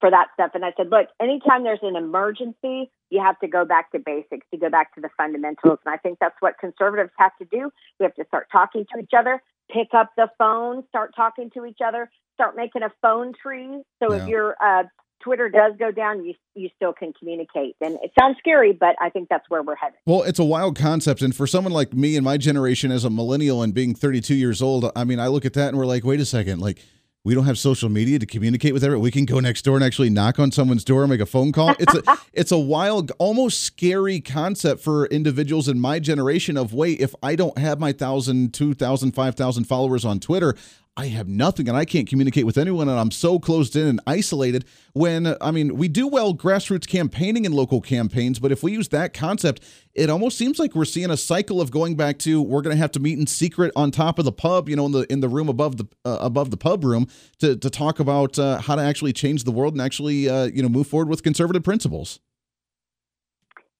for 0.03 0.11
that 0.11 0.27
stuff. 0.33 0.51
And 0.53 0.65
I 0.65 0.73
said, 0.75 0.89
look, 0.91 1.07
anytime 1.21 1.63
there's 1.63 1.79
an 1.81 1.95
emergency, 1.95 2.91
you 3.09 3.21
have 3.23 3.39
to 3.39 3.47
go 3.47 3.63
back 3.63 3.89
to 3.93 3.99
basics, 3.99 4.45
you 4.51 4.59
go 4.59 4.69
back 4.69 4.93
to 4.95 5.01
the 5.01 5.07
fundamentals. 5.15 5.79
And 5.85 5.93
I 5.93 5.97
think 5.97 6.17
that's 6.19 6.35
what 6.41 6.57
conservatives 6.59 7.11
have 7.17 7.31
to 7.37 7.45
do. 7.45 7.71
We 8.01 8.03
have 8.03 8.13
to 8.15 8.25
start 8.27 8.47
talking 8.51 8.85
to 8.93 9.01
each 9.01 9.11
other, 9.17 9.41
pick 9.71 9.93
up 9.95 10.11
the 10.17 10.27
phone, 10.37 10.83
start 10.89 11.13
talking 11.15 11.51
to 11.51 11.65
each 11.65 11.77
other, 11.81 12.11
start 12.33 12.57
making 12.57 12.83
a 12.83 12.91
phone 13.01 13.31
tree. 13.41 13.81
So 14.03 14.13
yeah. 14.13 14.21
if 14.23 14.27
you're 14.27 14.57
uh, 14.61 14.83
Twitter 15.21 15.47
does 15.47 15.71
go 15.79 15.89
down, 15.89 16.25
you 16.25 16.33
you 16.53 16.67
still 16.75 16.91
can 16.91 17.13
communicate. 17.13 17.77
And 17.79 17.97
it 18.03 18.11
sounds 18.19 18.35
scary, 18.39 18.73
but 18.73 18.97
I 18.99 19.09
think 19.09 19.29
that's 19.29 19.49
where 19.49 19.63
we're 19.63 19.77
headed. 19.77 19.99
Well, 20.05 20.23
it's 20.23 20.39
a 20.39 20.43
wild 20.43 20.77
concept, 20.77 21.21
and 21.21 21.33
for 21.33 21.47
someone 21.47 21.71
like 21.71 21.93
me 21.93 22.17
and 22.17 22.25
my 22.25 22.35
generation 22.35 22.91
as 22.91 23.05
a 23.05 23.09
millennial 23.09 23.63
and 23.63 23.73
being 23.73 23.95
32 23.95 24.35
years 24.35 24.61
old, 24.61 24.91
I 24.97 25.05
mean, 25.05 25.21
I 25.21 25.27
look 25.27 25.45
at 25.45 25.53
that 25.53 25.69
and 25.69 25.77
we're 25.77 25.85
like, 25.85 26.03
wait 26.03 26.19
a 26.19 26.25
second, 26.25 26.59
like 26.59 26.79
we 27.25 27.33
don't 27.33 27.45
have 27.45 27.57
social 27.57 27.87
media 27.87 28.19
to 28.19 28.25
communicate 28.25 28.73
with 28.73 28.83
everyone. 28.83 29.01
We 29.01 29.11
can 29.11 29.25
go 29.25 29.39
next 29.39 29.61
door 29.61 29.77
and 29.77 29.83
actually 29.83 30.09
knock 30.09 30.39
on 30.39 30.51
someone's 30.51 30.83
door 30.83 31.03
and 31.03 31.09
make 31.09 31.21
a 31.21 31.25
phone 31.25 31.53
call. 31.53 31.73
It's 31.79 31.93
a 31.93 32.03
it's 32.33 32.51
a 32.51 32.57
wild, 32.57 33.13
almost 33.17 33.61
scary 33.61 34.19
concept 34.19 34.81
for 34.81 35.05
individuals 35.05 35.69
in 35.69 35.79
my 35.79 35.99
generation 35.99 36.57
of 36.57 36.73
wait, 36.73 36.99
if 36.99 37.15
I 37.23 37.35
don't 37.35 37.57
have 37.57 37.79
my 37.79 37.93
thousand, 37.93 38.53
two 38.53 38.73
thousand, 38.73 39.13
five 39.13 39.35
thousand 39.35 39.65
followers 39.65 40.03
on 40.03 40.19
Twitter, 40.19 40.55
I 40.95 41.07
have 41.07 41.27
nothing 41.27 41.67
and 41.67 41.75
I 41.75 41.85
can't 41.85 42.07
communicate 42.07 42.45
with 42.45 42.57
anyone 42.57 42.87
and 42.87 42.99
I'm 42.99 43.09
so 43.09 43.39
closed 43.39 43.75
in 43.75 43.87
and 43.87 43.99
isolated 44.05 44.65
when 44.93 45.35
I 45.41 45.49
mean 45.49 45.75
we 45.75 45.87
do 45.87 46.07
well 46.07 46.35
grassroots 46.35 46.87
campaigning 46.87 47.45
in 47.45 47.51
local 47.51 47.81
campaigns 47.81 48.37
but 48.37 48.51
if 48.51 48.61
we 48.61 48.73
use 48.73 48.89
that 48.89 49.11
concept 49.11 49.63
it 49.95 50.11
almost 50.11 50.37
seems 50.37 50.59
like 50.59 50.75
we're 50.75 50.85
seeing 50.85 51.09
a 51.09 51.17
cycle 51.17 51.59
of 51.59 51.71
going 51.71 51.95
back 51.95 52.19
to 52.19 52.43
we're 52.43 52.61
going 52.61 52.75
to 52.75 52.81
have 52.81 52.91
to 52.91 52.99
meet 52.99 53.17
in 53.17 53.25
secret 53.25 53.71
on 53.75 53.89
top 53.89 54.19
of 54.19 54.25
the 54.25 54.31
pub 54.31 54.69
you 54.69 54.75
know 54.75 54.85
in 54.85 54.91
the 54.91 55.11
in 55.11 55.19
the 55.19 55.29
room 55.29 55.49
above 55.49 55.77
the 55.77 55.87
uh, 56.05 56.19
above 56.21 56.51
the 56.51 56.57
pub 56.57 56.83
room 56.83 57.07
to 57.39 57.55
to 57.55 57.71
talk 57.71 57.99
about 57.99 58.37
uh, 58.37 58.59
how 58.59 58.75
to 58.75 58.81
actually 58.81 59.13
change 59.13 59.45
the 59.45 59.51
world 59.51 59.73
and 59.73 59.81
actually 59.81 60.29
uh, 60.29 60.45
you 60.45 60.61
know 60.61 60.69
move 60.69 60.85
forward 60.85 61.09
with 61.09 61.23
conservative 61.23 61.63
principles. 61.63 62.19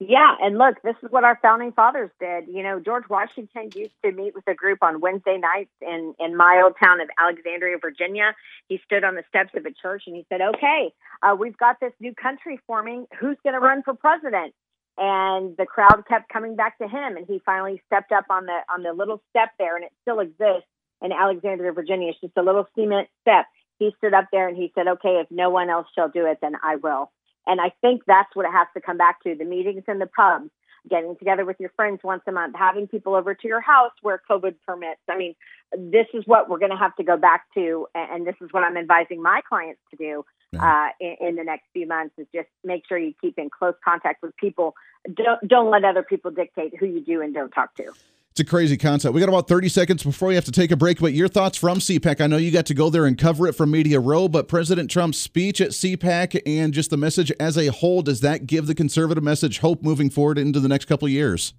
Yeah, 0.09 0.35
and 0.41 0.57
look, 0.57 0.81
this 0.83 0.95
is 1.01 1.11
what 1.11 1.23
our 1.23 1.39
founding 1.41 1.71
fathers 1.71 2.09
did. 2.19 2.47
You 2.47 2.63
know, 2.63 2.79
George 2.79 3.07
Washington 3.09 3.69
used 3.75 3.93
to 4.03 4.11
meet 4.11 4.35
with 4.35 4.45
a 4.47 4.53
group 4.53 4.79
on 4.81 4.99
Wednesday 4.99 5.37
nights 5.37 5.71
in 5.81 6.13
in 6.19 6.35
my 6.35 6.61
old 6.63 6.73
town 6.83 6.99
of 6.99 7.09
Alexandria, 7.21 7.77
Virginia. 7.79 8.35
He 8.67 8.81
stood 8.85 9.03
on 9.03 9.15
the 9.15 9.23
steps 9.29 9.51
of 9.55 9.65
a 9.65 9.71
church 9.71 10.03
and 10.07 10.15
he 10.15 10.25
said, 10.29 10.41
"Okay, 10.41 10.93
uh, 11.21 11.35
we've 11.39 11.57
got 11.57 11.79
this 11.79 11.93
new 11.99 12.13
country 12.13 12.59
forming. 12.67 13.07
Who's 13.19 13.37
going 13.43 13.53
to 13.53 13.59
run 13.59 13.83
for 13.83 13.93
president?" 13.93 14.53
And 14.97 15.55
the 15.57 15.65
crowd 15.65 16.03
kept 16.07 16.27
coming 16.29 16.55
back 16.55 16.77
to 16.79 16.87
him, 16.87 17.15
and 17.15 17.25
he 17.25 17.39
finally 17.45 17.81
stepped 17.85 18.11
up 18.11 18.25
on 18.29 18.45
the 18.45 18.59
on 18.73 18.83
the 18.83 18.93
little 18.93 19.21
step 19.29 19.51
there, 19.57 19.75
and 19.75 19.85
it 19.85 19.91
still 20.01 20.19
exists 20.19 20.67
in 21.01 21.11
Alexandria, 21.11 21.71
Virginia. 21.71 22.09
It's 22.09 22.19
just 22.19 22.37
a 22.37 22.43
little 22.43 22.67
cement 22.75 23.09
step. 23.21 23.45
He 23.79 23.93
stood 23.99 24.13
up 24.13 24.25
there 24.31 24.47
and 24.47 24.57
he 24.57 24.71
said, 24.75 24.87
"Okay, 24.87 25.19
if 25.19 25.27
no 25.29 25.49
one 25.49 25.69
else 25.69 25.87
shall 25.95 26.09
do 26.09 26.25
it, 26.25 26.39
then 26.41 26.55
I 26.63 26.77
will." 26.77 27.11
And 27.47 27.59
I 27.59 27.71
think 27.81 28.03
that's 28.05 28.35
what 28.35 28.45
it 28.45 28.51
has 28.51 28.67
to 28.75 28.81
come 28.81 28.97
back 28.97 29.21
to 29.23 29.35
the 29.35 29.45
meetings 29.45 29.83
in 29.87 29.99
the 29.99 30.07
pubs, 30.07 30.49
getting 30.89 31.15
together 31.17 31.45
with 31.45 31.57
your 31.59 31.71
friends 31.75 31.99
once 32.03 32.23
a 32.27 32.31
month, 32.31 32.55
having 32.57 32.87
people 32.87 33.15
over 33.15 33.33
to 33.33 33.47
your 33.47 33.61
house 33.61 33.91
where 34.01 34.21
COVID 34.29 34.55
permits. 34.65 35.01
I 35.09 35.17
mean, 35.17 35.35
this 35.75 36.07
is 36.13 36.23
what 36.25 36.49
we're 36.49 36.59
going 36.59 36.71
to 36.71 36.77
have 36.77 36.95
to 36.97 37.03
go 37.03 37.17
back 37.17 37.45
to. 37.55 37.87
And 37.95 38.25
this 38.25 38.35
is 38.41 38.49
what 38.51 38.63
I'm 38.63 38.77
advising 38.77 39.21
my 39.21 39.41
clients 39.47 39.81
to 39.91 39.97
do 39.97 40.25
uh, 40.59 40.89
in, 40.99 41.15
in, 41.19 41.35
the 41.35 41.43
next 41.43 41.65
few 41.73 41.87
months 41.87 42.13
is 42.17 42.27
just 42.33 42.47
make 42.63 42.83
sure 42.87 42.97
you 42.97 43.13
keep 43.19 43.37
in 43.37 43.49
close 43.49 43.75
contact 43.83 44.21
with 44.21 44.35
people. 44.37 44.75
Don't, 45.11 45.47
don't 45.47 45.71
let 45.71 45.83
other 45.83 46.03
people 46.03 46.31
dictate 46.31 46.77
who 46.79 46.85
you 46.85 47.01
do 47.01 47.21
and 47.21 47.33
don't 47.33 47.49
talk 47.49 47.75
to. 47.75 47.91
It's 48.33 48.39
a 48.39 48.45
crazy 48.45 48.77
concept. 48.77 49.13
We 49.13 49.19
got 49.19 49.29
about 49.29 49.47
30 49.47 49.69
seconds 49.69 50.01
before 50.01 50.29
we 50.29 50.33
have 50.33 50.45
to 50.45 50.51
take 50.51 50.71
a 50.71 50.75
break, 50.75 50.99
but 50.99 51.13
your 51.13 51.27
thoughts 51.27 51.55
from 51.55 51.77
CPAC. 51.77 52.19
I 52.19 52.25
know 52.25 52.37
you 52.37 52.49
got 52.49 52.65
to 52.65 52.73
go 52.73 52.89
there 52.89 53.05
and 53.05 53.15
cover 53.15 53.45
it 53.45 53.53
from 53.53 53.69
Media 53.69 53.99
Row, 53.99 54.27
but 54.27 54.47
President 54.47 54.89
Trump's 54.89 55.19
speech 55.19 55.61
at 55.61 55.69
CPAC 55.69 56.41
and 56.43 56.73
just 56.73 56.89
the 56.89 56.97
message 56.97 57.31
as 57.39 57.59
a 57.59 57.67
whole, 57.67 58.01
does 58.01 58.21
that 58.21 58.47
give 58.47 58.65
the 58.65 58.73
conservative 58.73 59.23
message 59.23 59.59
hope 59.59 59.83
moving 59.83 60.09
forward 60.09 60.39
into 60.39 60.59
the 60.59 60.67
next 60.67 60.85
couple 60.85 61.05
of 61.05 61.11
years? 61.11 61.53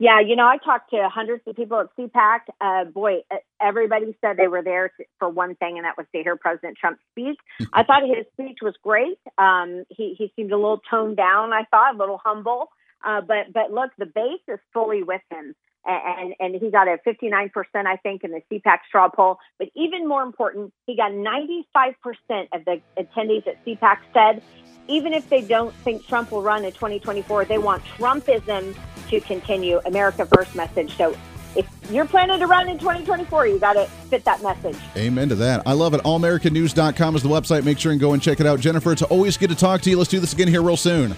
Yeah, 0.00 0.18
you 0.18 0.34
know, 0.34 0.44
I 0.44 0.56
talked 0.56 0.90
to 0.90 1.08
hundreds 1.08 1.44
of 1.46 1.54
people 1.54 1.78
at 1.78 1.86
CPAC. 1.96 2.40
Uh, 2.60 2.86
boy, 2.86 3.18
everybody 3.60 4.16
said 4.20 4.36
they 4.36 4.48
were 4.48 4.64
there 4.64 4.90
for 5.20 5.28
one 5.28 5.54
thing, 5.54 5.76
and 5.76 5.84
that 5.84 5.96
was 5.96 6.06
to 6.16 6.20
hear 6.24 6.34
President 6.34 6.76
Trump 6.78 6.98
speak. 7.12 7.38
I 7.72 7.84
thought 7.84 8.02
his 8.02 8.26
speech 8.32 8.58
was 8.60 8.74
great. 8.82 9.20
Um, 9.38 9.84
he, 9.88 10.16
he 10.18 10.32
seemed 10.34 10.50
a 10.50 10.56
little 10.56 10.80
toned 10.90 11.16
down, 11.16 11.52
I 11.52 11.62
thought, 11.70 11.94
a 11.94 11.96
little 11.98 12.20
humble. 12.24 12.70
Uh, 13.04 13.20
but 13.20 13.52
but 13.52 13.72
look, 13.72 13.90
the 13.98 14.06
base 14.06 14.40
is 14.48 14.58
fully 14.72 15.02
with 15.02 15.22
him, 15.30 15.54
and 15.84 16.34
and 16.38 16.54
he 16.54 16.70
got 16.70 16.88
a 16.88 16.98
59 17.04 17.50
percent, 17.50 17.86
I 17.86 17.96
think, 17.96 18.24
in 18.24 18.30
the 18.30 18.42
CPAC 18.50 18.78
straw 18.88 19.08
poll. 19.08 19.38
But 19.58 19.68
even 19.74 20.08
more 20.08 20.22
important, 20.22 20.72
he 20.86 20.96
got 20.96 21.12
95 21.12 21.94
percent 22.02 22.48
of 22.52 22.64
the 22.64 22.80
attendees 22.96 23.46
at 23.46 23.64
CPAC 23.64 23.98
said, 24.12 24.42
even 24.88 25.12
if 25.12 25.28
they 25.28 25.40
don't 25.40 25.74
think 25.76 26.06
Trump 26.06 26.30
will 26.30 26.42
run 26.42 26.64
in 26.64 26.72
2024, 26.72 27.46
they 27.46 27.58
want 27.58 27.82
Trumpism 27.84 28.76
to 29.08 29.20
continue. 29.20 29.80
America 29.84 30.26
First 30.26 30.54
message. 30.54 30.96
So 30.96 31.16
if 31.54 31.66
you're 31.90 32.06
planning 32.06 32.38
to 32.38 32.46
run 32.46 32.68
in 32.68 32.78
2024, 32.78 33.46
you 33.46 33.58
got 33.58 33.74
to 33.74 33.86
fit 34.08 34.24
that 34.24 34.42
message. 34.42 34.76
Amen 34.96 35.28
to 35.28 35.34
that. 35.36 35.62
I 35.66 35.72
love 35.72 35.94
it. 35.94 36.02
AllAmericanNews.com 36.02 37.16
is 37.16 37.22
the 37.22 37.28
website. 37.28 37.64
Make 37.64 37.78
sure 37.78 37.92
and 37.92 38.00
go 38.00 38.12
and 38.12 38.22
check 38.22 38.40
it 38.40 38.46
out. 38.46 38.60
Jennifer, 38.60 38.92
it's 38.92 39.02
always 39.02 39.36
good 39.36 39.50
to 39.50 39.56
talk 39.56 39.82
to 39.82 39.90
you. 39.90 39.98
Let's 39.98 40.10
do 40.10 40.20
this 40.20 40.32
again 40.32 40.48
here 40.48 40.62
real 40.62 40.76
soon. 40.76 41.14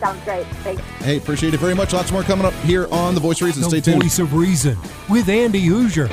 Sounds 0.00 0.22
great. 0.24 0.46
Thanks. 0.62 0.82
Hey, 0.98 1.16
appreciate 1.16 1.54
it 1.54 1.60
very 1.60 1.74
much. 1.74 1.92
Lots 1.92 2.12
more 2.12 2.22
coming 2.22 2.46
up 2.46 2.54
here 2.64 2.86
on 2.92 3.14
The 3.14 3.20
Voice 3.20 3.40
of 3.40 3.46
Reason. 3.46 3.62
The 3.62 3.68
Stay 3.68 3.80
tuned. 3.80 4.02
Voice 4.02 4.18
of 4.18 4.34
Reason 4.34 4.76
with 5.08 5.28
Andy 5.28 5.66
Hooser. 5.66 6.08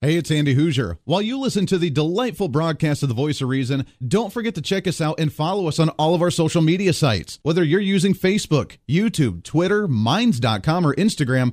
Hey, 0.00 0.14
it's 0.14 0.30
Andy 0.30 0.54
Hooser. 0.54 0.98
While 1.06 1.22
you 1.22 1.36
listen 1.40 1.66
to 1.66 1.76
the 1.76 1.90
delightful 1.90 2.46
broadcast 2.46 3.02
of 3.02 3.08
The 3.08 3.16
Voice 3.16 3.40
of 3.40 3.48
Reason, 3.48 3.84
don't 4.06 4.32
forget 4.32 4.54
to 4.54 4.62
check 4.62 4.86
us 4.86 5.00
out 5.00 5.18
and 5.18 5.32
follow 5.32 5.66
us 5.66 5.80
on 5.80 5.88
all 5.90 6.14
of 6.14 6.22
our 6.22 6.30
social 6.30 6.62
media 6.62 6.92
sites. 6.92 7.40
Whether 7.42 7.64
you're 7.64 7.80
using 7.80 8.14
Facebook, 8.14 8.78
YouTube, 8.88 9.42
Twitter, 9.42 9.88
Minds.com, 9.88 10.86
or 10.86 10.94
Instagram, 10.94 11.52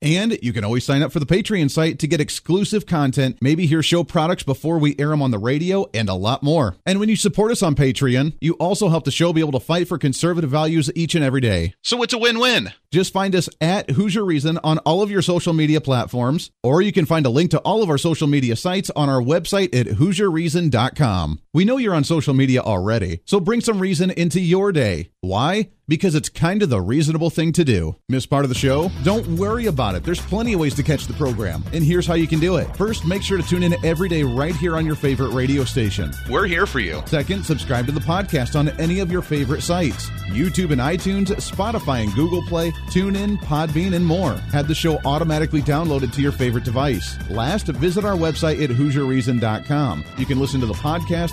And 0.00 0.38
you 0.42 0.52
can 0.52 0.64
always 0.64 0.84
sign 0.84 1.02
up 1.02 1.12
for 1.12 1.18
the 1.18 1.26
Patreon 1.26 1.70
site 1.70 1.98
to 1.98 2.06
get 2.06 2.20
exclusive 2.20 2.86
content, 2.86 3.38
maybe 3.40 3.66
hear 3.66 3.82
show 3.82 4.04
products 4.04 4.44
before 4.44 4.78
we 4.78 4.94
air 4.98 5.08
them 5.08 5.22
on 5.22 5.32
the 5.32 5.38
radio, 5.38 5.86
and 5.92 6.08
a 6.08 6.14
lot 6.14 6.42
more. 6.42 6.76
And 6.86 7.00
when 7.00 7.08
you 7.08 7.16
support 7.16 7.50
us 7.50 7.62
on 7.62 7.74
Patreon, 7.74 8.34
you 8.40 8.54
also 8.54 8.88
help 8.88 9.04
the 9.04 9.10
show 9.10 9.32
be 9.32 9.40
able 9.40 9.58
to 9.58 9.60
fight 9.60 9.88
for 9.88 9.98
conservative 9.98 10.50
values 10.50 10.90
each 10.94 11.14
and 11.14 11.24
every 11.24 11.40
day. 11.40 11.74
So 11.82 12.02
it's 12.02 12.14
a 12.14 12.18
win 12.18 12.38
win. 12.38 12.72
Just 12.90 13.12
find 13.12 13.34
us 13.34 13.50
at 13.60 13.88
Hooser 13.88 14.24
Reason 14.24 14.58
on 14.64 14.78
all 14.78 15.02
of 15.02 15.10
your 15.10 15.20
social 15.20 15.52
media 15.52 15.78
platforms, 15.78 16.50
or 16.62 16.80
you 16.80 16.90
can 16.90 17.04
find 17.04 17.26
a 17.26 17.30
link 17.30 17.50
to 17.50 17.58
all 17.58 17.82
of 17.82 17.90
our 17.90 17.98
social 17.98 18.26
media 18.26 18.56
sites 18.56 18.90
on 18.96 19.10
our 19.10 19.20
website 19.20 19.74
at 19.78 19.86
HooserReason.com. 19.86 21.40
We 21.52 21.66
know 21.66 21.76
you're 21.76 21.94
on 21.94 22.04
social 22.04 22.32
media 22.32 22.62
already, 22.62 23.20
so 23.26 23.40
bring 23.40 23.60
some 23.60 23.78
reason 23.78 24.10
into 24.10 24.40
your 24.40 24.72
day. 24.72 25.10
Why? 25.20 25.68
Because 25.86 26.14
it's 26.14 26.28
kind 26.28 26.62
of 26.62 26.68
the 26.70 26.80
reasonable 26.80 27.30
thing 27.30 27.52
to 27.52 27.64
do. 27.64 27.96
Miss 28.08 28.26
part 28.26 28.44
of 28.44 28.50
the 28.50 28.54
show? 28.54 28.90
Don't 29.04 29.26
worry 29.36 29.66
about 29.66 29.94
it. 29.94 30.04
There's 30.04 30.20
plenty 30.20 30.52
of 30.52 30.60
ways 30.60 30.74
to 30.76 30.82
catch 30.82 31.06
the 31.06 31.14
program, 31.14 31.64
and 31.72 31.84
here's 31.84 32.06
how 32.06 32.14
you 32.14 32.26
can 32.26 32.40
do 32.40 32.56
it. 32.56 32.74
First, 32.76 33.06
make 33.06 33.22
sure 33.22 33.36
to 33.36 33.42
tune 33.42 33.62
in 33.62 33.74
every 33.84 34.08
day 34.08 34.22
right 34.22 34.54
here 34.54 34.76
on 34.76 34.86
your 34.86 34.96
favorite 34.96 35.32
radio 35.32 35.64
station. 35.64 36.12
We're 36.30 36.46
here 36.46 36.66
for 36.66 36.78
you. 36.78 37.02
Second, 37.06 37.44
subscribe 37.44 37.86
to 37.86 37.92
the 37.92 38.00
podcast 38.00 38.58
on 38.58 38.68
any 38.80 39.00
of 39.00 39.10
your 39.10 39.22
favorite 39.22 39.62
sites 39.62 40.10
YouTube 40.28 40.70
and 40.72 40.80
iTunes, 40.80 41.28
Spotify 41.28 42.02
and 42.02 42.14
Google 42.14 42.42
Play, 42.42 42.72
TuneIn, 42.86 43.38
Podbean, 43.42 43.94
and 43.94 44.04
more. 44.04 44.34
Have 44.52 44.68
the 44.68 44.74
show 44.74 45.00
automatically 45.04 45.62
downloaded 45.62 46.12
to 46.14 46.22
your 46.22 46.32
favorite 46.32 46.64
device. 46.64 47.18
Last, 47.30 47.66
visit 47.66 48.04
our 48.04 48.16
website 48.16 48.62
at 48.62 48.70
HooserReason.com. 48.70 50.04
You 50.16 50.26
can 50.26 50.40
listen 50.40 50.60
to 50.60 50.66
the 50.66 50.74
podcast, 50.74 51.32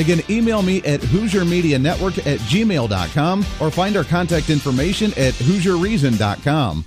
Again, 0.00 0.22
email 0.30 0.62
me 0.62 0.78
at 0.78 1.00
HooserMediaNetwork 1.00 2.26
at 2.26 2.38
gmail.com 2.40 3.44
or 3.60 3.70
find 3.70 3.96
our 3.98 4.04
contact 4.04 4.48
information 4.48 5.10
at 5.10 5.34
HooserReason.com. 5.34 6.86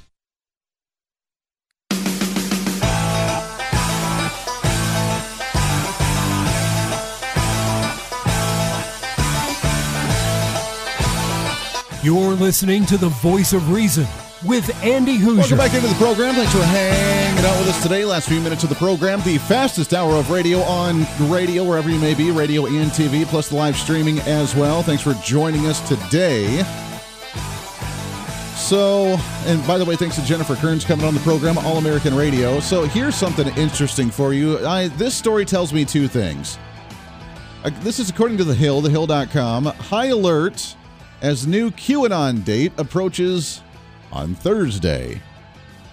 You're 12.02 12.34
listening 12.34 12.86
to 12.88 12.98
the 12.98 13.10
voice 13.10 13.54
of 13.54 13.72
reason 13.72 14.08
with 14.46 14.84
Andy 14.84 15.18
Hooser. 15.18 15.38
Welcome 15.38 15.58
back 15.58 15.74
into 15.74 15.88
the 15.88 15.96
program. 15.96 16.36
Thanks 16.36 16.52
for 16.52 16.64
hanging 16.64 17.46
out 17.46 17.58
with 17.60 17.70
us 17.70 17.82
today. 17.82 18.06
Last 18.06 18.28
few 18.28 18.42
minutes 18.42 18.64
of 18.64 18.70
the 18.70 18.76
program, 18.76 19.22
the 19.22 19.38
fastest 19.38 19.94
hour 19.94 20.16
of 20.16 20.30
radio 20.30 20.60
on 20.62 21.06
radio, 21.30 21.64
wherever 21.64 21.90
you 21.90 22.00
may 22.00 22.14
be, 22.14 22.32
radio 22.32 22.66
and 22.66 22.92
TV, 22.92 23.26
plus 23.26 23.50
the 23.50 23.56
live 23.56 23.76
streaming 23.76 24.20
as 24.22 24.56
well. 24.56 24.84
Thanks 24.84 25.04
for 25.04 25.14
joining 25.16 25.66
us 25.66 25.88
today. 25.88 26.64
So, 28.56 29.18
and 29.46 29.66
by 29.68 29.78
the 29.78 29.86
way, 29.86 29.96
thanks 29.96 30.16
to 30.16 30.24
Jennifer 30.24 30.56
Kerns 30.56 30.86
coming 30.86 31.06
on 31.06 31.14
the 31.14 31.20
program, 31.22 31.58
All 31.60 31.78
American 31.78 32.16
Radio. 32.16 32.60
So, 32.60 32.86
here's 32.86 33.16
something 33.16 33.48
interesting 33.58 34.10
for 34.10 34.34
you. 34.34 34.66
I, 34.66 34.88
this 34.90 35.16
story 35.16 35.46
tells 35.46 35.74
me 35.74 35.86
two 35.86 36.08
things. 36.08 36.58
Uh, 37.64 37.72
this 37.82 38.00
is 38.00 38.10
according 38.10 38.38
to 38.38 38.44
The 38.44 38.56
Hill, 38.56 38.82
thehill.com. 38.82 39.66
High 39.66 40.08
alert 40.08 40.76
as 41.22 41.46
new 41.46 41.72
QAnon 41.72 42.44
date 42.44 42.72
approaches 42.78 43.62
on 44.14 44.36
Thursday. 44.36 45.22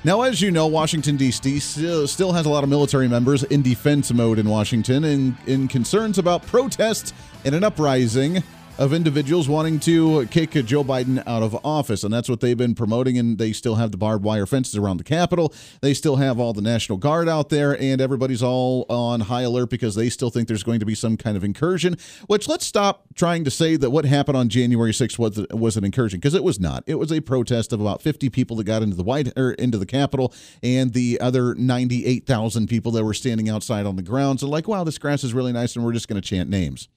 Now, 0.02 0.22
as 0.22 0.40
you 0.40 0.50
know, 0.50 0.66
Washington, 0.66 1.16
D.C. 1.16 1.58
still 1.58 2.32
has 2.32 2.46
a 2.46 2.48
lot 2.48 2.62
of 2.64 2.70
military 2.70 3.08
members 3.08 3.42
in 3.44 3.60
defense 3.60 4.12
mode 4.12 4.38
in 4.38 4.48
Washington 4.48 5.04
and 5.04 5.36
in 5.46 5.68
concerns 5.68 6.18
about 6.18 6.46
protests 6.46 7.12
and 7.44 7.54
an 7.54 7.64
uprising 7.64 8.42
of 8.80 8.94
individuals 8.94 9.46
wanting 9.46 9.78
to 9.78 10.24
kick 10.28 10.52
Joe 10.52 10.82
Biden 10.82 11.22
out 11.26 11.42
of 11.42 11.54
office. 11.66 12.02
And 12.02 12.12
that's 12.12 12.30
what 12.30 12.40
they've 12.40 12.56
been 12.56 12.74
promoting. 12.74 13.18
And 13.18 13.36
they 13.36 13.52
still 13.52 13.74
have 13.74 13.90
the 13.90 13.98
barbed 13.98 14.24
wire 14.24 14.46
fences 14.46 14.74
around 14.74 14.96
the 14.96 15.04
Capitol. 15.04 15.52
They 15.82 15.92
still 15.92 16.16
have 16.16 16.40
all 16.40 16.54
the 16.54 16.62
National 16.62 16.96
Guard 16.96 17.28
out 17.28 17.50
there. 17.50 17.78
And 17.78 18.00
everybody's 18.00 18.42
all 18.42 18.86
on 18.88 19.20
high 19.20 19.42
alert 19.42 19.68
because 19.68 19.96
they 19.96 20.08
still 20.08 20.30
think 20.30 20.48
there's 20.48 20.62
going 20.62 20.80
to 20.80 20.86
be 20.86 20.94
some 20.94 21.18
kind 21.18 21.36
of 21.36 21.44
incursion. 21.44 21.98
Which 22.26 22.48
let's 22.48 22.64
stop 22.64 23.04
trying 23.14 23.44
to 23.44 23.50
say 23.50 23.76
that 23.76 23.90
what 23.90 24.06
happened 24.06 24.38
on 24.38 24.48
January 24.48 24.92
6th 24.92 25.18
was, 25.18 25.46
was 25.50 25.76
an 25.76 25.84
incursion 25.84 26.18
because 26.18 26.32
it 26.32 26.42
was 26.42 26.58
not. 26.58 26.82
It 26.86 26.94
was 26.94 27.12
a 27.12 27.20
protest 27.20 27.74
of 27.74 27.82
about 27.82 28.00
50 28.00 28.30
people 28.30 28.56
that 28.56 28.64
got 28.64 28.82
into 28.82 28.96
the 28.96 29.04
White 29.04 29.30
or 29.36 29.52
into 29.52 29.76
the 29.76 29.84
Capitol 29.84 30.32
and 30.62 30.94
the 30.94 31.20
other 31.20 31.54
98,000 31.54 32.66
people 32.66 32.92
that 32.92 33.04
were 33.04 33.12
standing 33.12 33.50
outside 33.50 33.84
on 33.84 33.96
the 33.96 34.02
grounds. 34.02 34.42
And 34.42 34.50
like, 34.50 34.66
wow, 34.66 34.84
this 34.84 34.96
grass 34.96 35.22
is 35.22 35.34
really 35.34 35.52
nice 35.52 35.76
and 35.76 35.84
we're 35.84 35.92
just 35.92 36.08
going 36.08 36.20
to 36.20 36.26
chant 36.26 36.48
names. 36.48 36.88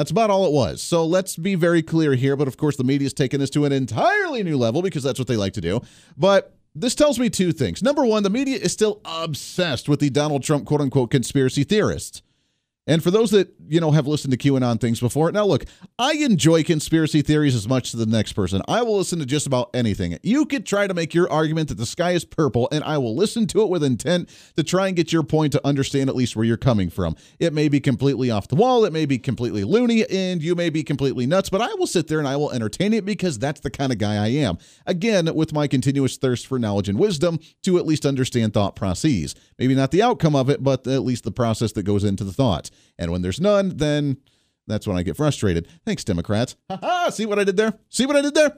That's 0.00 0.10
about 0.10 0.30
all 0.30 0.46
it 0.46 0.52
was. 0.52 0.80
So 0.80 1.04
let's 1.04 1.36
be 1.36 1.56
very 1.56 1.82
clear 1.82 2.14
here. 2.14 2.34
But 2.34 2.48
of 2.48 2.56
course, 2.56 2.78
the 2.78 2.84
media's 2.84 3.12
taken 3.12 3.38
this 3.38 3.50
to 3.50 3.66
an 3.66 3.72
entirely 3.72 4.42
new 4.42 4.56
level 4.56 4.80
because 4.80 5.02
that's 5.02 5.18
what 5.18 5.28
they 5.28 5.36
like 5.36 5.52
to 5.52 5.60
do. 5.60 5.82
But 6.16 6.56
this 6.74 6.94
tells 6.94 7.18
me 7.18 7.28
two 7.28 7.52
things. 7.52 7.82
Number 7.82 8.06
one, 8.06 8.22
the 8.22 8.30
media 8.30 8.56
is 8.56 8.72
still 8.72 9.02
obsessed 9.04 9.90
with 9.90 10.00
the 10.00 10.08
Donald 10.08 10.42
Trump 10.42 10.64
quote 10.64 10.80
unquote 10.80 11.10
conspiracy 11.10 11.64
theorists. 11.64 12.22
And 12.90 13.04
for 13.04 13.12
those 13.12 13.30
that, 13.30 13.54
you 13.68 13.80
know, 13.80 13.92
have 13.92 14.08
listened 14.08 14.32
to 14.32 14.36
QAnon 14.36 14.80
things 14.80 14.98
before, 14.98 15.30
now 15.30 15.46
look, 15.46 15.64
I 15.96 16.14
enjoy 16.14 16.64
conspiracy 16.64 17.22
theories 17.22 17.54
as 17.54 17.68
much 17.68 17.94
as 17.94 18.00
the 18.00 18.04
next 18.04 18.32
person. 18.32 18.62
I 18.66 18.82
will 18.82 18.96
listen 18.96 19.20
to 19.20 19.26
just 19.26 19.46
about 19.46 19.70
anything. 19.74 20.18
You 20.24 20.44
could 20.44 20.66
try 20.66 20.88
to 20.88 20.92
make 20.92 21.14
your 21.14 21.30
argument 21.30 21.68
that 21.68 21.78
the 21.78 21.86
sky 21.86 22.10
is 22.10 22.24
purple, 22.24 22.68
and 22.72 22.82
I 22.82 22.98
will 22.98 23.14
listen 23.14 23.46
to 23.46 23.62
it 23.62 23.68
with 23.68 23.84
intent 23.84 24.28
to 24.56 24.64
try 24.64 24.88
and 24.88 24.96
get 24.96 25.12
your 25.12 25.22
point 25.22 25.52
to 25.52 25.64
understand 25.64 26.10
at 26.10 26.16
least 26.16 26.34
where 26.34 26.44
you're 26.44 26.56
coming 26.56 26.90
from. 26.90 27.14
It 27.38 27.52
may 27.52 27.68
be 27.68 27.78
completely 27.78 28.28
off 28.28 28.48
the 28.48 28.56
wall, 28.56 28.84
it 28.84 28.92
may 28.92 29.06
be 29.06 29.18
completely 29.18 29.62
loony, 29.62 30.04
and 30.10 30.42
you 30.42 30.56
may 30.56 30.68
be 30.68 30.82
completely 30.82 31.26
nuts, 31.26 31.48
but 31.48 31.60
I 31.60 31.72
will 31.74 31.86
sit 31.86 32.08
there 32.08 32.18
and 32.18 32.26
I 32.26 32.34
will 32.34 32.50
entertain 32.50 32.92
it 32.92 33.04
because 33.04 33.38
that's 33.38 33.60
the 33.60 33.70
kind 33.70 33.92
of 33.92 33.98
guy 33.98 34.16
I 34.16 34.30
am. 34.30 34.58
Again, 34.84 35.32
with 35.32 35.52
my 35.52 35.68
continuous 35.68 36.16
thirst 36.16 36.44
for 36.44 36.58
knowledge 36.58 36.88
and 36.88 36.98
wisdom 36.98 37.38
to 37.62 37.78
at 37.78 37.86
least 37.86 38.04
understand 38.04 38.52
thought 38.52 38.74
processes. 38.74 39.36
Maybe 39.60 39.76
not 39.76 39.92
the 39.92 40.02
outcome 40.02 40.34
of 40.34 40.50
it, 40.50 40.64
but 40.64 40.88
at 40.88 41.04
least 41.04 41.22
the 41.22 41.30
process 41.30 41.70
that 41.72 41.84
goes 41.84 42.02
into 42.02 42.24
the 42.24 42.32
thoughts. 42.32 42.72
And 42.98 43.10
when 43.10 43.22
there's 43.22 43.40
none, 43.40 43.76
then 43.76 44.18
that's 44.66 44.86
when 44.86 44.96
I 44.96 45.02
get 45.02 45.16
frustrated. 45.16 45.66
Thanks, 45.84 46.04
Democrats. 46.04 46.56
Ha 46.70 47.10
See 47.10 47.26
what 47.26 47.38
I 47.38 47.44
did 47.44 47.56
there? 47.56 47.78
See 47.88 48.06
what 48.06 48.16
I 48.16 48.22
did 48.22 48.34
there? 48.34 48.56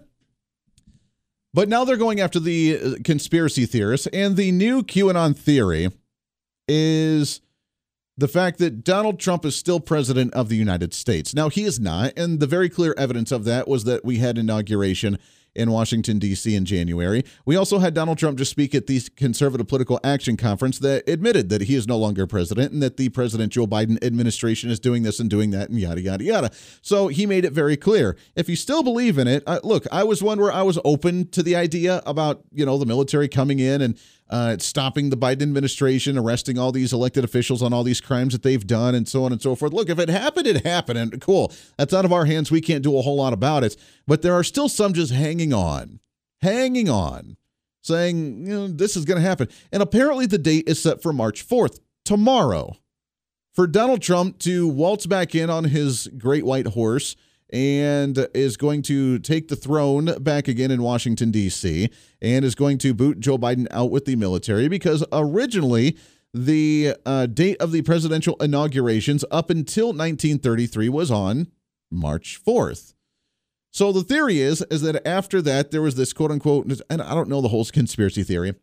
But 1.55 1.69
now 1.69 1.85
they're 1.85 1.97
going 1.97 2.21
after 2.21 2.41
the 2.41 2.79
uh, 2.79 2.95
conspiracy 3.05 3.67
theorists, 3.67 4.07
and 4.09 4.37
the 4.37 4.53
new 4.53 4.83
QAnon 4.83 5.37
theory 5.37 5.91
is 6.67 7.43
the 8.17 8.29
fact 8.29 8.59
that 8.59 8.85
Donald 8.85 9.19
Trump 9.19 9.45
is 9.45 9.57
still 9.57 9.81
president 9.81 10.33
of 10.35 10.49
the 10.49 10.57
United 10.57 10.95
States. 10.95 11.35
Now, 11.35 11.49
he 11.49 11.65
is 11.65 11.79
not, 11.79 12.13
and 12.17 12.41
the 12.41 12.47
very 12.47 12.69
clear 12.69 12.95
evidence 12.97 13.33
of 13.33 13.45
that 13.45 13.69
was 13.69 13.85
that 13.85 14.05
we 14.05 14.19
had 14.19 14.39
inauguration 14.39 15.19
in 15.55 15.71
Washington, 15.71 16.19
D.C. 16.19 16.55
in 16.55 16.65
January. 16.65 17.25
We 17.45 17.57
also 17.57 17.79
had 17.79 17.95
Donald 17.95 18.19
Trump 18.19 18.39
just 18.39 18.51
speak 18.51 18.75
at 18.75 18.87
the 18.87 19.01
Conservative 19.17 19.69
Political 19.69 20.01
Action 20.03 20.37
Conference 20.37 20.79
that 20.79 21.09
admitted 21.09 21.49
that 21.51 21.63
he 21.63 21.75
is 21.75 21.87
no 21.87 21.99
longer 21.99 22.27
president 22.27 22.73
and 22.73 22.83
that 22.83 22.97
the 22.97 23.09
President 23.11 23.53
Joe 23.53 23.67
Biden 23.67 24.03
administration 24.05 24.71
is 24.71 24.81
doing 24.81 25.03
this 25.03 25.21
and 25.21 25.29
doing 25.29 25.51
that 25.51 25.69
and 25.69 25.79
yada, 25.79 26.01
yada, 26.01 26.25
yada. 26.25 26.51
So 26.81 27.09
he 27.09 27.27
made 27.27 27.45
it 27.45 27.53
very 27.53 27.77
clear. 27.77 28.17
If 28.37 28.49
you 28.49 28.57
still 28.57 28.83
believe 28.83 29.19
in 29.19 29.29
it, 29.29 29.43
uh, 29.47 29.61
look, 29.63 29.87
I 29.93 30.05
was 30.05 30.23
one 30.23 30.41
where 30.41 30.53
I 30.53 30.63
was 30.63 30.79
open 30.85 31.29
to 31.31 31.43
the 31.43 31.57
idea 31.57 32.03
about, 32.07 32.43
you 32.53 32.65
know, 32.65 32.79
the 32.79 32.87
military 32.87 33.29
coming 33.29 33.59
in 33.59 33.83
and 33.83 33.99
uh, 34.33 34.57
stopping 34.59 35.11
the 35.11 35.17
Biden 35.17 35.43
administration, 35.43 36.17
arresting 36.17 36.59
all 36.59 36.73
these 36.73 36.95
elected 36.95 37.23
officials 37.23 37.63
on 37.63 37.75
all 37.75 37.85
these 37.85 38.01
crimes 38.01 38.33
that 38.33 38.43
they've 38.43 38.67
done, 38.67 38.95
and 38.95 39.07
so 39.07 39.25
on 39.25 39.31
and 39.31 39.43
so 39.43 39.55
forth. 39.55 39.75
Look, 39.75 39.91
if 39.91 39.99
it 39.99 40.09
happened, 40.09 40.47
it 40.47 40.65
happened, 40.65 40.99
and 40.99 41.21
cool. 41.21 41.53
That's 41.77 41.93
out 41.93 42.07
of 42.07 42.15
our 42.15 42.25
hands. 42.25 42.51
We 42.51 42.63
can't 42.63 42.83
do 42.83 42.97
a 42.97 43.03
whole 43.03 43.17
lot 43.17 43.35
about 43.35 43.63
it. 43.63 43.77
But 44.07 44.23
there 44.23 44.33
are 44.33 44.43
still 44.43 44.71
some 44.71 44.95
just 44.95 45.13
hanging 45.13 45.53
on, 45.53 46.01
hanging 46.41 46.89
on, 46.89 47.37
saying, 47.83 48.47
you 48.47 48.55
know, 48.55 48.69
this 48.69 48.97
is 48.97 49.05
going 49.05 49.21
to 49.21 49.29
happen. 49.29 49.49
And 49.71 49.83
apparently 49.83 50.25
the 50.25 50.39
date 50.39 50.65
is 50.67 50.83
set 50.83 51.03
for 51.03 51.13
March 51.13 51.47
4th, 51.47 51.81
tomorrow, 52.07 52.77
for 53.53 53.67
Donald 53.67 54.01
Trump 54.01 54.39
to 54.41 54.67
waltz 54.67 55.05
back 55.05 55.35
in 55.35 55.51
on 55.51 55.65
his 55.65 56.09
great 56.17 56.47
white 56.47 56.69
horse 56.69 57.17
and 57.53 58.27
is 58.35 58.57
going 58.57 58.83
to 58.83 59.19
take 59.19 59.49
the 59.49 59.57
throne 59.57 60.07
back 60.21 60.49
again 60.49 60.71
in 60.71 60.83
Washington, 60.83 61.31
D.C., 61.31 61.91
and 62.21 62.45
is 62.45 62.55
going 62.55 62.79
to 62.79 62.95
boot 62.95 63.21
Joe 63.21 63.37
Biden 63.37 63.67
out 63.71 63.91
with 63.91 64.07
the 64.07 64.17
military 64.17 64.69
because 64.69 65.05
originally 65.13 65.97
the 66.33 66.97
uh, 67.05 67.27
date 67.27 67.59
of 67.61 67.73
the 67.73 67.83
presidential 67.83 68.37
inaugurations 68.41 69.25
up 69.31 69.51
until 69.51 69.89
1933 69.89 70.89
was 70.89 71.11
on 71.11 71.49
March 71.91 72.41
4th. 72.43 72.95
So 73.71 73.91
the 73.91 74.03
theory 74.03 74.41
is 74.41 74.63
is 74.71 74.83
that 74.83 75.07
after 75.07 75.41
that 75.43 75.71
there 75.71 75.83
was 75.83 75.95
this 75.95 76.13
quote 76.13 76.31
unquote 76.31 76.81
and 76.91 77.03
I 77.03 77.15
don't 77.15 77.29
know 77.29 77.41
the 77.41 77.49
whole 77.49 77.65
conspiracy 77.65 78.23
theory, 78.23 78.55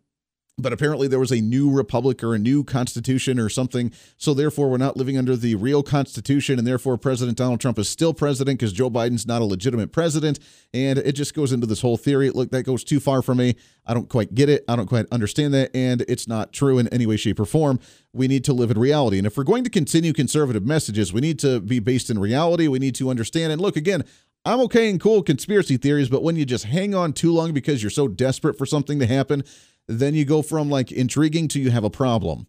but 0.61 0.73
apparently 0.73 1.07
there 1.07 1.19
was 1.19 1.31
a 1.31 1.41
new 1.41 1.71
republic 1.71 2.23
or 2.23 2.35
a 2.35 2.39
new 2.39 2.63
constitution 2.63 3.39
or 3.39 3.49
something. 3.49 3.91
So 4.17 4.33
therefore, 4.33 4.69
we're 4.69 4.77
not 4.77 4.97
living 4.97 5.17
under 5.17 5.35
the 5.35 5.55
real 5.55 5.83
constitution, 5.83 6.57
and 6.57 6.67
therefore 6.67 6.97
President 6.97 7.37
Donald 7.37 7.59
Trump 7.59 7.79
is 7.79 7.89
still 7.89 8.13
president 8.13 8.59
because 8.59 8.73
Joe 8.73 8.89
Biden's 8.89 9.27
not 9.27 9.41
a 9.41 9.45
legitimate 9.45 9.91
president. 9.91 10.39
And 10.73 10.99
it 10.99 11.13
just 11.13 11.33
goes 11.33 11.51
into 11.51 11.65
this 11.65 11.81
whole 11.81 11.97
theory. 11.97 12.29
Look, 12.29 12.51
that 12.51 12.63
goes 12.63 12.83
too 12.83 12.99
far 12.99 13.21
for 13.21 13.33
me. 13.33 13.55
I 13.85 13.93
don't 13.93 14.07
quite 14.07 14.35
get 14.35 14.49
it. 14.49 14.63
I 14.67 14.75
don't 14.75 14.87
quite 14.87 15.07
understand 15.11 15.53
that, 15.55 15.71
and 15.75 16.01
it's 16.07 16.27
not 16.27 16.53
true 16.53 16.77
in 16.77 16.87
any 16.89 17.07
way, 17.07 17.17
shape, 17.17 17.39
or 17.39 17.45
form. 17.45 17.79
We 18.13 18.27
need 18.27 18.43
to 18.45 18.53
live 18.53 18.69
in 18.69 18.79
reality, 18.79 19.17
and 19.17 19.25
if 19.25 19.35
we're 19.35 19.43
going 19.43 19.63
to 19.63 19.69
continue 19.69 20.13
conservative 20.13 20.65
messages, 20.65 21.11
we 21.11 21.21
need 21.21 21.39
to 21.39 21.59
be 21.59 21.79
based 21.79 22.09
in 22.09 22.19
reality. 22.19 22.67
We 22.67 22.79
need 22.79 22.95
to 22.95 23.09
understand. 23.09 23.51
And 23.51 23.61
look, 23.61 23.75
again, 23.75 24.03
I'm 24.45 24.61
okay 24.61 24.89
and 24.89 25.01
cool 25.01 25.21
conspiracy 25.21 25.77
theories, 25.77 26.09
but 26.09 26.23
when 26.23 26.35
you 26.35 26.45
just 26.45 26.65
hang 26.65 26.95
on 26.95 27.13
too 27.13 27.33
long 27.33 27.51
because 27.53 27.83
you're 27.83 27.89
so 27.89 28.07
desperate 28.07 28.57
for 28.57 28.65
something 28.65 28.97
to 28.99 29.05
happen, 29.05 29.43
then 29.89 30.13
you 30.13 30.23
go 30.23 30.41
from 30.41 30.69
like 30.69 30.91
intriguing 30.91 31.47
to 31.49 31.59
you 31.59 31.71
have 31.71 31.83
a 31.83 31.89
problem. 31.89 32.47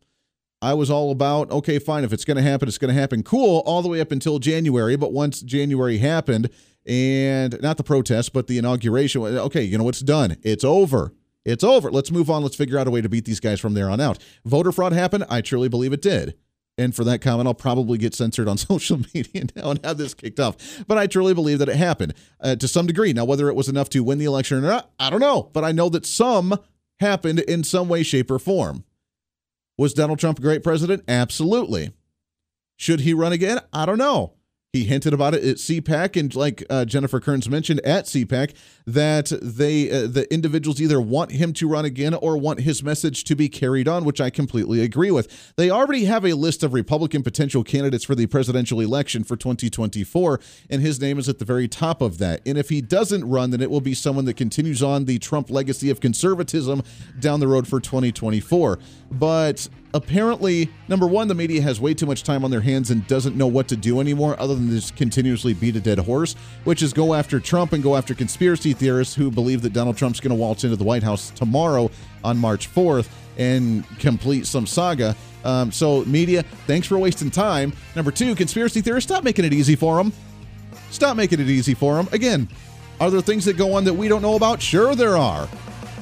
I 0.62 0.74
was 0.74 0.90
all 0.90 1.10
about, 1.10 1.50
okay, 1.50 1.78
fine, 1.78 2.04
if 2.04 2.12
it's 2.12 2.26
going 2.26 2.36
to 2.36 2.42
happen, 2.42 2.68
it's 2.68 2.76
going 2.76 2.94
to 2.94 3.00
happen. 3.00 3.22
Cool, 3.22 3.62
all 3.64 3.80
the 3.80 3.88
way 3.88 3.98
up 3.98 4.12
until 4.12 4.38
January. 4.38 4.94
But 4.94 5.10
once 5.10 5.40
January 5.40 5.96
happened, 5.98 6.50
and 6.86 7.60
not 7.62 7.76
the 7.76 7.84
protest, 7.84 8.32
but 8.32 8.46
the 8.46 8.58
inauguration, 8.58 9.22
okay, 9.22 9.62
you 9.62 9.78
know, 9.78 9.88
it's 9.88 10.00
done. 10.00 10.36
It's 10.42 10.64
over. 10.64 11.14
It's 11.44 11.64
over. 11.64 11.90
Let's 11.90 12.10
move 12.10 12.30
on. 12.30 12.42
Let's 12.42 12.56
figure 12.56 12.78
out 12.78 12.86
a 12.86 12.90
way 12.90 13.00
to 13.00 13.08
beat 13.08 13.24
these 13.24 13.40
guys 13.40 13.60
from 13.60 13.74
there 13.74 13.88
on 13.88 14.00
out. 14.00 14.18
Voter 14.44 14.72
fraud 14.72 14.92
happened. 14.92 15.24
I 15.28 15.40
truly 15.40 15.68
believe 15.68 15.92
it 15.92 16.02
did. 16.02 16.34
And 16.78 16.94
for 16.94 17.04
that 17.04 17.20
comment, 17.20 17.46
I'll 17.46 17.54
probably 17.54 17.98
get 17.98 18.14
censored 18.14 18.48
on 18.48 18.56
social 18.58 19.00
media 19.14 19.44
now 19.56 19.70
and 19.70 19.84
have 19.84 19.98
this 19.98 20.14
kicked 20.14 20.40
off. 20.40 20.84
But 20.86 20.98
I 20.98 21.06
truly 21.06 21.34
believe 21.34 21.58
that 21.58 21.68
it 21.68 21.76
happened 21.76 22.14
uh, 22.40 22.56
to 22.56 22.68
some 22.68 22.86
degree. 22.86 23.12
Now, 23.12 23.24
whether 23.24 23.48
it 23.48 23.54
was 23.54 23.68
enough 23.68 23.90
to 23.90 24.00
win 24.00 24.18
the 24.18 24.24
election 24.24 24.58
or 24.58 24.62
not, 24.62 24.90
I 24.98 25.10
don't 25.10 25.20
know. 25.20 25.50
But 25.52 25.64
I 25.64 25.72
know 25.72 25.88
that 25.90 26.06
some 26.06 26.58
happened 27.00 27.40
in 27.40 27.64
some 27.64 27.88
way, 27.88 28.02
shape, 28.02 28.30
or 28.30 28.38
form. 28.38 28.84
Was 29.76 29.94
Donald 29.94 30.18
Trump 30.18 30.38
a 30.38 30.42
great 30.42 30.62
president? 30.62 31.04
Absolutely. 31.08 31.92
Should 32.76 33.00
he 33.00 33.14
run 33.14 33.32
again? 33.32 33.60
I 33.72 33.86
don't 33.86 33.98
know. 33.98 34.34
He 34.72 34.84
hinted 34.84 35.12
about 35.12 35.34
it 35.34 35.42
at 35.42 35.56
CPAC, 35.56 36.16
and 36.16 36.32
like 36.36 36.62
uh, 36.70 36.84
Jennifer 36.84 37.18
Kerns 37.18 37.48
mentioned 37.48 37.80
at 37.80 38.04
CPAC, 38.04 38.54
that 38.86 39.32
they 39.42 39.90
uh, 39.90 40.06
the 40.06 40.32
individuals 40.32 40.80
either 40.80 41.00
want 41.00 41.32
him 41.32 41.52
to 41.54 41.68
run 41.68 41.84
again 41.84 42.14
or 42.14 42.36
want 42.36 42.60
his 42.60 42.80
message 42.80 43.24
to 43.24 43.34
be 43.34 43.48
carried 43.48 43.88
on, 43.88 44.04
which 44.04 44.20
I 44.20 44.30
completely 44.30 44.80
agree 44.80 45.10
with. 45.10 45.54
They 45.56 45.70
already 45.70 46.04
have 46.04 46.24
a 46.24 46.34
list 46.34 46.62
of 46.62 46.72
Republican 46.72 47.24
potential 47.24 47.64
candidates 47.64 48.04
for 48.04 48.14
the 48.14 48.26
presidential 48.26 48.78
election 48.78 49.24
for 49.24 49.36
2024, 49.36 50.38
and 50.70 50.80
his 50.80 51.00
name 51.00 51.18
is 51.18 51.28
at 51.28 51.40
the 51.40 51.44
very 51.44 51.66
top 51.66 52.00
of 52.00 52.18
that. 52.18 52.40
And 52.46 52.56
if 52.56 52.68
he 52.68 52.80
doesn't 52.80 53.28
run, 53.28 53.50
then 53.50 53.60
it 53.60 53.72
will 53.72 53.80
be 53.80 53.94
someone 53.94 54.24
that 54.26 54.36
continues 54.36 54.84
on 54.84 55.06
the 55.06 55.18
Trump 55.18 55.50
legacy 55.50 55.90
of 55.90 55.98
conservatism 55.98 56.84
down 57.18 57.40
the 57.40 57.48
road 57.48 57.66
for 57.66 57.80
2024. 57.80 58.78
But 59.10 59.68
apparently, 59.92 60.70
number 60.88 61.06
one, 61.06 61.28
the 61.28 61.34
media 61.34 61.62
has 61.62 61.80
way 61.80 61.94
too 61.94 62.06
much 62.06 62.22
time 62.22 62.44
on 62.44 62.50
their 62.50 62.60
hands 62.60 62.90
and 62.90 63.06
doesn't 63.06 63.36
know 63.36 63.46
what 63.46 63.68
to 63.68 63.76
do 63.76 64.00
anymore 64.00 64.36
other 64.38 64.54
than 64.54 64.70
just 64.70 64.94
continuously 64.96 65.52
beat 65.52 65.76
a 65.76 65.80
dead 65.80 65.98
horse, 65.98 66.34
which 66.64 66.82
is 66.82 66.92
go 66.92 67.14
after 67.14 67.40
Trump 67.40 67.72
and 67.72 67.82
go 67.82 67.96
after 67.96 68.14
conspiracy 68.14 68.72
theorists 68.72 69.14
who 69.14 69.30
believe 69.30 69.62
that 69.62 69.72
Donald 69.72 69.96
Trump's 69.96 70.20
going 70.20 70.30
to 70.30 70.36
waltz 70.36 70.64
into 70.64 70.76
the 70.76 70.84
White 70.84 71.02
House 71.02 71.30
tomorrow 71.30 71.90
on 72.22 72.38
March 72.38 72.72
4th 72.72 73.08
and 73.36 73.84
complete 73.98 74.46
some 74.46 74.66
saga. 74.66 75.16
Um, 75.44 75.72
so, 75.72 76.04
media, 76.04 76.42
thanks 76.66 76.86
for 76.86 76.98
wasting 76.98 77.30
time. 77.30 77.72
Number 77.96 78.10
two, 78.10 78.34
conspiracy 78.34 78.80
theorists, 78.82 79.08
stop 79.08 79.24
making 79.24 79.44
it 79.44 79.52
easy 79.52 79.74
for 79.74 79.96
them. 79.96 80.12
Stop 80.90 81.16
making 81.16 81.40
it 81.40 81.48
easy 81.48 81.74
for 81.74 81.94
them. 81.96 82.08
Again, 82.12 82.48
are 83.00 83.10
there 83.10 83.20
things 83.22 83.44
that 83.46 83.56
go 83.56 83.72
on 83.72 83.84
that 83.84 83.94
we 83.94 84.08
don't 84.08 84.22
know 84.22 84.36
about? 84.36 84.60
Sure, 84.60 84.94
there 84.94 85.16
are. 85.16 85.48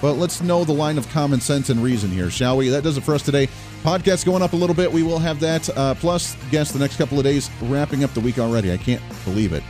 But 0.00 0.14
let's 0.14 0.40
know 0.40 0.64
the 0.64 0.72
line 0.72 0.98
of 0.98 1.08
common 1.08 1.40
sense 1.40 1.70
and 1.70 1.82
reason 1.82 2.10
here, 2.10 2.30
shall 2.30 2.56
we? 2.56 2.68
That 2.68 2.84
does 2.84 2.96
it 2.96 3.02
for 3.02 3.14
us 3.14 3.22
today. 3.22 3.48
Podcast 3.82 4.24
going 4.24 4.42
up 4.42 4.52
a 4.52 4.56
little 4.56 4.74
bit. 4.74 4.90
We 4.92 5.02
will 5.02 5.18
have 5.18 5.40
that. 5.40 5.68
Uh, 5.76 5.94
plus, 5.94 6.36
guess 6.50 6.72
the 6.72 6.78
next 6.78 6.96
couple 6.96 7.18
of 7.18 7.24
days, 7.24 7.50
wrapping 7.62 8.04
up 8.04 8.12
the 8.14 8.20
week 8.20 8.38
already. 8.38 8.72
I 8.72 8.76
can't 8.76 9.02
believe 9.24 9.52
it. 9.52 9.62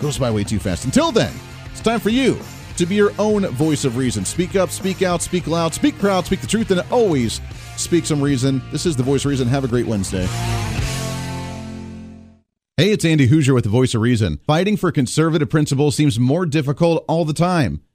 Goes 0.00 0.18
by 0.18 0.30
way 0.30 0.44
too 0.44 0.58
fast. 0.58 0.84
Until 0.84 1.12
then, 1.12 1.32
it's 1.70 1.80
time 1.80 2.00
for 2.00 2.10
you 2.10 2.38
to 2.76 2.86
be 2.86 2.94
your 2.94 3.12
own 3.18 3.46
voice 3.48 3.84
of 3.84 3.96
reason. 3.96 4.24
Speak 4.24 4.54
up, 4.56 4.70
speak 4.70 5.02
out, 5.02 5.20
speak 5.20 5.46
loud, 5.46 5.74
speak 5.74 5.98
proud, 5.98 6.24
speak 6.24 6.40
the 6.40 6.46
truth, 6.46 6.70
and 6.70 6.80
always 6.92 7.40
speak 7.76 8.06
some 8.06 8.22
reason. 8.22 8.62
This 8.70 8.86
is 8.86 8.96
the 8.96 9.02
voice 9.02 9.24
of 9.24 9.30
reason. 9.30 9.48
Have 9.48 9.64
a 9.64 9.68
great 9.68 9.86
Wednesday. 9.86 10.26
Hey, 12.76 12.92
it's 12.92 13.04
Andy 13.04 13.28
Hooser 13.28 13.54
with 13.54 13.64
the 13.64 13.70
voice 13.70 13.94
of 13.94 14.00
reason. 14.00 14.38
Fighting 14.46 14.76
for 14.76 14.92
conservative 14.92 15.50
principles 15.50 15.96
seems 15.96 16.20
more 16.20 16.46
difficult 16.46 17.04
all 17.08 17.24
the 17.24 17.32
time. 17.32 17.82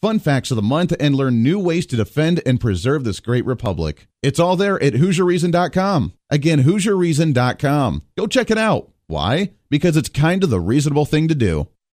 fun 0.00 0.18
facts 0.18 0.50
of 0.50 0.56
the 0.56 0.62
month, 0.62 0.94
and 0.98 1.14
learn 1.14 1.42
new 1.42 1.58
ways 1.58 1.86
to 1.86 1.96
defend 1.96 2.42
and 2.46 2.60
preserve 2.60 3.04
this 3.04 3.20
great 3.20 3.44
republic. 3.44 4.08
It's 4.22 4.38
all 4.38 4.56
there 4.56 4.82
at 4.82 4.94
HooserReason.com. 4.94 6.12
Again, 6.30 6.62
HooserReason.com. 6.64 8.02
Go 8.16 8.26
check 8.26 8.50
it 8.50 8.58
out. 8.58 8.90
Why? 9.06 9.52
Because 9.68 9.96
it's 9.96 10.08
kind 10.08 10.44
of 10.44 10.50
the 10.50 10.60
reasonable 10.60 11.04
thing 11.04 11.28
to 11.28 11.34
do. 11.34 11.68